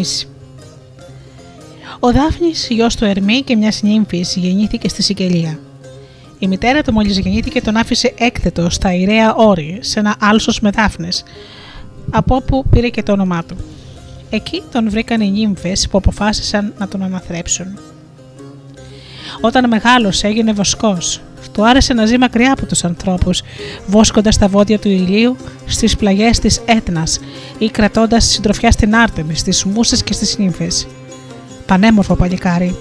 Δάφνης 0.03 0.27
Ο 1.99 2.11
Δάφνης, 2.11 2.67
γιος 2.69 2.95
του 2.95 3.05
Ερμή 3.05 3.41
και 3.41 3.55
μιας 3.55 3.81
νύμφης, 3.81 4.35
γεννήθηκε 4.35 4.89
στη 4.89 5.01
Σικελία. 5.03 5.59
Η 6.39 6.47
μητέρα 6.47 6.81
του 6.81 6.93
μόλις 6.93 7.19
γεννήθηκε 7.19 7.61
τον 7.61 7.75
άφησε 7.75 8.13
έκθετο 8.17 8.69
στα 8.69 8.93
ιραία 8.93 9.35
όρη, 9.35 9.77
σε 9.81 9.99
ένα 9.99 10.15
άλσος 10.19 10.59
με 10.59 10.69
δάφνες, 10.69 11.23
από 12.09 12.35
όπου 12.35 12.63
πήρε 12.69 12.89
και 12.89 13.03
το 13.03 13.11
όνομά 13.11 13.43
του. 13.43 13.55
Εκεί 14.29 14.63
τον 14.71 14.89
βρήκαν 14.89 15.21
οι 15.21 15.31
νύμφες 15.31 15.87
που 15.87 15.97
αποφάσισαν 15.97 16.73
να 16.77 16.87
τον 16.87 17.03
αναθρέψουν. 17.03 17.79
Όταν 19.41 19.67
μεγάλωσε 19.67 20.27
έγινε 20.27 20.53
βοσκός. 20.53 21.21
Του 21.51 21.67
άρεσε 21.67 21.93
να 21.93 22.05
ζει 22.05 22.17
μακριά 22.17 22.51
από 22.51 22.65
τους 22.65 22.83
ανθρώπους, 22.83 23.41
βόσκοντας 23.87 24.37
τα 24.37 24.47
βόδια 24.47 24.79
του 24.79 24.89
ηλίου 24.89 25.35
στις 25.73 25.95
πλαγιές 25.95 26.39
της 26.39 26.61
Έτνας 26.65 27.19
ή 27.57 27.69
κρατώντας 27.69 28.25
συντροφιά 28.25 28.71
στην 28.71 28.95
Άρτεμη, 28.95 29.35
στις 29.35 29.63
Μούσες 29.63 30.03
και 30.03 30.13
στις 30.13 30.37
Νύμφες. 30.37 30.87
Πανέμορφο 31.65 32.15
παλικάρι. 32.15 32.75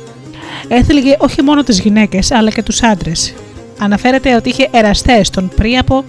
Έθελγε 0.69 1.17
όχι 1.19 1.43
μόνο 1.43 1.63
τις 1.63 1.81
γυναίκες 1.81 2.31
αλλά 2.31 2.51
και 2.51 2.63
τους 2.63 2.83
άντρες. 2.83 3.35
Αναφέρεται 3.79 4.35
ότι 4.35 4.49
είχε 4.49 4.69
εραστές 4.71 5.31
τον 5.31 5.51
Πρίαπο, 5.57 6.05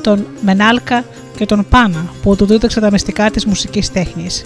τον 0.00 0.26
Μενάλκα 0.40 1.04
και 1.36 1.46
τον 1.46 1.66
Πάνα 1.68 2.12
που 2.22 2.36
του 2.36 2.46
δίδαξε 2.46 2.80
τα 2.80 2.90
μυστικά 2.90 3.30
της 3.30 3.46
μουσικής 3.46 3.92
τέχνης. 3.92 4.44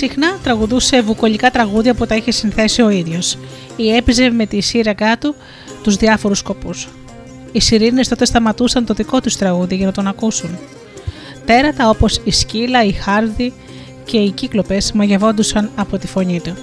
Συχνά 0.00 0.38
τραγουδούσε 0.42 1.02
βουκολικά 1.02 1.50
τραγούδια 1.50 1.94
που 1.94 2.06
τα 2.06 2.14
είχε 2.14 2.30
συνθέσει 2.30 2.82
ο 2.82 2.90
ίδιος 2.90 3.38
ή 3.76 3.96
έπαιζε 3.96 4.30
με 4.30 4.46
τη 4.46 4.60
σύραγγά 4.60 5.18
του 5.18 5.34
τους 5.82 5.96
διάφορους 5.96 6.38
σκοπούς. 6.38 6.88
Οι 7.52 7.60
σιρήνες 7.60 8.08
τότε 8.08 8.24
σταματούσαν 8.24 8.84
το 8.84 8.94
δικό 8.94 9.20
τους 9.20 9.36
τραγούδι 9.36 9.76
για 9.76 9.86
να 9.86 9.92
τον 9.92 10.06
ακούσουν. 10.06 10.58
Τέρατα 11.44 11.88
όπως 11.88 12.20
η 12.24 12.30
σκύλα, 12.30 12.84
η 12.84 12.92
χάρδη 12.92 13.52
και 14.04 14.16
οι 14.16 14.30
κύκλοπες 14.30 14.92
μαγευόντουσαν 14.92 15.70
από 15.76 15.98
τη 15.98 16.06
φωνή 16.06 16.40
του. 16.40 16.56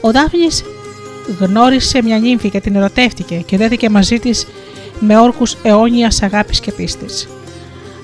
Ο 0.00 0.12
Δάφνης 0.12 0.64
γνώρισε 1.38 2.02
μια 2.02 2.18
νύμφη 2.18 2.50
και 2.50 2.60
την 2.60 2.76
ερωτεύτηκε 2.76 3.36
και 3.36 3.56
δέθηκε 3.56 3.90
μαζί 3.90 4.18
της 4.18 4.46
με 5.00 5.18
όρκους 5.18 5.56
αιώνιας 5.62 6.22
αγάπης 6.22 6.60
και 6.60 6.72
πίστης. 6.72 7.28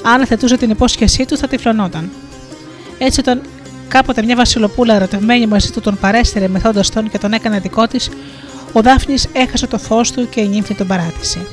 Αν 0.02 0.26
θετούσε 0.26 0.56
την 0.56 0.70
υπόσχεσή 0.70 1.24
του 1.24 1.36
θα 1.36 1.48
τυφλωνόταν. 1.48 2.10
Έτσι 2.98 3.20
όταν 3.20 3.42
κάποτε 3.88 4.22
μια 4.22 4.36
βασιλοπούλα 4.36 4.94
ερωτευμένη 4.94 5.46
μαζί 5.46 5.70
του 5.70 5.80
τον 5.80 5.98
παρέστερε 6.00 6.48
μεθόντας 6.48 6.90
τον 6.90 7.10
και 7.10 7.18
τον 7.18 7.32
έκανε 7.32 7.58
δικό 7.58 7.86
της, 7.86 8.10
ο 8.72 8.82
Δάφνης 8.82 9.28
έχασε 9.32 9.66
το 9.66 9.78
φως 9.78 10.12
του 10.12 10.28
και 10.28 10.40
η 10.40 10.48
νύμφη 10.48 10.74
τον 10.74 10.86
παράτησε. 10.86 11.46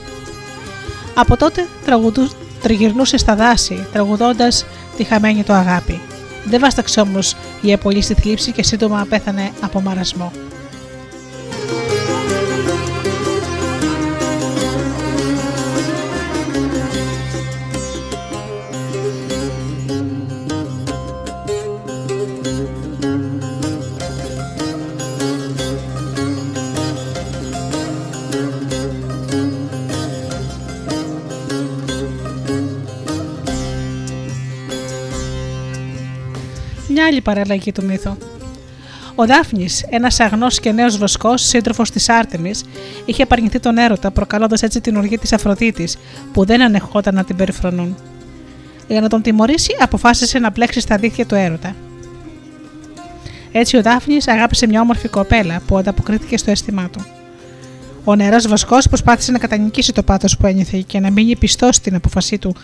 Από 1.13 1.37
τότε 1.37 1.67
τραγουδού, 1.85 2.29
τριγυρνούσε 2.61 3.17
στα 3.17 3.35
δάση, 3.35 3.87
τραγουδώντας 3.91 4.65
τη 4.97 5.03
χαμένη 5.03 5.43
του 5.43 5.53
αγάπη. 5.53 6.01
Δεν 6.45 6.59
βάσταξε 6.59 6.99
όμως 6.99 7.35
για 7.61 7.77
πολύ 7.77 8.01
στη 8.01 8.13
θλίψη 8.13 8.51
και 8.51 8.63
σύντομα 8.63 9.05
πέθανε 9.09 9.51
από 9.61 9.81
μαρασμό. 9.81 10.31
Μια 36.93 37.05
άλλη 37.05 37.21
παραλλαγή 37.21 37.71
του 37.71 37.83
μύθου. 37.85 38.17
Ο 39.15 39.25
Δάφνης, 39.25 39.85
ένας 39.89 40.19
αγνός 40.19 40.59
και 40.59 40.71
νέος 40.71 40.97
βοσκός, 40.97 41.41
σύντροφος 41.41 41.91
της 41.91 42.09
Άρτεμης, 42.09 42.63
είχε 43.05 43.23
απαρνηθεί 43.23 43.59
τον 43.59 43.77
έρωτα, 43.77 44.11
προκαλώντας 44.11 44.61
έτσι 44.61 44.81
την 44.81 44.95
οργή 44.95 45.17
της 45.17 45.33
Αφροδίτης, 45.33 45.97
που 46.33 46.45
δεν 46.45 46.61
ανεχόταν 46.61 47.15
να 47.15 47.23
την 47.23 47.35
περιφρονούν. 47.35 47.95
Για 48.87 49.01
να 49.01 49.09
τον 49.09 49.21
τιμωρήσει, 49.21 49.75
αποφάσισε 49.79 50.39
να 50.39 50.51
πλέξει 50.51 50.79
στα 50.79 50.97
δίχτυα 50.97 51.25
του 51.25 51.35
έρωτα. 51.35 51.75
Έτσι 53.51 53.77
ο 53.77 53.81
Δάφνης 53.81 54.27
αγάπησε 54.27 54.67
μια 54.67 54.81
όμορφη 54.81 55.07
κοπέλα 55.07 55.61
που 55.67 55.77
ανταποκρίθηκε 55.77 56.37
στο 56.37 56.51
αίσθημά 56.51 56.89
του. 56.89 57.05
Ο 58.03 58.15
νερό 58.15 58.37
βοσκός 58.47 58.87
προσπάθησε 58.87 59.31
να 59.31 59.37
κατανικήσει 59.37 59.93
το 59.93 60.03
πάθος 60.03 60.37
που 60.37 60.45
ένιωθε 60.45 60.83
και 60.87 60.99
να 60.99 61.11
μείνει 61.11 61.35
πιστός 61.35 61.75
στην 61.75 61.95
αποφασή 61.95 62.37
του 62.37 62.55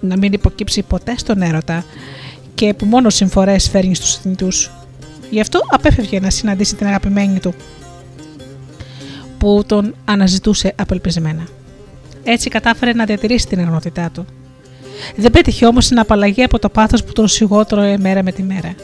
να 0.00 0.16
μην 0.16 0.32
υποκύψει 0.32 0.82
ποτέ 0.82 1.14
στον 1.18 1.42
έρωτα 1.42 1.84
και 2.56 2.74
που 2.74 2.86
μόνο 2.86 3.10
συμφορές 3.10 3.68
φέρνει 3.68 3.94
στους 3.94 4.16
θνητούς. 4.16 4.70
Γι' 5.30 5.40
αυτό 5.40 5.60
απέφευγε 5.70 6.20
να 6.20 6.30
συναντήσει 6.30 6.74
την 6.74 6.86
αγαπημένη 6.86 7.38
του, 7.38 7.54
που 9.38 9.62
τον 9.66 9.94
αναζητούσε 10.04 10.74
απελπισμένα. 10.76 11.46
Έτσι 12.24 12.48
κατάφερε 12.48 12.92
να 12.92 13.04
διατηρήσει 13.04 13.46
την 13.46 13.58
αγνότητά 13.58 14.10
του. 14.10 14.26
Δεν 15.16 15.30
πέτυχε 15.30 15.66
όμως 15.66 15.88
την 15.88 15.98
απαλλαγή 15.98 16.42
από 16.42 16.58
το 16.58 16.68
πάθος 16.68 17.04
που 17.04 17.12
τον 17.12 17.28
σιγότρωε 17.28 17.98
μέρα 17.98 18.22
με 18.22 18.32
τη 18.32 18.42
μέρα. 18.42 18.74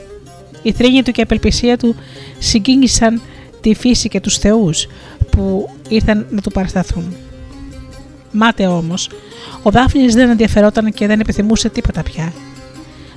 Η 0.62 0.72
θρήνη 0.72 1.02
του 1.02 1.12
και 1.12 1.20
η 1.20 1.22
απελπισία 1.22 1.76
του 1.76 1.94
συγκίνησαν 2.38 3.20
τη 3.60 3.74
φύση 3.74 4.08
και 4.08 4.20
τους 4.20 4.38
θεούς 4.38 4.86
που 5.30 5.70
ήρθαν 5.88 6.26
να 6.30 6.40
του 6.40 6.50
παρασταθούν. 6.50 7.16
Μάται 8.32 8.66
όμως, 8.66 9.10
ο 9.62 9.70
Δάφνης 9.70 10.14
δεν 10.14 10.30
ενδιαφερόταν 10.30 10.92
και 10.92 11.06
δεν 11.06 11.20
επιθυμούσε 11.20 11.68
τίποτα 11.68 12.02
πια 12.02 12.32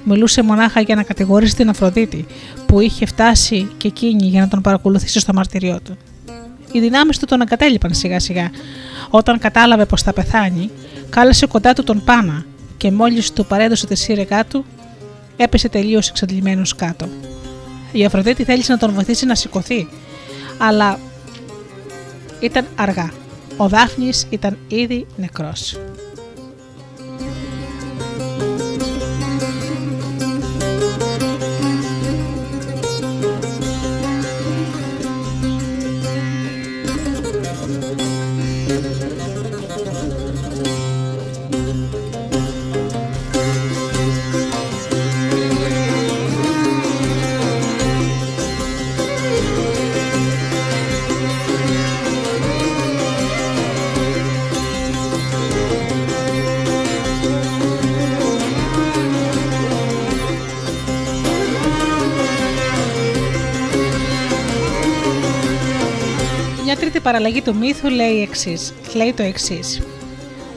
μιλούσε 0.06 0.42
μονάχα 0.42 0.80
για 0.82 0.96
να 0.96 1.04
κατηγορήσει 1.04 1.56
την 1.56 1.70
Αφροδίτη, 1.70 2.26
που 2.66 2.80
είχε 2.80 3.06
φτάσει 3.06 3.70
και 3.78 3.88
εκείνη 3.88 4.28
για 4.28 4.42
να 4.42 4.48
τον 4.48 4.62
παρακολουθήσει 4.62 5.20
στο 5.20 5.34
μαρτυριό 5.34 5.80
του. 5.84 5.98
Οι 6.72 6.80
δυνάμεις 6.80 7.20
του 7.20 7.26
τον 7.26 7.42
εγκατέλειπαν 7.42 7.94
σιγά 7.94 8.20
σιγά. 8.20 8.50
Όταν 9.10 9.40
κατάλαβε 9.40 9.86
πως 9.86 10.02
θα 10.02 10.14
πεθάνει, 10.14 10.70
κάλεσε 11.10 11.46
κοντά 11.46 11.74
του 11.74 11.84
τον 11.84 12.04
Πάνα 12.04 12.46
και 12.78 12.92
μόλις 12.92 13.32
του 13.32 13.46
παρέδωσε 13.46 13.88
τη 13.88 13.96
σύρεγγά 13.96 14.46
του, 14.46 14.66
έπεσε 15.38 15.70
τελείως 15.70 16.10
εξαντλημένος 16.10 16.76
κάτω. 16.76 17.08
Η 17.92 18.06
Αφροδίτη 18.06 18.44
θέλησε 18.44 18.72
να 18.72 18.78
τον 18.78 18.94
βοηθήσει 18.94 19.26
να 19.26 19.36
σηκωθεί, 19.36 19.88
αλλά 20.58 21.00
ήταν 22.40 22.66
αργά. 22.76 23.12
Ο 23.58 23.68
Δάφνης 23.68 24.28
ήταν 24.30 24.58
ήδη 24.68 25.06
νεκρός. 25.16 25.78
Παραλλαγή 67.06 67.42
του 67.42 67.56
μύθου 67.56 67.90
λέει, 67.90 68.22
εξής, 68.22 68.74
λέει 68.94 69.14
το 69.14 69.24
εξής. 69.24 69.82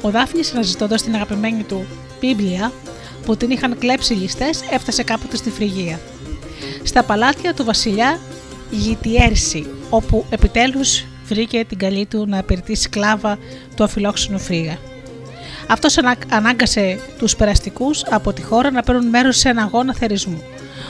Ο 0.03 0.11
Δάφνης, 0.11 0.53
αναζητώντας 0.53 1.03
την 1.03 1.15
αγαπημένη 1.15 1.63
του 1.63 1.87
Μπίμπλια, 2.21 2.73
που 3.25 3.37
την 3.37 3.51
είχαν 3.51 3.79
κλέψει 3.79 4.15
ληστές, 4.15 4.63
έφτασε 4.71 5.03
κάποτε 5.03 5.37
στη 5.37 5.51
Φρυγία. 5.51 6.01
Στα 6.83 7.03
παλάτια 7.03 7.55
του 7.55 7.65
βασιλιά 7.65 8.19
Γιτιέρση, 8.71 9.67
όπου 9.91 10.25
επιτέλους 10.31 11.05
βρήκε 11.25 11.65
την 11.65 11.79
καλή 11.79 12.07
του 12.07 12.27
να 12.29 12.39
απειρτεί 12.39 12.75
σκλάβα 12.75 13.39
του 13.77 13.85
αφιλόξενου 13.85 14.39
φρύγα. 14.39 14.79
Αυτός 15.67 15.97
ανάγκασε 16.29 17.01
τους 17.19 17.37
περαστικούς 17.37 18.05
από 18.11 18.33
τη 18.33 18.43
χώρα 18.43 18.71
να 18.71 18.83
παίρνουν 18.83 19.07
μέρος 19.07 19.39
σε 19.39 19.49
ένα 19.49 19.63
αγώνα 19.63 19.95
θερισμού. 19.95 20.43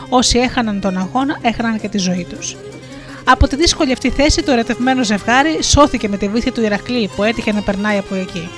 Όσοι 0.09 0.39
έχαναν 0.39 0.81
τον 0.81 0.97
αγώνα, 0.97 1.39
έχαναν 1.43 1.81
και 1.81 1.89
τη 1.89 1.99
ζωή 1.99 2.27
τους. 2.31 2.57
Από 3.31 3.49
τη 3.49 3.57
δύσκολη 3.57 3.93
αυτή 3.93 4.11
θέση 4.11 4.43
το 4.43 4.53
ερωτευμένο 4.53 5.05
ζευγάρι 5.05 5.63
σώθηκε 5.63 6.09
με 6.09 6.17
τη 6.17 6.29
βοήθεια 6.29 6.53
του 6.53 6.63
Ηρακλή 6.63 7.11
που 7.17 7.23
έτυχε 7.23 7.53
να 7.53 7.63
περνάει 7.63 7.99
από 7.99 8.15
εκεί. 8.15 8.49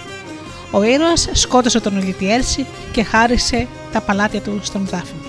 Ο 0.71 0.83
ήρωας 0.83 1.29
σκότωσε 1.33 1.81
τον 1.81 1.97
Ολιτιέρση 1.97 2.67
και 2.93 3.03
χάρισε 3.03 3.67
τα 3.93 4.01
παλάτια 4.01 4.41
του 4.41 4.61
στον 4.63 4.87
Δάφνη. 4.87 5.21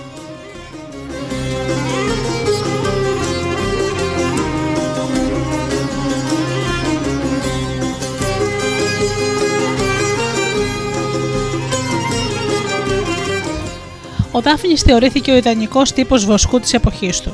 Ο 14.30 14.40
Δάφνης 14.40 14.82
θεωρήθηκε 14.82 15.30
ο 15.30 15.36
ιδανικός 15.36 15.92
τύπος 15.92 16.24
βοσκού 16.24 16.60
της 16.60 16.72
εποχής 16.74 17.20
του. 17.20 17.32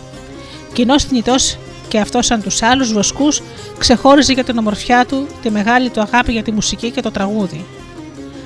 Κοινός 0.73 1.05
θνητός 1.05 1.59
και 1.89 1.99
αυτό, 1.99 2.23
σαν 2.23 2.43
τους 2.43 2.63
άλλους 2.63 2.93
βοσκούς, 2.93 3.43
ξεχώριζε 3.79 4.33
για 4.33 4.45
την 4.45 4.59
ομορφιά 4.59 5.07
του, 5.07 5.27
τη 5.43 5.51
μεγάλη 5.51 5.91
του 5.91 6.01
αγάπη 6.01 6.33
για 6.33 6.43
τη 6.43 6.53
μουσική 6.53 6.91
και 6.91 7.01
το 7.01 7.11
τραγούδι. 7.11 7.65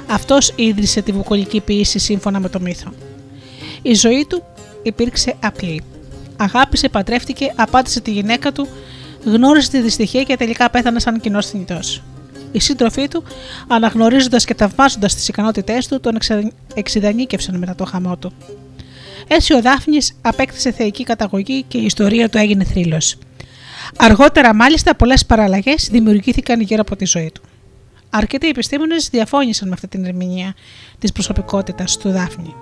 Αυτός 0.07 0.53
ίδρυσε 0.57 1.03
τη 1.03 1.13
βουκολική 1.13 1.61
ποιήση 1.61 1.99
σύμφωνα 1.99 2.41
με 2.41 2.49
το 2.49 2.61
μύθο. 2.61 2.93
Η 3.83 3.95
ζωή 3.95 4.27
του 4.29 4.43
υπήρξε 4.83 5.35
απλή. 5.43 5.83
Αγάπησε, 6.37 6.89
παντρεύτηκε, 6.89 7.53
απάντησε 7.57 8.01
τη 8.01 8.11
γυναίκα 8.11 8.53
του, 8.53 8.69
γνώρισε 9.25 9.71
τη 9.71 9.81
δυστυχία 9.81 10.23
και 10.23 10.37
τελικά 10.37 10.71
πέθανε 10.71 11.01
σαν 11.01 11.21
κοινός 11.21 11.47
θνητός. 11.47 12.03
Οι 12.53 12.61
σύντροφοί 12.61 13.09
του, 13.09 13.25
αναγνωρίζοντας 13.69 14.45
και 14.45 14.55
θαυμάζοντας 14.55 15.15
τις 15.15 15.29
ικανότητές 15.29 15.87
του, 15.89 16.01
τον 16.01 16.19
εξειδανίκευσαν 16.75 17.59
μετά 17.59 17.75
το 17.75 17.85
χαμό 17.85 18.17
του. 18.17 18.33
Έτσι 19.29 19.55
ο 19.55 19.61
Δάφνης 19.61 20.13
απέκτησε 20.23 20.73
θεϊκή 20.73 21.05
καταγωγή 21.05 21.65
και 21.69 21.79
η 21.79 21.85
ιστορία 21.85 22.29
του 22.29 22.39
έγινε 22.39 22.65
θρύλος. 22.65 23.17
Αργότερα, 23.97 24.55
μάλιστα, 24.55 24.95
πολλές 24.95 25.27
παραλλαγές 25.27 25.89
δημιουργήθηκαν 25.91 26.61
γύρω 26.61 26.81
από 26.81 26.97
τη 26.97 27.05
ζωή 27.05 27.31
του. 27.35 27.43
Αρκετοί 28.11 28.49
επιστήμονες 28.49 29.09
διαφώνησαν 29.09 29.69
με 29.69 29.75
αυτή 29.75 29.89
την 29.89 30.05
ερμηνεία 30.05 30.55
της 30.99 31.13
προσωπικότητας 31.13 31.97
του 31.97 32.11
Δάφνη. 32.11 32.55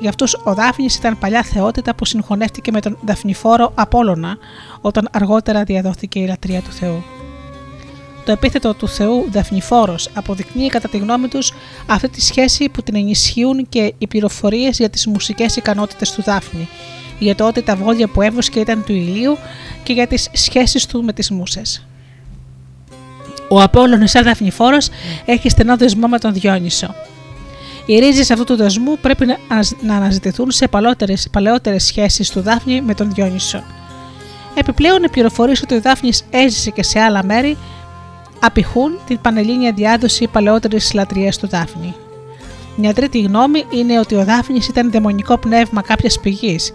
Για 0.00 0.08
αυτούς, 0.08 0.34
ο 0.44 0.54
Δάφνης 0.54 0.96
ήταν 0.96 1.18
παλιά 1.18 1.42
θεότητα 1.42 1.94
που 1.94 2.04
συγχωνεύτηκε 2.04 2.70
με 2.70 2.80
τον 2.80 2.98
Δαφνηφόρο 3.00 3.72
Απόλωνα, 3.74 4.38
όταν 4.80 5.08
αργότερα 5.12 5.64
διαδόθηκε 5.64 6.18
η 6.18 6.26
λατρεία 6.26 6.60
του 6.60 6.72
Θεού. 6.72 7.02
Το 8.24 8.32
επίθετο 8.32 8.74
του 8.74 8.88
Θεού 8.88 9.26
Δαφνηφόρος 9.30 10.10
αποδεικνύει 10.14 10.68
κατά 10.68 10.88
τη 10.88 10.98
γνώμη 10.98 11.28
τους 11.28 11.52
αυτή 11.86 12.08
τη 12.08 12.20
σχέση 12.20 12.68
που 12.68 12.82
την 12.82 12.96
ενισχύουν 12.96 13.68
και 13.68 13.94
οι 13.98 14.06
πληροφορίες 14.06 14.78
για 14.78 14.90
τις 14.90 15.06
μουσικές 15.06 15.56
ικανότητες 15.56 16.12
του 16.12 16.22
Δάφνη, 16.22 16.68
για 17.20 17.34
το 17.34 17.46
ότι 17.46 17.62
τα 17.62 17.76
βόλια 17.76 18.08
που 18.08 18.22
έβοσκε 18.22 18.60
ήταν 18.60 18.84
του 18.84 18.92
ηλίου 18.92 19.36
και 19.82 19.92
για 19.92 20.06
τις 20.06 20.28
σχέσεις 20.32 20.86
του 20.86 21.04
με 21.04 21.12
τις 21.12 21.30
μουσε. 21.30 21.62
Ο 23.48 23.62
Απόλλωνος 23.62 24.10
σαν 24.10 24.24
δαφνηφόρος 24.24 24.88
έχει 25.24 25.48
στενό 25.48 25.76
δεσμό 25.76 26.06
με 26.06 26.18
τον 26.18 26.32
Διόνυσο. 26.32 26.94
Οι 27.86 27.98
ρίζες 27.98 28.30
αυτού 28.30 28.44
του 28.44 28.56
δεσμού 28.56 28.98
πρέπει 28.98 29.26
να 29.82 29.94
αναζητηθούν 29.94 30.50
σε 30.50 30.68
παλαιότερες 31.30 31.84
σχέσεις 31.84 32.30
του 32.30 32.40
Δάφνη 32.40 32.80
με 32.80 32.94
τον 32.94 33.12
Διόνυσο. 33.12 33.62
Επιπλέον, 34.54 35.02
οι 35.02 35.08
πληροφορίες 35.08 35.62
ότι 35.62 35.74
ο 35.74 35.80
Δάφνης 35.80 36.24
έζησε 36.30 36.70
και 36.70 36.82
σε 36.82 37.00
άλλα 37.00 37.24
μέρη 37.24 37.56
απηχούν 38.40 38.98
την 39.06 39.20
πανελλήνια 39.20 39.72
διάδοση 39.72 40.26
παλαιότερη 40.26 40.78
λατρεία 40.94 41.32
του 41.40 41.48
Δάφνη. 41.48 41.94
Μια 42.76 42.94
τρίτη 42.94 43.20
γνώμη 43.20 43.64
είναι 43.70 43.98
ότι 43.98 44.14
ο 44.14 44.24
Δάφνης 44.24 44.68
ήταν 44.68 44.90
δαιμονικό 44.90 45.38
πνεύμα 45.38 45.82
κάποιας 45.82 46.20
πηγής 46.20 46.72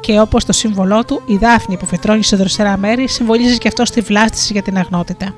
και 0.00 0.20
όπως 0.20 0.44
το 0.44 0.52
σύμβολό 0.52 1.04
του, 1.04 1.22
η 1.26 1.36
Δάφνη 1.36 1.76
που 1.76 1.86
φυτρώνει 1.86 2.22
σε 2.22 2.36
δροσερά 2.36 2.76
μέρη 2.76 3.08
συμβολίζει 3.08 3.58
και 3.58 3.68
αυτό 3.68 3.84
στη 3.84 4.00
βλάστηση 4.00 4.52
για 4.52 4.62
την 4.62 4.78
αγνότητα. 4.78 5.34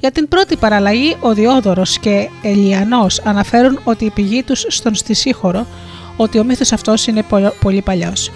Για 0.00 0.12
την 0.12 0.28
πρώτη 0.28 0.56
παραλλαγή, 0.56 1.16
ο 1.20 1.34
Διόδωρος 1.34 1.98
και 1.98 2.28
Ελιανός 2.42 3.20
αναφέρουν 3.20 3.80
ότι 3.84 4.04
η 4.04 4.10
πηγή 4.10 4.42
τους 4.42 4.64
στον 4.68 4.94
Στισίχωρο, 4.94 5.66
ότι 6.16 6.38
ο 6.38 6.44
μύθος 6.44 6.72
αυτός 6.72 7.06
είναι 7.06 7.24
πολύ 7.60 7.82
παλιός. 7.82 8.30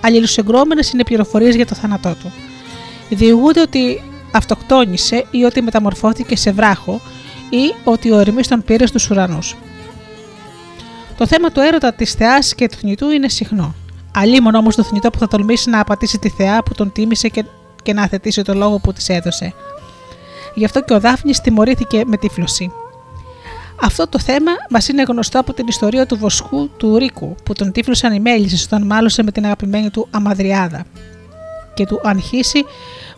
Αλληλοσυγκρόμενες 0.00 0.90
είναι 0.92 1.04
πληροφορίες 1.04 1.54
για 1.54 1.66
το 1.66 1.74
θάνατό 1.74 2.14
του. 2.14 2.32
Διηγούνται 3.08 3.60
ότι 3.60 4.02
αυτοκτόνησε 4.32 5.24
ή 5.30 5.44
ότι 5.44 5.62
μεταμορφώθηκε 5.62 6.36
σε 6.36 6.52
βράχο 6.52 7.00
ή 7.50 7.74
ότι 7.84 8.10
ο 8.10 8.18
Ερμής 8.18 8.48
τον 8.48 8.62
πήρε 8.62 8.86
στους 8.86 9.10
ουρανούς. 9.10 9.56
Το 11.16 11.26
θέμα 11.26 11.50
του 11.50 11.60
έρωτα 11.60 11.92
της 11.92 12.12
θεάς 12.12 12.54
και 12.54 12.68
του 12.68 12.76
θνητού 12.76 13.10
είναι 13.10 13.28
συχνό. 13.28 13.74
Αλλήμον 14.14 14.54
όμως 14.54 14.76
το 14.76 14.82
θνητό 14.82 15.10
που 15.10 15.18
θα 15.18 15.28
τολμήσει 15.28 15.70
να 15.70 15.80
απατήσει 15.80 16.18
τη 16.18 16.28
θεά 16.28 16.62
που 16.62 16.74
τον 16.74 16.92
τίμησε 16.92 17.28
και, 17.28 17.44
και 17.82 17.92
να 17.92 18.02
αθετήσει 18.02 18.42
το 18.42 18.54
λόγο 18.54 18.78
που 18.78 18.92
της 18.92 19.08
έδωσε. 19.08 19.54
Γι' 20.54 20.64
αυτό 20.64 20.82
και 20.82 20.94
ο 20.94 21.00
Δάφνης 21.00 21.40
τιμωρήθηκε 21.40 22.02
με 22.06 22.16
τύφλωση. 22.16 22.72
Αυτό 23.80 24.08
το 24.08 24.18
θέμα 24.18 24.50
μας 24.70 24.88
είναι 24.88 25.02
γνωστό 25.02 25.40
από 25.40 25.52
την 25.52 25.66
ιστορία 25.66 26.06
του 26.06 26.16
βοσκού 26.16 26.70
του 26.76 26.98
Ρίκου, 26.98 27.34
που 27.44 27.52
τον 27.52 27.72
τύφλωσαν 27.72 28.12
οι 28.12 28.20
μέλισσες 28.20 28.64
όταν 28.64 28.82
μάλωσε 28.86 29.22
με 29.22 29.30
την 29.30 29.44
αγαπημένη 29.44 29.90
του 29.90 30.08
Αμαδριάδα. 30.10 30.84
Και 31.74 31.86
του 31.86 32.00
Ανχύση, 32.04 32.64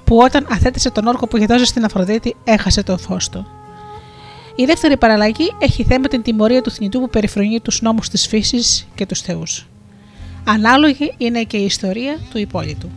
που 0.05 0.17
όταν 0.17 0.47
αθέτησε 0.51 0.91
τον 0.91 1.07
όρκο 1.07 1.27
που 1.27 1.37
είχε 1.37 1.47
δώσει 1.47 1.65
στην 1.65 1.85
Αφροδίτη, 1.85 2.37
έχασε 2.45 2.83
το 2.83 2.99
φως 2.99 3.29
του. 3.29 3.47
Η 4.55 4.65
δεύτερη 4.65 4.97
παραλλαγή 4.97 5.55
έχει 5.59 5.85
θέμα 5.85 6.09
την 6.09 6.23
τιμωρία 6.23 6.63
του 6.63 6.71
θνητού 6.71 7.01
που 7.01 7.09
περιφρονεί 7.09 7.61
τους 7.61 7.81
νόμους 7.81 8.09
της 8.09 8.27
φύσης 8.27 8.87
και 8.95 9.07
τους 9.07 9.21
θεούς. 9.21 9.67
Ανάλογη 10.45 11.15
είναι 11.17 11.43
και 11.43 11.57
η 11.57 11.65
ιστορία 11.65 12.19
του 12.31 12.39
υπόλοιπου. 12.39 12.91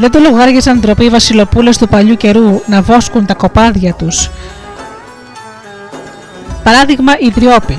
Δεν 0.00 0.10
το 0.10 0.18
λογάριαζαν 0.18 0.80
ντροπή 0.80 1.04
οι 1.04 1.08
βασιλοπούλες 1.08 1.78
του 1.78 1.88
παλιού 1.88 2.16
καιρού 2.16 2.60
να 2.66 2.82
βόσκουν 2.82 3.26
τα 3.26 3.34
κοπάδια 3.34 3.94
τους. 3.94 4.30
Παράδειγμα 6.62 7.18
η 7.18 7.28
Δριόπη, 7.28 7.78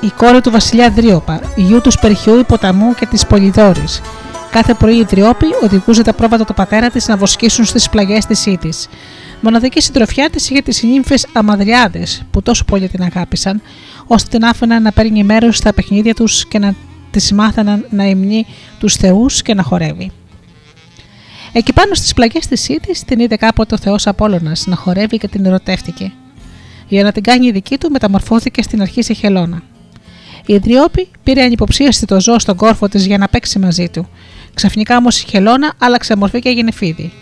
η 0.00 0.10
κόρη 0.16 0.40
του 0.40 0.50
βασιλιά 0.50 0.90
Δρίωπα, 0.90 1.40
γιου 1.56 1.80
τους 1.80 1.92
Σπερχιού 1.92 2.44
ποταμού 2.48 2.94
και 2.94 3.06
της 3.06 3.26
Πολυδόρη. 3.26 3.84
Κάθε 4.50 4.74
πρωί 4.74 4.96
η 4.96 5.04
Δριόπη 5.04 5.46
οδηγούσε 5.62 6.02
τα 6.02 6.12
πρόβατα 6.12 6.44
του 6.44 6.54
πατέρα 6.54 6.90
της 6.90 7.08
να 7.08 7.16
βοσκήσουν 7.16 7.64
στις 7.64 7.88
πλαγιές 7.88 8.26
της 8.26 8.46
Ήτης. 8.46 8.88
Μοναδική 9.40 9.80
συντροφιά 9.80 10.30
της 10.30 10.50
είχε 10.50 10.60
τις 10.60 10.82
νύμφες 10.82 11.26
Αμαδριάδες, 11.32 12.22
που 12.30 12.42
τόσο 12.42 12.64
πολύ 12.64 12.88
την 12.88 13.02
αγάπησαν, 13.02 13.62
ώστε 14.06 14.28
την 14.38 14.46
άφηναν 14.46 14.82
να 14.82 14.92
παίρνει 14.92 15.24
μέρος 15.24 15.56
στα 15.56 15.74
παιχνίδια 15.74 16.14
τους 16.14 16.46
και 16.46 16.58
να 16.58 16.74
τη 17.10 17.34
μάθαναν 17.34 17.86
να 17.90 18.04
υμνεί 18.04 18.46
τους 18.78 18.94
θεούς 18.94 19.42
και 19.42 19.54
να 19.54 19.62
χορεύει. 19.62 20.10
Εκεί 21.52 21.72
πάνω 21.72 21.94
στις 21.94 22.14
πλαγιές 22.14 22.46
της 22.46 22.68
Ήτη 22.68 23.04
την 23.04 23.20
είδε 23.20 23.36
κάποτε 23.36 23.74
ο 23.74 23.78
Θεός 23.78 24.06
Απόλογα 24.06 24.52
να 24.66 24.76
χορεύει 24.76 25.18
και 25.18 25.28
την 25.28 25.46
ερωτεύτηκε. 25.46 26.12
Για 26.88 27.02
να 27.02 27.12
την 27.12 27.22
κάνει 27.22 27.50
δική 27.50 27.78
του, 27.78 27.90
μεταμορφώθηκε 27.90 28.62
στην 28.62 28.80
αρχή 28.80 29.02
σε 29.02 29.12
χελώνα. 29.12 29.62
Η 30.46 30.54
Ιδριόπη 30.54 31.08
πήρε 31.22 31.42
ανυποψίαστη 31.42 32.06
το 32.06 32.20
ζώο 32.20 32.38
στον 32.38 32.56
κόρφο 32.56 32.88
της 32.88 33.06
για 33.06 33.18
να 33.18 33.28
παίξει 33.28 33.58
μαζί 33.58 33.88
του. 33.88 34.08
Ξαφνικά 34.54 34.96
όμως 34.96 35.22
η 35.22 35.26
χελώνα 35.28 35.72
άλλαξε 35.78 36.16
μορφή 36.16 36.38
και 36.38 36.48
έγινε 36.48 36.72
φίδι. 36.72 37.12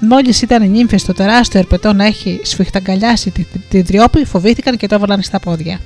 Μόλις 0.00 0.42
ήταν 0.42 0.62
οι 0.62 0.68
νύμφες 0.68 1.00
στο 1.00 1.12
τεράστιο 1.12 1.60
ερπετό 1.60 1.92
να 1.92 2.04
έχει 2.04 2.40
σφιχταγκαλιάσει 2.42 3.30
τη, 3.30 3.44
τη, 3.68 3.82
Δριόπη, 3.82 4.24
φοβήθηκαν 4.24 4.76
και 4.76 4.86
το 4.86 4.94
έβαλαν 4.94 5.22
στα 5.22 5.40
πόδια. 5.40 5.80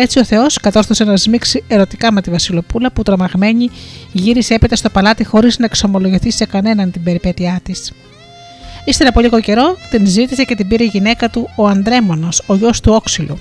Έτσι 0.00 0.18
ο 0.18 0.24
Θεός 0.24 0.58
κατόρθωσε 0.58 1.04
να 1.04 1.16
σμίξει 1.16 1.64
ερωτικά 1.68 2.12
με 2.12 2.22
τη 2.22 2.30
Βασιλοπούλα 2.30 2.90
που 2.92 3.02
τρομαγμένη 3.02 3.70
γύρισε 4.12 4.54
έπειτα 4.54 4.76
στο 4.76 4.90
παλάτι 4.90 5.24
χωρίς 5.24 5.58
να 5.58 5.64
εξομολογηθεί 5.64 6.30
σε 6.30 6.46
κανέναν 6.46 6.90
την 6.90 7.02
περιπέτειά 7.02 7.60
της. 7.62 7.92
Ύστερα 8.84 9.10
από 9.10 9.20
λίγο 9.20 9.40
καιρό 9.40 9.76
την 9.90 10.06
ζήτησε 10.06 10.44
και 10.44 10.54
την 10.54 10.68
πήρε 10.68 10.84
η 10.84 10.86
γυναίκα 10.86 11.30
του 11.30 11.48
ο 11.56 11.66
Ανδρέμονος, 11.66 12.42
ο 12.46 12.54
γιος 12.54 12.80
του 12.80 12.92
Όξυλου. 12.92 13.38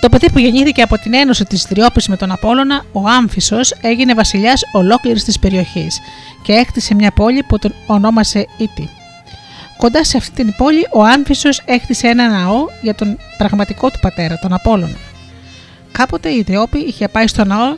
Το 0.00 0.08
παιδί 0.08 0.30
που 0.30 0.38
γεννήθηκε 0.38 0.82
από 0.82 0.98
την 0.98 1.14
ένωση 1.14 1.44
της 1.44 1.66
Δριόπη 1.68 2.02
με 2.08 2.16
τον 2.16 2.30
Απόλωνα, 2.30 2.84
ο 2.92 3.08
Άμφισος, 3.08 3.74
έγινε 3.80 4.14
βασιλιάς 4.14 4.62
ολόκληρης 4.72 5.24
της 5.24 5.38
περιοχής 5.38 6.00
και 6.42 6.52
έκτισε 6.52 6.94
μια 6.94 7.10
πόλη 7.10 7.42
που 7.42 7.58
τον 7.58 7.74
ονόμασε 7.86 8.46
Ήτη. 8.56 8.99
Κοντά 9.80 10.04
σε 10.04 10.16
αυτή 10.16 10.44
την 10.44 10.54
πόλη, 10.56 10.86
ο 10.92 11.02
Άμφισος 11.02 11.62
έκτισε 11.64 12.08
ένα 12.08 12.28
ναό 12.28 12.66
για 12.82 12.94
τον 12.94 13.18
πραγματικό 13.36 13.90
του 13.90 13.98
πατέρα, 14.00 14.38
τον 14.38 14.52
Απόλλωνα. 14.52 14.96
Κάποτε 15.92 16.28
η 16.28 16.36
Ιδεόπη 16.36 16.78
είχε 16.78 17.08
πάει 17.08 17.26
στο 17.26 17.44
ναό 17.44 17.76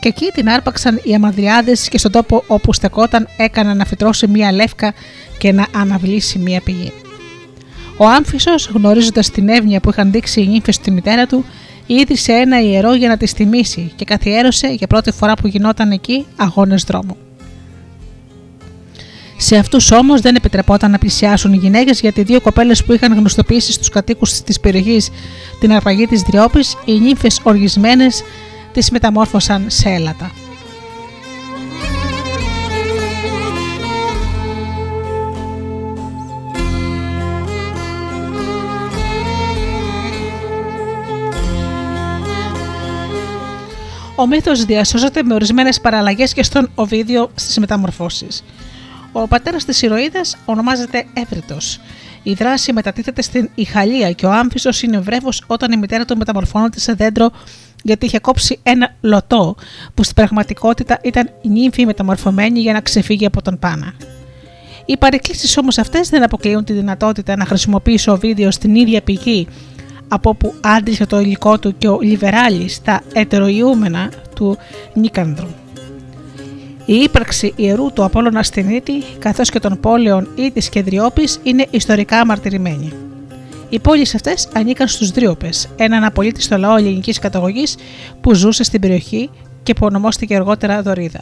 και 0.00 0.08
εκεί 0.08 0.30
την 0.34 0.48
άρπαξαν 0.48 1.00
οι 1.04 1.14
αμαδριάδες 1.14 1.88
και 1.88 1.98
στον 1.98 2.12
τόπο 2.12 2.44
όπου 2.46 2.72
στεκόταν 2.72 3.28
έκαναν 3.36 3.76
να 3.76 3.84
φυτρώσει 3.84 4.26
μία 4.26 4.52
λεύκα 4.52 4.94
και 5.38 5.52
να 5.52 5.66
αναβλήσει 5.74 6.38
μία 6.38 6.60
πηγή. 6.60 6.92
Ο 7.96 8.06
Άμφισος, 8.06 8.66
γνωρίζοντας 8.66 9.30
την 9.30 9.48
εύνοια 9.48 9.80
που 9.80 9.90
είχαν 9.90 10.10
δείξει 10.10 10.40
οι 10.40 10.46
νύμφες 10.46 10.74
στη 10.74 10.90
μητέρα 10.90 11.26
του, 11.26 11.44
ίδρυσε 11.86 12.32
ένα 12.32 12.60
ιερό 12.60 12.94
για 12.94 13.08
να 13.08 13.16
τη 13.16 13.32
τιμήσει 13.32 13.92
και 13.96 14.04
καθιέρωσε 14.04 14.66
για 14.66 14.86
πρώτη 14.86 15.10
φορά 15.10 15.34
που 15.34 15.46
γινόταν 15.46 15.90
εκεί 15.90 16.26
αγώνες 16.36 16.84
δρόμου. 16.84 17.16
Σε 19.42 19.56
αυτούς 19.56 19.90
όμως 19.90 20.20
δεν 20.20 20.34
επιτρεπόταν 20.34 20.90
να 20.90 20.98
πλησιάσουν 20.98 21.52
οι 21.52 21.56
γυναίκες 21.56 22.00
γιατί 22.00 22.22
δύο 22.22 22.40
κοπέλες 22.40 22.84
που 22.84 22.92
είχαν 22.92 23.14
γνωστοποιήσει 23.14 23.72
στους 23.72 23.88
κατοίκους 23.88 24.40
της 24.40 24.60
περιοχής 24.60 25.10
την 25.60 25.72
αρπαγή 25.72 26.06
της 26.06 26.22
Δριόπης, 26.22 26.76
οι 26.84 26.92
νύμφες 26.92 27.40
οργισμένες 27.42 28.22
τις 28.72 28.90
μεταμόρφωσαν 28.90 29.64
σε 29.66 29.88
έλατα. 29.88 30.30
Ο 44.16 44.26
μύθος 44.26 44.64
διασώζεται 44.64 45.22
με 45.22 45.34
ορισμένες 45.34 45.80
παραλλαγές 45.80 46.32
και 46.32 46.42
στον 46.42 46.70
Οβίδιο 46.74 47.30
στις 47.34 47.58
μεταμορφώσεις. 47.58 48.42
Ο 49.12 49.28
πατέρας 49.28 49.64
της 49.64 49.82
ηρωίδας 49.82 50.36
ονομάζεται 50.44 51.04
Έβριτο. 51.12 51.56
Η 52.22 52.32
δράση 52.32 52.72
μετατίθεται 52.72 53.22
στην 53.22 53.50
Ιχαλία 53.54 54.12
και 54.12 54.26
ο 54.26 54.32
άμφισος 54.32 54.82
είναι 54.82 54.98
βρέφος 54.98 55.44
όταν 55.46 55.72
η 55.72 55.76
μητέρα 55.76 56.04
του 56.04 56.16
μεταμορφώνεται 56.16 56.80
σε 56.80 56.92
δέντρο 56.92 57.30
γιατί 57.82 58.06
είχε 58.06 58.18
κόψει 58.18 58.58
ένα 58.62 58.94
λωτό 59.00 59.56
που 59.94 60.02
στην 60.02 60.14
πραγματικότητα 60.14 60.98
ήταν 61.02 61.30
η 61.42 61.48
νύμφη 61.48 61.86
μεταμορφωμένη 61.86 62.60
για 62.60 62.72
να 62.72 62.80
ξεφύγει 62.80 63.26
από 63.26 63.42
τον 63.42 63.58
Πάνα. 63.58 63.94
Οι 64.84 64.96
παρεκκλήσεις 64.96 65.56
όμως 65.56 65.78
αυτές 65.78 66.08
δεν 66.08 66.22
αποκλείουν 66.22 66.64
τη 66.64 66.72
δυνατότητα 66.72 67.36
να 67.36 67.44
χρησιμοποιήσει 67.44 68.10
ο 68.10 68.16
βίντεο 68.16 68.50
στην 68.50 68.74
ίδια 68.74 69.02
πηγή 69.02 69.46
από 70.08 70.30
όπου 70.30 70.54
άντλησε 70.60 71.06
το 71.06 71.20
υλικό 71.20 71.58
του 71.58 71.76
και 71.78 71.88
ο 71.88 71.98
Λιβεράλης 72.00 72.74
στα 72.74 73.02
ετεροϊούμενα 73.12 74.12
του 74.34 74.58
Νίκανδρου. 74.94 75.59
Η 76.90 76.94
ύπαρξη 76.94 77.52
ιερού 77.56 77.92
του 77.92 78.04
Απόλλωνα 78.04 78.42
στην 78.42 78.68
Ήτη, 78.68 78.92
καθώς 79.18 79.50
και 79.50 79.58
των 79.58 79.80
πόλεων 79.80 80.28
Ήτης 80.34 80.68
και 80.68 80.82
Δριόπης, 80.82 81.40
είναι 81.42 81.66
ιστορικά 81.70 82.20
αμαρτυρημένη. 82.20 82.92
Οι 83.68 83.78
πόλεις 83.78 84.14
αυτές 84.14 84.48
ανήκαν 84.54 84.88
στους 84.88 85.10
Δρίωπε, 85.10 85.48
έναν 85.76 86.04
απολύτιστο 86.04 86.56
λαό 86.56 86.76
ελληνικής 86.76 87.18
καταγωγής 87.18 87.76
που 88.20 88.34
ζούσε 88.34 88.64
στην 88.64 88.80
περιοχή 88.80 89.30
και 89.62 89.72
που 89.72 89.86
ονομάστηκε 89.86 90.36
αργότερα 90.36 90.82
Δωρίδα. 90.82 91.20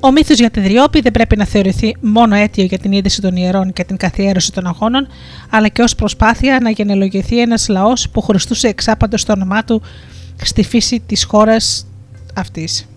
Ο 0.00 0.10
μύθος 0.10 0.38
για 0.38 0.50
τη 0.50 0.60
Δριόπη 0.60 1.00
δεν 1.00 1.12
πρέπει 1.12 1.36
να 1.36 1.44
θεωρηθεί 1.44 1.96
μόνο 2.00 2.34
αίτιο 2.34 2.64
για 2.64 2.78
την 2.78 2.92
είδηση 2.92 3.20
των 3.20 3.36
ιερών 3.36 3.72
και 3.72 3.84
την 3.84 3.96
καθιέρωση 3.96 4.52
των 4.52 4.66
αγώνων, 4.66 5.06
αλλά 5.50 5.68
και 5.68 5.82
ως 5.82 5.94
προσπάθεια 5.94 6.58
να 6.60 6.70
γενελογηθεί 6.70 7.40
ένας 7.40 7.68
λαός 7.68 8.08
που 8.08 8.20
χρωστούσε 8.20 8.68
εξάπαντος 8.68 9.24
το 9.24 9.32
όνομά 9.32 9.64
του 9.64 9.82
στη 10.42 10.62
φύση 10.62 11.00
της 11.06 11.24
χώρας 11.24 11.86
αυτής. 12.34 12.88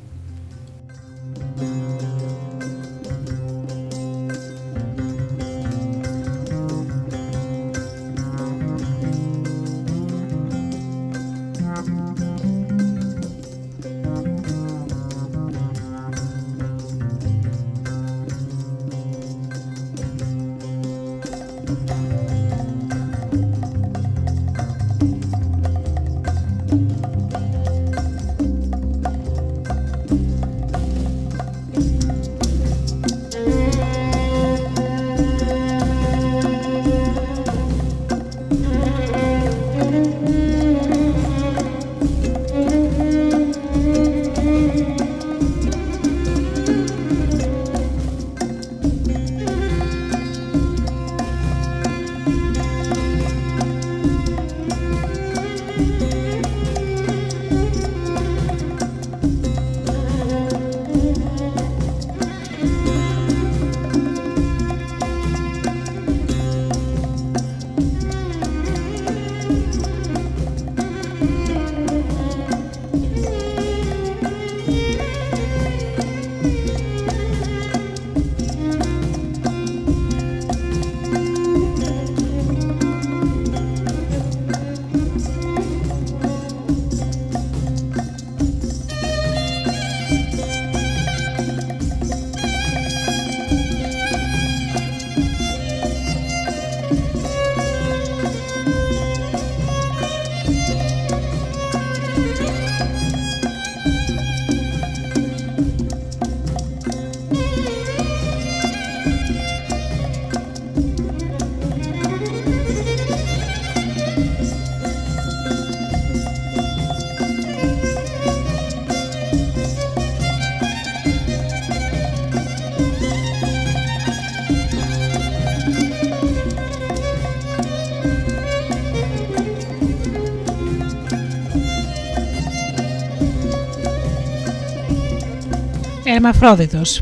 Ερμαφρόδιτος. 136.14 137.02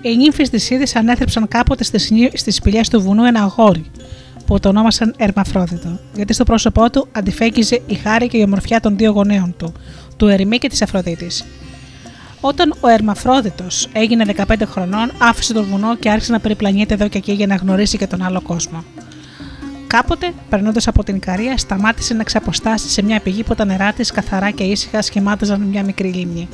Οι 0.00 0.16
νύμφε 0.16 0.42
της 0.42 0.70
Ήδη 0.70 0.84
ανέθρεψαν 0.94 1.48
κάποτε 1.48 1.84
στις 2.34 2.54
σπηλιές 2.54 2.88
του 2.88 3.00
βουνού 3.02 3.24
ένα 3.24 3.42
αγόρι, 3.42 3.84
που 4.46 4.60
το 4.60 4.68
ονόμασαν 4.68 5.14
Ερμαφρόδιτο, 5.18 5.98
γιατί 6.14 6.32
στο 6.32 6.44
πρόσωπό 6.44 6.90
του 6.90 7.08
αντιφέγγιζε 7.12 7.82
η 7.86 7.94
χάρη 7.94 8.28
και 8.28 8.36
η 8.36 8.42
ομορφιά 8.42 8.80
των 8.80 8.96
δύο 8.96 9.10
γονέων 9.10 9.54
του, 9.58 9.72
του 10.16 10.26
Ερμή 10.26 10.58
και 10.58 10.68
της 10.68 10.82
Αφροδίτης. 10.82 11.44
Όταν 12.40 12.74
ο 12.80 12.88
Ερμαφρόδιτος 12.88 13.88
έγινε 13.92 14.24
15 14.48 14.54
χρονών, 14.64 15.12
άφησε 15.18 15.52
το 15.52 15.64
βουνό 15.64 15.96
και 15.96 16.10
άρχισε 16.10 16.32
να 16.32 16.40
περιπλανιέται 16.40 16.94
εδώ 16.94 17.08
και 17.08 17.18
εκεί 17.18 17.32
για 17.32 17.46
να 17.46 17.54
γνωρίσει 17.54 17.98
και 17.98 18.06
τον 18.06 18.22
άλλο 18.22 18.40
κόσμο. 18.40 18.84
Κάποτε, 19.86 20.32
περνώντας 20.48 20.88
από 20.88 21.04
την 21.04 21.16
Ικαρία, 21.16 21.56
σταμάτησε 21.56 22.14
να 22.14 22.22
ξαποστάσει 22.22 22.88
σε 22.88 23.02
μια 23.02 23.20
πηγή 23.20 23.42
που 23.42 23.54
τα 23.54 23.64
νερά 23.64 23.92
της 23.92 24.10
καθαρά 24.10 24.50
και 24.50 24.62
ήσυχα 24.62 25.02
σχημάτιζαν 25.02 25.60
μια 25.60 25.82
μικρή 25.82 26.08
λίμνη. 26.08 26.48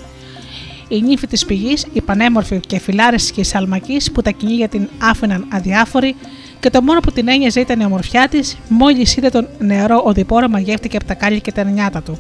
Η 0.94 1.02
νύφη 1.02 1.26
της 1.26 1.44
πηγής, 1.44 1.86
η 1.92 2.00
πανέμορφη 2.00 2.60
και 2.60 2.78
φιλάρεση 2.78 3.32
και 3.32 3.44
σαλμακή 3.44 3.96
που 4.12 4.22
τα 4.22 4.30
κυνήγια 4.30 4.68
την 4.68 4.88
άφηναν 4.98 5.46
αδιάφορη 5.52 6.16
και 6.60 6.70
το 6.70 6.82
μόνο 6.82 7.00
που 7.00 7.12
την 7.12 7.28
ένοιαζε 7.28 7.60
ήταν 7.60 7.80
η 7.80 7.84
ομορφιά 7.84 8.28
της, 8.28 8.56
μόλις 8.68 9.16
είδε 9.16 9.28
τον 9.28 9.48
νεαρό 9.58 10.02
οδηπόρο 10.04 10.48
μαγεύτηκε 10.48 10.96
από 10.96 11.06
τα 11.06 11.14
κάλλια 11.14 11.38
και 11.38 11.52
τα 11.52 11.64
νιάτα 11.64 12.02
του 12.02 12.18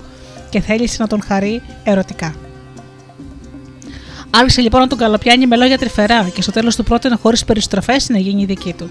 και 0.50 0.60
θέλησε 0.60 0.96
να 0.98 1.06
τον 1.06 1.22
χαρεί 1.22 1.62
ερωτικά. 1.84 2.34
Άρχισε 4.30 4.60
λοιπόν 4.60 4.80
να 4.80 4.86
τον 4.86 4.98
καλοπιάνει 4.98 5.46
με 5.46 5.56
λόγια 5.56 5.78
τρυφερά 5.78 6.28
και 6.34 6.42
στο 6.42 6.52
τέλος 6.52 6.76
του 6.76 6.84
πρότεινε 6.84 7.16
χωρίς 7.22 7.44
περιστροφές 7.44 8.08
να 8.08 8.18
γίνει 8.18 8.44
δική 8.44 8.72
του. 8.72 8.90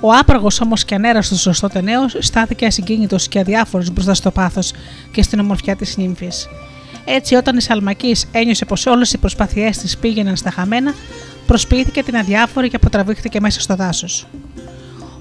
Ο 0.00 0.12
άπραγος 0.12 0.60
όμως 0.60 0.84
και 0.84 0.94
ανέραστος 0.94 1.40
σωστό 1.40 1.68
τενέο 1.68 2.08
στάθηκε 2.18 2.66
ασυγκίνητος 2.66 3.28
και 3.28 3.38
αδιάφορος 3.38 3.90
μπροστά 3.90 4.14
στο 4.14 4.30
πάθος 4.30 4.72
και 5.12 5.22
στην 5.22 5.38
ομορφιά 5.38 5.76
της 5.76 5.96
νύμφης. 5.96 6.48
Έτσι, 7.04 7.34
όταν 7.34 7.56
η 7.56 7.60
Σαλμακής 7.60 8.26
ένιωσε 8.32 8.64
πως 8.64 8.86
όλες 8.86 9.12
οι 9.12 9.18
προσπάθειές 9.18 9.78
της 9.78 9.98
πήγαιναν 9.98 10.36
στα 10.36 10.50
χαμένα, 10.50 10.94
προσποιήθηκε 11.46 12.02
την 12.02 12.16
αδιάφορη 12.16 12.68
και 12.68 12.76
αποτραβήχθηκε 12.76 13.40
μέσα 13.40 13.60
στο 13.60 13.74
δάσος. 13.74 14.26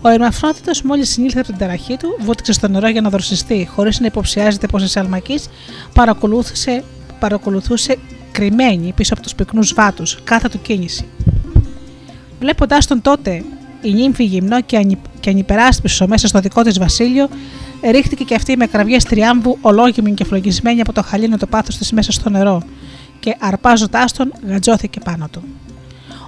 Ο 0.02 0.10
Ερμαφρότητο, 0.10 0.72
μόλις 0.84 1.10
συνήλθε 1.10 1.40
από 1.40 1.48
την 1.48 1.58
ταραχή 1.58 1.98
του, 1.98 2.18
βούτυξε 2.20 2.52
στο 2.54 2.68
νερό 2.68 2.88
για 2.88 3.02
να 3.02 3.10
δροσιστεί, 3.10 3.70
χωρίς 3.76 4.00
να 4.00 4.06
υποψιάζεται 4.06 4.68
πως 4.68 4.84
η 4.84 4.88
Σαλμακής 4.88 5.50
παρακολουθούσε, 5.94 6.84
παρακολουθούσε 7.20 7.96
κρυμμένη 8.32 8.94
πίσω 8.96 9.14
από 9.14 9.24
τους 9.24 9.36
πυκνούς 9.36 9.74
βάτους, 9.74 10.20
κάθε 10.24 10.50
του 10.50 10.62
κίνηση. 10.62 11.06
Βλέποντάς 12.40 12.88
τον 12.88 13.02
τότε 13.02 13.44
η 13.82 13.94
νύμφη 13.94 14.24
γυμνό 14.24 14.62
και, 14.62 14.78
ανυ... 14.78 14.98
και 15.20 15.30
ανυπεράσπισο 15.30 16.08
μέσα 16.08 16.28
στο 16.28 16.40
δικό 16.40 16.62
της 16.62 16.80
βασίλειο, 16.80 17.30
ρίχτηκε 17.92 18.24
και 18.24 18.36
αυτή 18.36 18.58
με 18.58 18.68
κραυγές 18.68 19.04
τριάμβου, 19.04 19.58
ολόγυμη 19.62 20.14
και 20.14 20.24
φλογισμένη 20.24 20.82
από 20.82 20.94
το 20.94 21.04
χαλίνο 21.04 21.38
το 21.38 21.48
πάθος 21.48 21.78
της 21.78 21.92
μέσα 21.92 22.12
στο 22.12 22.30
νερό, 22.30 22.62
και 23.20 23.36
αρπάζοντάς 23.40 24.14
τον, 24.14 24.34
γατζώθηκε 24.48 25.00
πάνω 25.00 25.28
του. 25.32 25.44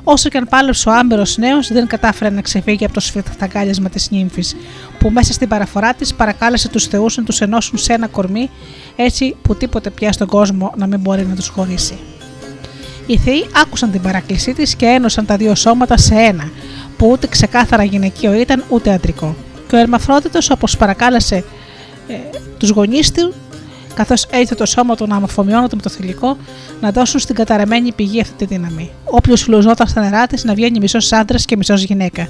Όσο 0.08 0.30
και 0.30 0.38
αν 0.38 0.48
πάλεψε 0.50 0.90
ο 0.90 0.92
άμερο 0.94 1.24
νέος, 1.38 1.68
δεν 1.68 1.88
κατάφερε 1.88 2.30
να 2.30 2.42
ξεφύγει 2.42 2.86
από 2.86 2.94
το 2.94 3.00
σφιχταγκάλιασμα 3.00 3.90
της 3.90 4.12
νύμφης, 4.12 4.56
που 5.00 5.10
μέσα 5.10 5.34
στην 5.34 5.48
παραφορά 5.48 5.94
της 5.94 6.14
παρακάλεσε 6.14 6.70
τους 6.70 6.86
θεούς 6.86 7.18
να 7.18 7.24
τους 7.24 7.42
ενώσουν 7.42 7.78
σε 7.78 7.94
ένα 7.94 8.08
κορμί, 8.08 8.50
έτσι 8.96 9.36
που 9.42 9.56
τίποτε 9.56 9.90
πια 9.90 10.12
στον 10.12 10.28
κόσμο 10.28 10.74
να 10.78 10.88
μην 10.88 11.00
μπορεί 11.00 11.26
να 11.26 11.36
τους 11.36 11.48
χωρίσει. 11.48 11.98
Οι 13.08 13.18
θεοί 13.18 13.46
άκουσαν 13.62 13.92
την 13.92 14.02
παράκλησή 14.02 14.54
της 14.54 14.76
και 14.76 14.86
ένωσαν 14.86 15.26
τα 15.26 15.38
δύο 15.38 15.56
σώματα 15.56 15.98
σε 15.98 16.16
ένα, 16.16 16.52
που 16.98 17.10
ούτε 17.12 17.28
ξεκάθαρα 17.28 17.84
γυναικείο 17.84 18.34
ήταν 18.34 18.64
ούτε 18.70 18.94
αντρικό. 18.94 19.36
Και 19.68 19.76
ο 19.76 19.80
Ερμαφρόδιτο, 19.80 20.40
όπως 20.52 20.78
παρακάλεσε 20.78 21.44
ε, 22.08 22.14
τους 22.58 22.70
γονείς 22.70 23.12
του, 23.12 23.34
καθώς 23.94 24.26
έδειξε 24.32 24.56
το 24.56 24.66
σώμα 24.66 24.96
του 24.96 25.08
να 25.08 25.16
αμοφομιώνεται 25.16 25.76
με 25.76 25.82
το 25.82 25.90
θηλυκό, 25.90 26.38
να 26.82 26.92
δώσουν 26.92 27.20
στην 27.20 27.36
καταραμένη 27.36 27.92
πηγή 27.92 28.22
αυτή 28.22 28.34
τη 28.34 28.46
δύναμη. 28.46 28.92
Όποιος 29.06 29.42
φλουζόταν 29.42 29.88
στα 29.88 30.02
νερά 30.02 30.28
της 30.28 30.44
να 30.44 30.54
βγαίνει 30.54 30.80
μισός 30.80 31.12
άντρας 31.12 31.46
και 31.46 31.58
μισός 31.58 31.84
γυναίκα. 31.84 32.28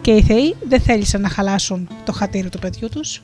Και 0.00 0.10
οι 0.10 0.22
θεοί 0.22 0.56
δεν 0.68 0.80
θέλησαν 0.80 1.20
να 1.20 1.28
χαλάσουν 1.28 1.88
το 2.04 2.12
χατήρι 2.12 2.48
του 2.48 2.58
παιδιού 2.58 2.88
τους. 2.88 3.22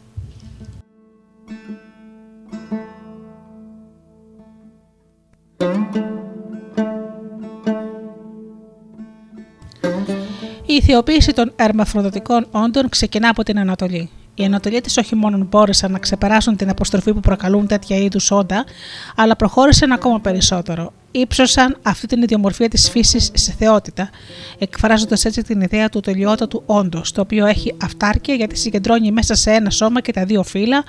Η 10.77 10.79
ηθιοποίηση 10.83 11.33
των 11.33 11.53
ερμαφροδοτικών 11.57 12.47
όντων 12.51 12.89
ξεκινά 12.89 13.29
από 13.29 13.43
την 13.43 13.59
Ανατολή. 13.59 14.11
Οι 14.35 14.45
Ανατολίτε 14.45 14.89
όχι 15.01 15.15
μόνο 15.15 15.47
μπόρεσαν 15.51 15.93
να 15.93 15.99
ξεπεράσουν 15.99 16.57
την 16.57 16.71
αποστροφή 16.71 17.13
που 17.13 17.21
προκαλούν 17.21 17.67
τέτοια 17.67 17.97
είδους 17.97 18.31
όντα, 18.31 18.65
αλλά 19.17 19.37
προχώρησαν 19.37 19.93
ακόμα 19.93 20.21
περισσότερο. 20.21 20.93
Ήψωσαν 21.11 21.77
αυτή 21.83 22.07
την 22.07 22.23
ιδιομορφία 22.23 22.69
της 22.69 22.91
φύσης 22.91 23.31
σε 23.35 23.55
θεότητα, 23.59 24.11
εκφράζοντας 24.59 25.25
έτσι 25.25 25.43
την 25.43 25.61
ιδέα 25.61 25.89
του 25.89 26.01
τελειότατου 26.01 26.63
όντω, 26.67 27.03
το 27.13 27.21
οποίο 27.21 27.47
έχει 27.47 27.75
αυτάρκεια 27.83 28.35
γιατί 28.35 28.57
συγκεντρώνει 28.57 29.13
μέσα 29.13 29.35
σε 29.35 29.51
ένα 29.51 29.71
σώμα 29.71 30.01
και 30.01 30.13
τα 30.13 30.25
δύο 30.25 30.43
φύλλα 30.43 30.85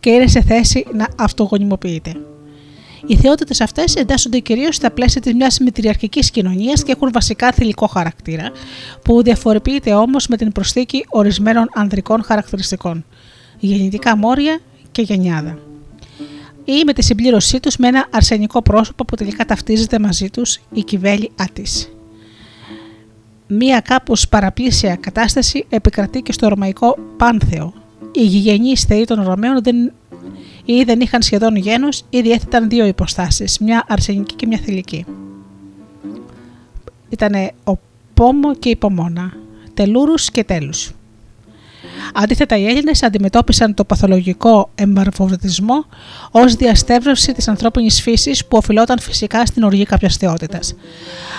και 0.00 0.10
είναι 0.10 0.26
σε 0.26 0.42
θέση 0.42 0.86
να 0.92 1.08
αυτογονιμοποιείται. 1.18 2.12
Οι 3.06 3.16
θεότητες 3.16 3.60
αυτές 3.60 3.94
εντάσσονται 3.94 4.38
κυρίως 4.38 4.74
στα 4.74 4.90
πλαίσια 4.90 5.20
της 5.20 5.34
μιας 5.34 5.58
μητριαρχικής 5.58 6.30
κοινωνίας 6.30 6.82
και 6.82 6.92
έχουν 6.92 7.10
βασικά 7.12 7.52
θηλυκό 7.52 7.86
χαρακτήρα, 7.86 8.50
που 9.04 9.22
διαφοροποιείται 9.22 9.94
όμως 9.94 10.26
με 10.26 10.36
την 10.36 10.52
προσθήκη 10.52 11.04
ορισμένων 11.08 11.68
ανδρικών 11.74 12.22
χαρακτηριστικών, 12.22 13.04
γεννητικά 13.58 14.16
μόρια 14.16 14.58
και 14.92 15.02
γενιάδα. 15.02 15.58
Ή 16.64 16.82
με 16.86 16.92
τη 16.92 17.02
συμπλήρωσή 17.02 17.60
τους 17.60 17.76
με 17.76 17.88
ένα 17.88 18.06
αρσενικό 18.10 18.62
πρόσωπο 18.62 19.04
που 19.04 19.16
τελικά 19.16 19.44
ταυτίζεται 19.44 19.98
μαζί 19.98 20.30
τους 20.30 20.60
η 20.72 20.82
κυβέλη 20.82 21.30
Άτη. 21.36 21.66
Μία 23.46 23.80
κάπως 23.80 24.28
παραπλήσια 24.28 24.96
κατάσταση 24.96 25.66
επικρατεί 25.68 26.20
και 26.20 26.32
στο 26.32 26.48
ρωμαϊκό 26.48 26.98
πάνθεο. 27.16 27.72
Οι 28.12 28.22
γηγενείς 28.22 28.82
θεοί 28.82 29.04
των 29.04 29.22
Ρωμαίων 29.22 29.62
δεν 29.62 29.92
ή 30.70 30.82
δεν 30.82 31.00
είχαν 31.00 31.22
σχεδόν 31.22 31.56
γένος 31.56 32.04
ή 32.10 32.20
διέθεταν 32.20 32.68
δύο 32.68 32.86
υποστάσεις, 32.86 33.58
μια 33.58 33.84
αρσενική 33.88 34.34
και 34.34 34.46
μια 34.46 34.58
θηλυκή. 34.58 35.04
Ήταν 37.08 37.34
ο 37.64 37.72
πόμο 38.14 38.54
και 38.54 38.68
η 38.68 38.76
πομόνα, 38.76 39.32
τελούρους 39.74 40.30
και 40.30 40.44
τέλους. 40.44 40.92
Αντίθετα, 42.14 42.56
οι 42.56 42.66
Έλληνες 42.66 43.02
αντιμετώπισαν 43.02 43.74
το 43.74 43.84
παθολογικό 43.84 44.70
εμπαρφοβητισμό 44.74 45.84
ως 46.30 46.54
διαστεύρωση 46.54 47.32
της 47.32 47.48
ανθρώπινης 47.48 48.00
φύσης 48.00 48.46
που 48.46 48.56
οφειλόταν 48.56 48.98
φυσικά 49.00 49.46
στην 49.46 49.62
οργή 49.62 49.84
κάποιας 49.84 50.16
θεότητας. 50.16 50.74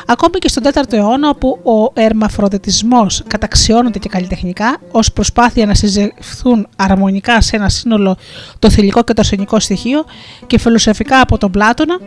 Ακόμη 0.05 0.39
και 0.39 0.47
στον 0.47 0.63
4ο 0.63 0.93
αιώνα, 0.93 1.29
όπου 1.29 1.59
ο 1.63 2.01
ερμαφροδετισμό 2.01 3.05
καταξιώνεται 3.27 3.99
και 3.99 4.09
καλλιτεχνικά 4.09 4.77
ως 4.91 5.11
προσπάθεια 5.13 5.65
να 5.65 5.73
συζευθούν 5.73 6.67
αρμονικά 6.75 7.41
σε 7.41 7.55
ένα 7.55 7.69
σύνολο 7.69 8.17
το 8.59 8.69
θηλυκό 8.69 9.03
και 9.03 9.13
το 9.13 9.21
αρσενικό 9.21 9.59
στοιχείο 9.59 10.05
και 10.47 10.59
φιλοσοφικά 10.59 11.21
από 11.21 11.37
τον 11.37 11.51
Πλάτωνα, 11.51 11.99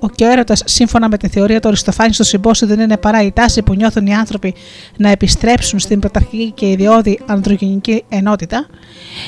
ο 0.00 0.08
και 0.08 0.24
ο 0.24 0.30
έρωτα, 0.30 0.54
σύμφωνα 0.64 1.08
με 1.08 1.16
τη 1.16 1.28
θεωρία 1.28 1.60
του 1.60 1.68
Αριστοφάνη 1.68 2.12
στο 2.12 2.24
συμπόσιο, 2.24 2.66
δεν 2.66 2.80
είναι 2.80 2.96
παρά 2.96 3.22
η 3.22 3.32
τάση 3.32 3.62
που 3.62 3.74
νιώθουν 3.74 4.06
οι 4.06 4.14
άνθρωποι 4.14 4.54
να 4.96 5.08
επιστρέψουν 5.10 5.78
στην 5.78 6.00
πρωταρχική 6.00 6.50
και 6.50 6.70
ιδιώδη 6.70 7.20
ανδρογενική 7.26 8.04
ενότητα, 8.08 8.66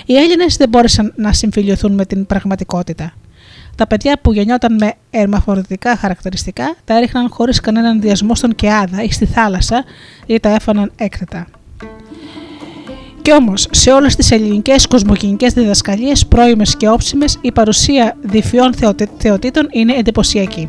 οι 0.06 0.16
Έλληνες 0.16 0.56
δεν 0.56 0.68
μπόρεσαν 0.68 1.12
να 1.16 1.32
συμφιλειωθούν 1.32 1.92
με 1.92 2.06
την 2.06 2.26
πραγματικότητα. 2.26 3.12
Τα 3.76 3.86
παιδιά 3.86 4.18
που 4.22 4.32
γεννιόταν 4.32 4.74
με 4.80 4.92
ερμαφορετικά 5.10 5.96
χαρακτηριστικά 5.96 6.76
τα 6.84 6.96
έριχναν 6.96 7.28
χωρίς 7.30 7.60
κανέναν 7.60 8.00
διασμό 8.00 8.34
στον 8.34 8.54
Κεάδα 8.54 9.02
ή 9.02 9.10
στη 9.10 9.26
θάλασσα 9.26 9.84
ή 10.26 10.40
τα 10.40 10.48
έφαναν 10.48 10.92
έκρητα. 10.96 11.46
Κι 13.22 13.32
όμως, 13.32 13.66
σε 13.70 13.90
όλες 13.90 14.16
τις 14.16 14.30
ελληνικές 14.30 14.86
κοσμοκινικέ 14.86 15.46
διδασκαλίες, 15.46 16.26
πρώιμες 16.26 16.76
και 16.76 16.88
όψιμες, 16.88 17.38
η 17.40 17.52
παρουσία 17.52 18.16
διφιών 18.22 18.74
θεοτήτων 19.18 19.68
είναι 19.70 19.92
εντυπωσιακή. 19.92 20.68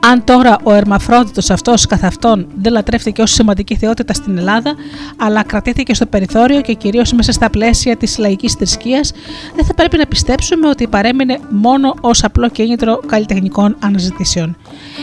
Αν 0.00 0.24
τώρα 0.24 0.58
ο 0.62 0.72
Ερμαφρόδιτο 0.72 1.52
αυτός 1.52 1.86
καθ' 1.86 2.04
αυτόν 2.04 2.46
δεν 2.56 2.72
λατρεύτηκε 2.72 3.22
ως 3.22 3.32
σημαντική 3.32 3.76
θεότητα 3.76 4.14
στην 4.14 4.38
Ελλάδα, 4.38 4.74
αλλά 5.16 5.42
κρατήθηκε 5.42 5.94
στο 5.94 6.06
περιθώριο 6.06 6.60
και 6.60 6.72
κυρίως 6.72 7.12
μέσα 7.12 7.32
στα 7.32 7.50
πλαίσια 7.50 7.96
της 7.96 8.18
λαϊκής 8.18 8.52
θρησκείας, 8.52 9.12
δεν 9.56 9.64
θα 9.64 9.74
πρέπει 9.74 9.96
να 9.96 10.06
πιστέψουμε 10.06 10.68
ότι 10.68 10.86
παρέμεινε 10.86 11.38
μόνο 11.50 11.94
ως 12.00 12.24
απλό 12.24 12.48
κίνητρο 12.48 13.00
καλλιτεχνικών 13.06 13.76
αναζητήσεων. 13.78 14.56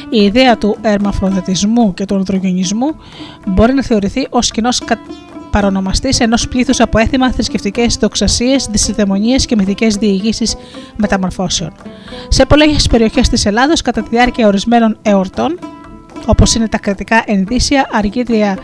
Η 0.10 0.24
ιδέα 0.24 0.58
του 0.58 0.78
ερμαφροδιτισμού 0.82 1.94
και 1.94 2.06
του 2.06 2.16
ανδρογενισμού 2.16 2.96
μπορεί 3.48 3.74
να 3.74 3.84
θεωρηθεί 3.84 4.28
ως 4.30 4.52
κοινός 4.52 4.82
παρονομαστής 5.54 6.20
ενός 6.20 6.48
πλήθους 6.48 6.80
από 6.80 6.98
έθιμα, 6.98 7.32
θρησκευτικές 7.32 7.96
δοξασίες, 7.96 8.68
δυσυδαιμονίες 8.72 9.46
και 9.46 9.56
μυθικές 9.56 9.96
διηγήσεις 9.96 10.56
μεταμορφώσεων. 10.96 11.72
Σε 12.28 12.46
πολλές 12.46 12.88
περιοχές 12.88 13.30
της 13.30 13.46
Ελλάδος, 13.46 13.82
κατά 13.82 14.02
τη 14.02 14.10
διάρκεια 14.10 14.48
ορισμένων 14.48 14.98
εορτών, 15.02 15.60
όπως 16.26 16.56
είναι 16.56 16.68
τα 16.68 16.78
κρατικά 16.78 17.24
ενδύσια, 17.26 17.90
αργίδια 17.92 18.58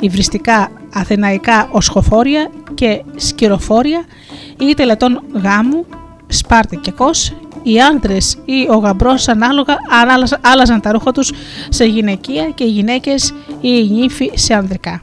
υβριστικά, 0.00 0.70
αθηναϊκά 0.92 1.68
οσχοφόρια 1.70 2.50
και 2.74 3.02
σκυροφόρια 3.16 4.04
ή 4.58 4.74
τελετών 4.74 5.22
γάμου, 5.42 5.86
σπάρτη 6.26 6.76
και 6.76 6.90
κος 6.90 7.32
οι 7.62 7.80
άντρε 7.80 8.16
ή 8.44 8.66
ο 8.70 8.76
γαμπρός 8.76 9.28
ανάλογα 9.28 9.76
άλλαζαν 10.40 10.80
τα 10.80 10.92
ρούχα 10.92 11.12
τους 11.12 11.32
σε 11.68 11.84
γυναικεία 11.84 12.50
και 12.54 12.64
οι 12.64 12.70
γυναίκες 12.70 13.34
ή 13.60 13.68
οι 13.68 13.88
νύφοι 13.90 14.30
σε 14.34 14.54
ανδρικά. 14.54 15.02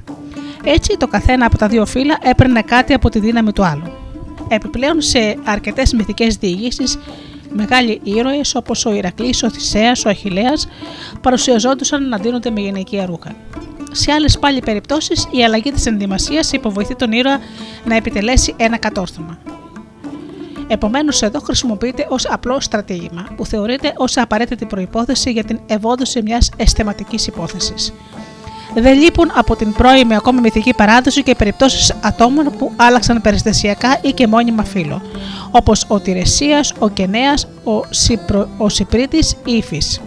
Έτσι 0.71 0.97
το 0.97 1.07
καθένα 1.07 1.45
από 1.45 1.57
τα 1.57 1.67
δύο 1.67 1.85
φύλλα 1.85 2.17
έπαιρνε 2.21 2.61
κάτι 2.61 2.93
από 2.93 3.09
τη 3.09 3.19
δύναμη 3.19 3.51
του 3.53 3.63
άλλου. 3.63 3.91
Επιπλέον 4.47 5.01
σε 5.01 5.37
αρκετές 5.43 5.93
μυθικές 5.93 6.35
διηγήσεις, 6.35 6.97
μεγάλοι 7.49 7.99
ήρωες 8.03 8.55
όπως 8.55 8.85
ο 8.85 8.93
Ηρακλής, 8.93 9.43
ο 9.43 9.49
Θησέας, 9.49 10.05
ο 10.05 10.09
Αχηλέα 10.09 10.53
παρουσιαζόντουσαν 11.21 12.09
να 12.09 12.17
δίνονται 12.17 12.49
με 12.49 12.59
γυναικεία 12.59 13.05
ρούχα. 13.05 13.35
Σε 13.91 14.11
άλλες 14.11 14.39
πάλι 14.39 14.59
περιπτώσεις, 14.59 15.27
η 15.31 15.43
αλλαγή 15.43 15.71
της 15.71 15.85
ενδυμασίας 15.85 16.51
υποβοηθεί 16.51 16.95
τον 16.95 17.11
ήρωα 17.11 17.39
να 17.85 17.95
επιτελέσει 17.95 18.53
ένα 18.57 18.77
κατόρθωμα. 18.77 19.39
Επομένως, 20.67 21.21
εδώ 21.21 21.39
χρησιμοποιείται 21.39 22.07
ως 22.09 22.25
απλό 22.29 22.59
στρατήγημα, 22.59 23.27
που 23.35 23.45
θεωρείται 23.45 23.93
ως 23.97 24.17
απαραίτητη 24.17 24.65
προπόθεση 24.65 25.31
για 25.31 25.43
την 25.43 25.59
ευόδοση 25.65 26.21
μιας 26.21 26.49
αισθηματικής 26.57 27.27
υπόθεσης. 27.27 27.93
Δεν 28.73 28.99
λείπουν 28.99 29.31
από 29.35 29.55
την 29.55 29.73
πρώιμη 29.73 30.15
ακόμη 30.15 30.41
μυθική 30.41 30.73
παράδοση 30.73 31.23
και 31.23 31.35
περιπτώσεις 31.35 31.93
ατόμων 32.01 32.51
που 32.57 32.71
άλλαξαν 32.75 33.21
περιστασιακά 33.21 33.97
ή 34.01 34.11
και 34.11 34.27
μόνιμα 34.27 34.63
φύλλο, 34.63 35.01
όπως 35.51 35.85
ο 35.87 35.99
Τηρεσίας, 35.99 36.73
ο 36.79 36.89
Κενέας, 36.89 37.47
ο, 37.63 37.81
Συπρο, 37.89 38.49
ο 38.57 38.69
Συπρίτη 38.69 39.17
ή 39.45 39.53
η 39.53 39.63
Φύση. 39.63 40.01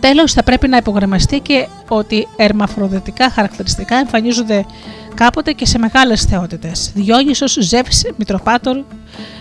Τέλος, 0.00 0.32
θα 0.32 0.42
πρέπει 0.42 0.68
να 0.68 0.76
υπογραμμαστεί 0.76 1.40
και 1.40 1.68
ότι 1.88 2.28
ερμαφροδετικά 2.36 3.30
χαρακτηριστικά 3.30 3.96
εμφανίζονται 3.96 4.66
κάποτε 5.18 5.52
και 5.52 5.66
σε 5.66 5.78
μεγάλες 5.78 6.22
θεότητες. 6.22 6.90
Διόνυσος, 6.94 7.56
Ζεύς 7.60 8.04
Μητροπάτορ, 8.16 8.84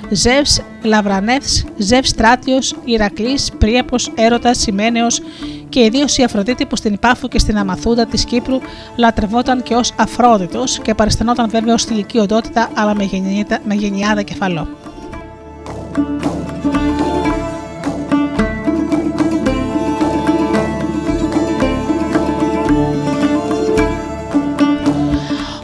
Ζεύς 0.09 0.61
Λαβρανεύς, 0.83 1.65
Ζεύς 1.77 2.09
Στράτιος, 2.09 2.75
Ηρακλής, 2.85 3.51
Πρίαπο, 3.57 3.95
Έρωτας, 4.15 4.57
Σιμένεο 4.57 5.07
και 5.69 5.83
ιδίως 5.83 6.17
η 6.17 6.23
Αφροδίτη 6.23 6.65
που 6.65 6.75
στην 6.75 6.93
Υπάφου 6.93 7.27
και 7.27 7.39
στην 7.39 7.57
Αμαθούντα 7.57 8.05
της 8.05 8.25
Κύπρου 8.25 8.57
λατρευόταν 8.95 9.63
και 9.63 9.75
ως 9.75 9.93
Αφρόδιτος 9.97 10.79
και 10.79 10.93
παριστανόταν 10.93 11.49
βέβαια 11.49 11.73
ως 11.73 11.83
θηλυκή 11.83 12.19
οντότητα 12.19 12.69
αλλά 12.73 12.95
με 13.63 13.73
γενιάδα 13.73 14.21
κεφαλό. 14.21 14.67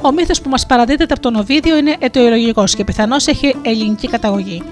Ο 0.06 0.12
μύθος 0.12 0.42
που 0.42 0.50
μας 0.50 0.66
παραδίδεται 0.66 1.14
από 1.14 1.22
τον 1.22 1.36
Οβίδιο 1.36 1.78
είναι 1.78 1.96
αιτιολογικός 2.00 2.76
και 2.76 2.84
πιθανώς 2.84 3.28
έχει 3.28 3.56
ελληνική 3.62 4.08
καταγωγή. 4.08 4.64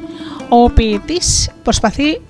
Ο 0.49 0.69
ποιητής 0.69 1.49
προσπαθεί 1.63 2.21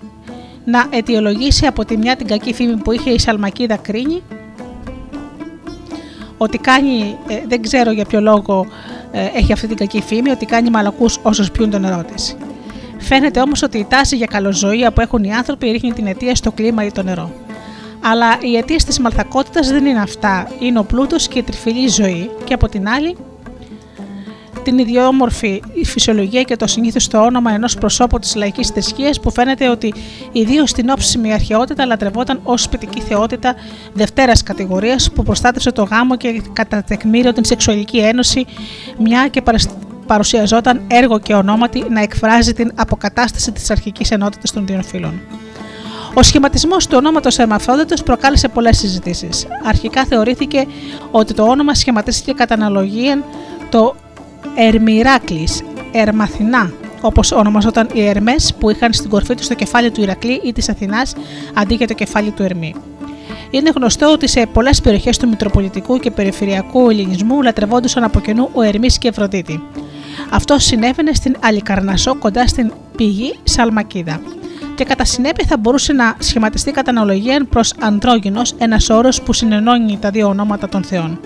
να 0.66 0.86
αιτιολογήσει 0.90 1.66
από 1.66 1.86
τη 1.86 1.98
μια 1.98 2.16
την 2.16 2.28
κακή 2.28 2.54
φήμη 2.54 2.78
που 2.78 2.92
είχε 2.92 3.10
η 3.10 3.20
Σαλμακίδα 3.20 3.78
Κρίνη, 3.78 4.22
ότι 6.38 6.58
κάνει, 6.58 7.18
ε, 7.28 7.42
δεν 7.48 7.62
ξέρω 7.62 7.92
για 7.92 8.06
ποιο 8.06 8.22
λόγο 8.22 8.66
ε, 9.12 9.26
έχει 9.34 9.54
αυτή 9.54 9.68
την 9.68 9.78
κακή 9.78 10.02
φήμη, 10.02 10.30
ότι 10.30 10.46
κάνει 10.46 10.70
μαλακούς 10.70 11.20
όσους 11.22 11.52
πιούν 11.52 11.70
το 11.70 11.80
νερό 11.80 12.04
της. 12.14 12.38
Φαίνεται 12.98 13.42
όμως 13.42 13.64
ότι 13.64 13.78
η 13.78 13.86
τάση 13.90 14.16
για 14.16 14.26
καλοζωία 14.26 14.92
που 14.92 15.02
έχουν 15.02 15.24
οι 15.24 15.34
άνθρωποι 15.34 15.72
ρίχνει 15.72 15.94
την 15.94 16.08
αιτία 16.08 16.36
στο 16.36 16.52
κλίμα 16.52 16.86
ή 16.86 16.92
το 16.92 17.04
νερό. 17.04 17.32
Αλλά 18.02 18.38
οι 18.42 18.58
αιτίες 18.58 18.84
της 18.84 19.00
μαλθακότητας 19.00 19.70
δεν 19.70 19.86
είναι 19.86 20.02
αυτά. 20.02 20.52
Είναι 20.60 20.80
ο 20.80 20.84
πλούτος 20.84 21.28
και 21.28 21.40
η 21.40 21.44
τριφυλή 21.44 21.88
ζωή, 21.88 22.30
και 22.44 22.54
από 22.54 22.70
την 22.70 22.88
άλλη, 22.88 23.18
την 24.64 24.78
ιδιόμορφη 24.78 25.62
φυσιολογία 25.86 26.44
και 26.44 26.56
το 26.56 26.68
συνήθιστο 26.68 27.22
όνομα 27.22 27.52
ενός 27.52 27.76
προσώπου 27.76 28.20
της 28.20 28.36
λαϊκής 28.36 28.68
θρησκείας 28.68 29.20
που 29.20 29.32
φαίνεται 29.32 29.70
ότι 29.70 29.94
ιδίως 30.32 30.70
στην 30.70 30.90
όψιμη 30.90 31.34
αρχαιότητα 31.34 31.86
λατρευόταν 31.86 32.40
ως 32.44 32.62
σπιτική 32.62 33.02
θεότητα 33.02 33.56
δευτέρας 33.94 34.44
κατηγορίας 34.44 35.12
που 35.12 35.24
προστάτευσε 35.24 35.72
το 35.72 35.84
γάμο 35.84 36.18
και 36.18 36.42
κατά 36.54 36.84
τεκμήριο 36.84 37.34
την 37.34 37.46
σεξουαλική 37.46 37.98
ένωση, 37.98 38.46
μια 38.98 39.28
και 39.28 39.44
παρουσιαζόταν 40.08 40.82
έργο 40.88 41.20
και 41.20 41.34
ονόματι 41.34 41.86
να 41.90 42.02
εκφράζει 42.02 42.54
την 42.54 42.72
αποκατάσταση 42.76 43.52
της 43.52 43.72
αρχικής 43.72 44.12
ενότητας 44.12 44.52
των 44.52 44.66
δύο 44.66 44.82
φύλων. 44.82 45.22
Ο 46.14 46.24
σχηματισμός 46.24 46.88
του 46.88 46.96
ονόματος 46.98 47.38
Ερμαφρόδιτο 47.38 48.04
προκάλεσε 48.04 48.48
πολλές 48.48 48.78
συζητήσεις. 48.78 49.48
Αρχικά 49.64 50.06
θεωρήθηκε 50.06 50.68
ότι 51.12 51.34
το 51.34 51.44
όνομα 51.44 51.74
σχηματίστηκε 51.74 52.32
κατά 52.32 52.54
αναλογία 52.54 53.24
το 53.70 53.96
Ερμηράκλη, 54.56 55.48
Ερμαθινά, 55.92 56.72
όπως 57.02 57.32
ονομαζόταν 57.32 57.90
οι 57.94 58.08
Ερμές 58.08 58.54
που 58.60 58.70
είχαν 58.70 58.94
στην 58.94 59.10
κορφή 59.10 59.36
τους 59.36 59.48
το 59.48 59.54
κεφάλι 59.54 59.92
του 59.92 60.02
Ηρακλή 60.02 60.42
ή 60.44 60.54
της 60.54 60.70
Αθηνάς 60.70 61.14
αντί 61.54 61.74
για 61.74 61.88
το 61.88 61.94
κεφάλι 61.94 62.32
του 62.32 62.44
Ερμή. 62.44 62.76
Είναι 63.50 63.72
γνωστό 63.76 64.12
ότι 64.12 64.28
σε 64.28 64.46
πολλές 64.54 64.82
περιοχές 64.82 65.18
του 65.18 65.28
Μητροπολιτικού 65.28 66.00
και 66.00 66.12
Περιφερειακού 66.12 66.90
Ελληνισμού 66.90 67.42
λατρευόντουσαν 67.42 68.04
από 68.04 68.20
κοινού 68.20 68.50
ο 68.54 68.62
Ερμής 68.62 68.98
και 68.98 69.08
Ευρωδίτη. 69.08 69.64
Αυτό 70.30 70.60
συνέβαινε 70.60 71.14
στην 71.14 71.36
Αλικαρνασό 71.40 72.16
κοντά 72.16 72.48
στην 72.48 72.72
πηγή 72.96 73.36
Σαλμακίδα 73.44 74.22
και 74.82 74.88
κατά 74.88 75.06
συνέπεια 75.06 75.46
θα 75.48 75.58
μπορούσε 75.58 75.94
να 75.94 76.16
σχηματιστεί 76.20 76.72
κατά 76.72 76.90
αναλογία 76.90 77.46
προς 77.50 77.74
ανδρόγυνο 77.80 78.42
ένας 78.58 78.90
όρος 78.90 79.22
που 79.22 79.34
συνενώνει 79.34 79.98
τα 80.02 80.10
δύο 80.10 80.28
ονόματα 80.28 80.70
των 80.70 80.84
Θεών. 80.84 81.20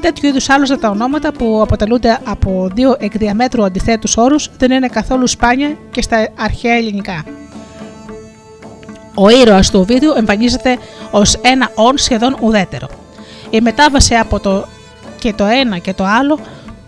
Τέτοιου 0.00 0.28
είδους 0.28 0.48
άλλωστε 0.48 0.76
τα 0.76 0.88
ονόματα 0.88 1.32
που 1.32 1.60
αποτελούνται 1.62 2.18
από 2.24 2.70
δύο 2.74 2.96
εκ 2.98 3.16
διαμέτρου 3.16 3.64
αντιθέτους 3.64 4.16
όρους 4.16 4.50
δεν 4.58 4.70
είναι 4.70 4.88
καθόλου 4.88 5.26
σπάνια 5.26 5.76
και 5.90 6.02
στα 6.02 6.28
αρχαία 6.36 6.74
ελληνικά. 6.74 7.24
Ο 9.14 9.28
ήρωας 9.28 9.70
του 9.70 9.84
βίντεο 9.84 10.14
εμφανίζεται 10.16 10.78
ως 11.10 11.34
ένα 11.34 11.70
όν 11.74 11.98
σχεδόν 11.98 12.36
ουδέτερο. 12.40 12.88
Η 13.50 13.60
μετάβαση 13.60 14.14
από 14.14 14.40
το 14.40 14.66
και 15.18 15.32
το 15.32 15.44
ένα 15.44 15.78
και 15.78 15.94
το 15.94 16.04
άλλο 16.04 16.38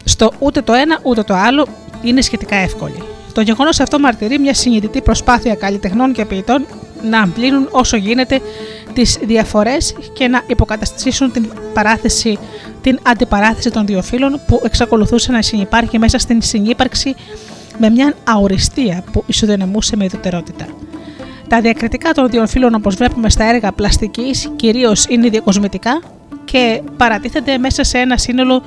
στο 0.05 0.33
ούτε 0.39 0.63
το 0.63 0.73
ένα 0.73 0.99
ούτε 1.03 1.23
το 1.23 1.35
άλλο 1.35 1.67
είναι 2.03 2.21
σχετικά 2.21 2.57
εύκολη. 2.57 3.03
Το 3.37 3.43
γεγονός 3.43 3.81
αυτό 3.81 3.99
μαρτυρεί 3.99 4.39
μια 4.39 4.55
συνειδητή 4.55 5.01
προσπάθεια 5.01 5.55
καλλιτεχνών 5.55 6.13
και 6.13 6.25
ποιητών 6.25 6.67
να 7.03 7.21
αμπλύνουν 7.21 7.69
όσο 7.71 7.97
γίνεται 7.97 8.41
τις 8.93 9.19
διαφορές 9.23 9.95
και 10.13 10.29
να 10.29 10.43
υποκαταστήσουν 10.47 11.33
την, 11.33 11.53
παράθεση, 11.73 12.39
την 12.81 12.99
αντιπαράθεση 13.03 13.71
των 13.71 13.87
δύο 13.87 14.03
φύλων 14.03 14.41
που 14.47 14.61
εξακολουθούσε 14.65 15.33
να 15.33 15.43
συνεπάρχει 15.43 15.99
μέσα 15.99 16.19
στην 16.19 16.43
συνύπαρξη 16.43 17.15
με 17.79 17.91
μια 17.91 18.15
αοριστία 18.25 19.05
που 19.13 19.25
ισοδυναμούσε 19.27 19.97
με 19.97 20.05
ιδιωτερότητα. 20.05 20.67
Τα 21.49 21.61
διακριτικά 21.61 22.13
των 22.13 22.29
δύο 22.31 22.47
φύλων, 22.47 22.75
όπως 22.75 22.95
βλέπουμε 22.95 23.31
στα 23.31 23.45
έργα 23.45 23.73
πλαστικής, 23.73 24.51
κυρίως 24.57 25.07
είναι 25.09 25.29
διακοσμητικά 25.29 26.01
και 26.45 26.83
παρατίθενται 26.97 27.59
μέσα 27.59 27.85
σε 27.85 27.99
ένα 27.99 28.17
σύνολο 28.17 28.63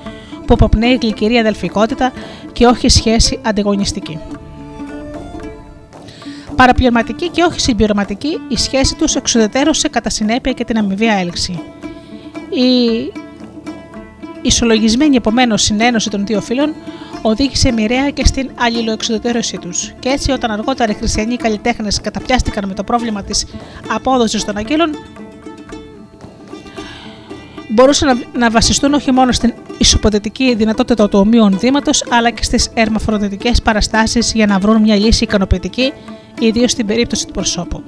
που 0.46 0.54
αποπνέει 0.54 0.98
γλυκυρή 1.02 1.38
αδελφικότητα 1.38 2.12
και 2.52 2.66
όχι 2.66 2.90
σχέση 2.90 3.40
αντιγωνιστική 3.44 4.20
παραπληρωματική 6.60 7.30
και 7.30 7.44
όχι 7.44 7.60
συμπληρωματική, 7.60 8.40
η 8.48 8.58
σχέση 8.58 8.96
τους 8.96 9.16
εξουδετερώσε 9.16 9.88
κατά 9.88 10.10
συνέπεια 10.10 10.52
και 10.52 10.64
την 10.64 10.78
αμοιβαία 10.78 11.14
έλξη. 11.14 11.52
Η 12.50 13.12
ισολογισμένη 14.42 15.16
επομένως 15.16 15.62
συνένωση 15.62 16.10
των 16.10 16.26
δύο 16.26 16.42
φίλων 16.42 16.74
οδήγησε 17.22 17.72
μοιραία 17.72 18.10
και 18.10 18.26
στην 18.26 18.50
αλληλοεξουδετερώσή 18.56 19.58
τους. 19.58 19.94
Και 20.00 20.10
έτσι, 20.10 20.32
όταν 20.32 20.52
αργότερα 20.52 20.92
οι 20.92 20.96
χριστιανοί 20.96 21.36
καλλιτέχνες 21.36 22.02
καταπιάστηκαν 22.02 22.68
με 22.68 22.74
το 22.74 22.84
πρόβλημα 22.84 23.24
της 23.24 23.46
απόδοσης 23.88 24.46
των 24.46 24.58
αγγέλων, 24.58 24.92
μπορούσαν 27.70 28.26
να, 28.34 28.50
βασιστούν 28.50 28.94
όχι 28.94 29.12
μόνο 29.12 29.32
στην 29.32 29.54
ισοποδετική 29.78 30.56
δυνατότητα 30.56 31.10
του 31.10 31.20
ομοίου 31.20 31.50
δήματο, 31.50 31.92
αλλά 32.10 32.30
και 32.30 32.44
στις 32.44 32.70
ερμαφροδετικέ 32.74 33.52
παραστάσεις 33.64 34.34
για 34.34 34.46
να 34.46 34.60
βρουν 34.60 34.82
μια 34.82 34.96
λύση 34.96 35.24
ικανοποιητική 35.24 35.94
ιδίως 36.40 36.72
στην 36.72 36.86
περίπτωση 36.86 37.26
του 37.26 37.34
προσώπου. 37.34 37.84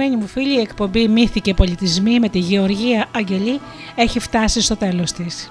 Αγαπημένοι 0.00 0.22
μου 0.22 0.28
φίλοι, 0.28 0.56
η 0.56 0.60
εκπομπή 0.60 1.08
Μύθοι 1.08 1.40
και 1.40 1.54
Πολιτισμοί 1.54 2.18
με 2.20 2.28
τη 2.28 2.38
Γεωργία 2.38 3.06
Αγγελή 3.16 3.60
έχει 3.94 4.18
φτάσει 4.18 4.60
στο 4.60 4.76
τέλος 4.76 5.12
της. 5.12 5.50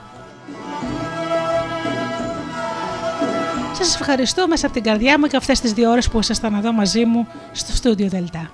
Σας 3.74 3.96
ευχαριστώ 3.96 4.48
μέσα 4.48 4.66
από 4.66 4.76
την 4.76 4.84
καρδιά 4.84 5.20
μου 5.20 5.28
και 5.28 5.38
αυτές 5.38 5.60
τις 5.60 5.74
δύο 5.74 5.92
ώρες 5.92 6.10
που 6.10 6.20
ήσασταν 6.20 6.54
εδώ 6.54 6.72
μαζί 6.72 7.06
μου 7.06 7.28
στο 7.52 7.76
στούντιο 7.76 8.08
Δελτά. 8.08 8.52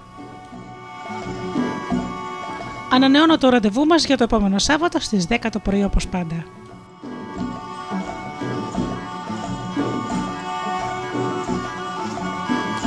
Ανανεώνω 2.91 3.37
το 3.37 3.49
ραντεβού 3.49 3.85
μας 3.85 4.05
για 4.05 4.17
το 4.17 4.23
επόμενο 4.23 4.59
Σάββατο 4.59 4.99
στις 4.99 5.27
10 5.29 5.35
το 5.51 5.59
πρωί 5.59 5.83
όπως 5.83 6.07
πάντα. 6.07 6.45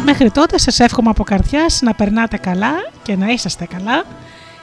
Μέχρι 0.05 0.31
τότε 0.31 0.59
σας 0.59 0.81
εύχομαι 0.81 1.11
από 1.11 1.25
καρδιάς 1.25 1.81
να 1.83 1.95
περνάτε 1.95 2.37
καλά 2.37 2.95
και 3.07 3.17
να 3.17 3.27
είσαστε 3.27 3.65
καλά 3.65 4.05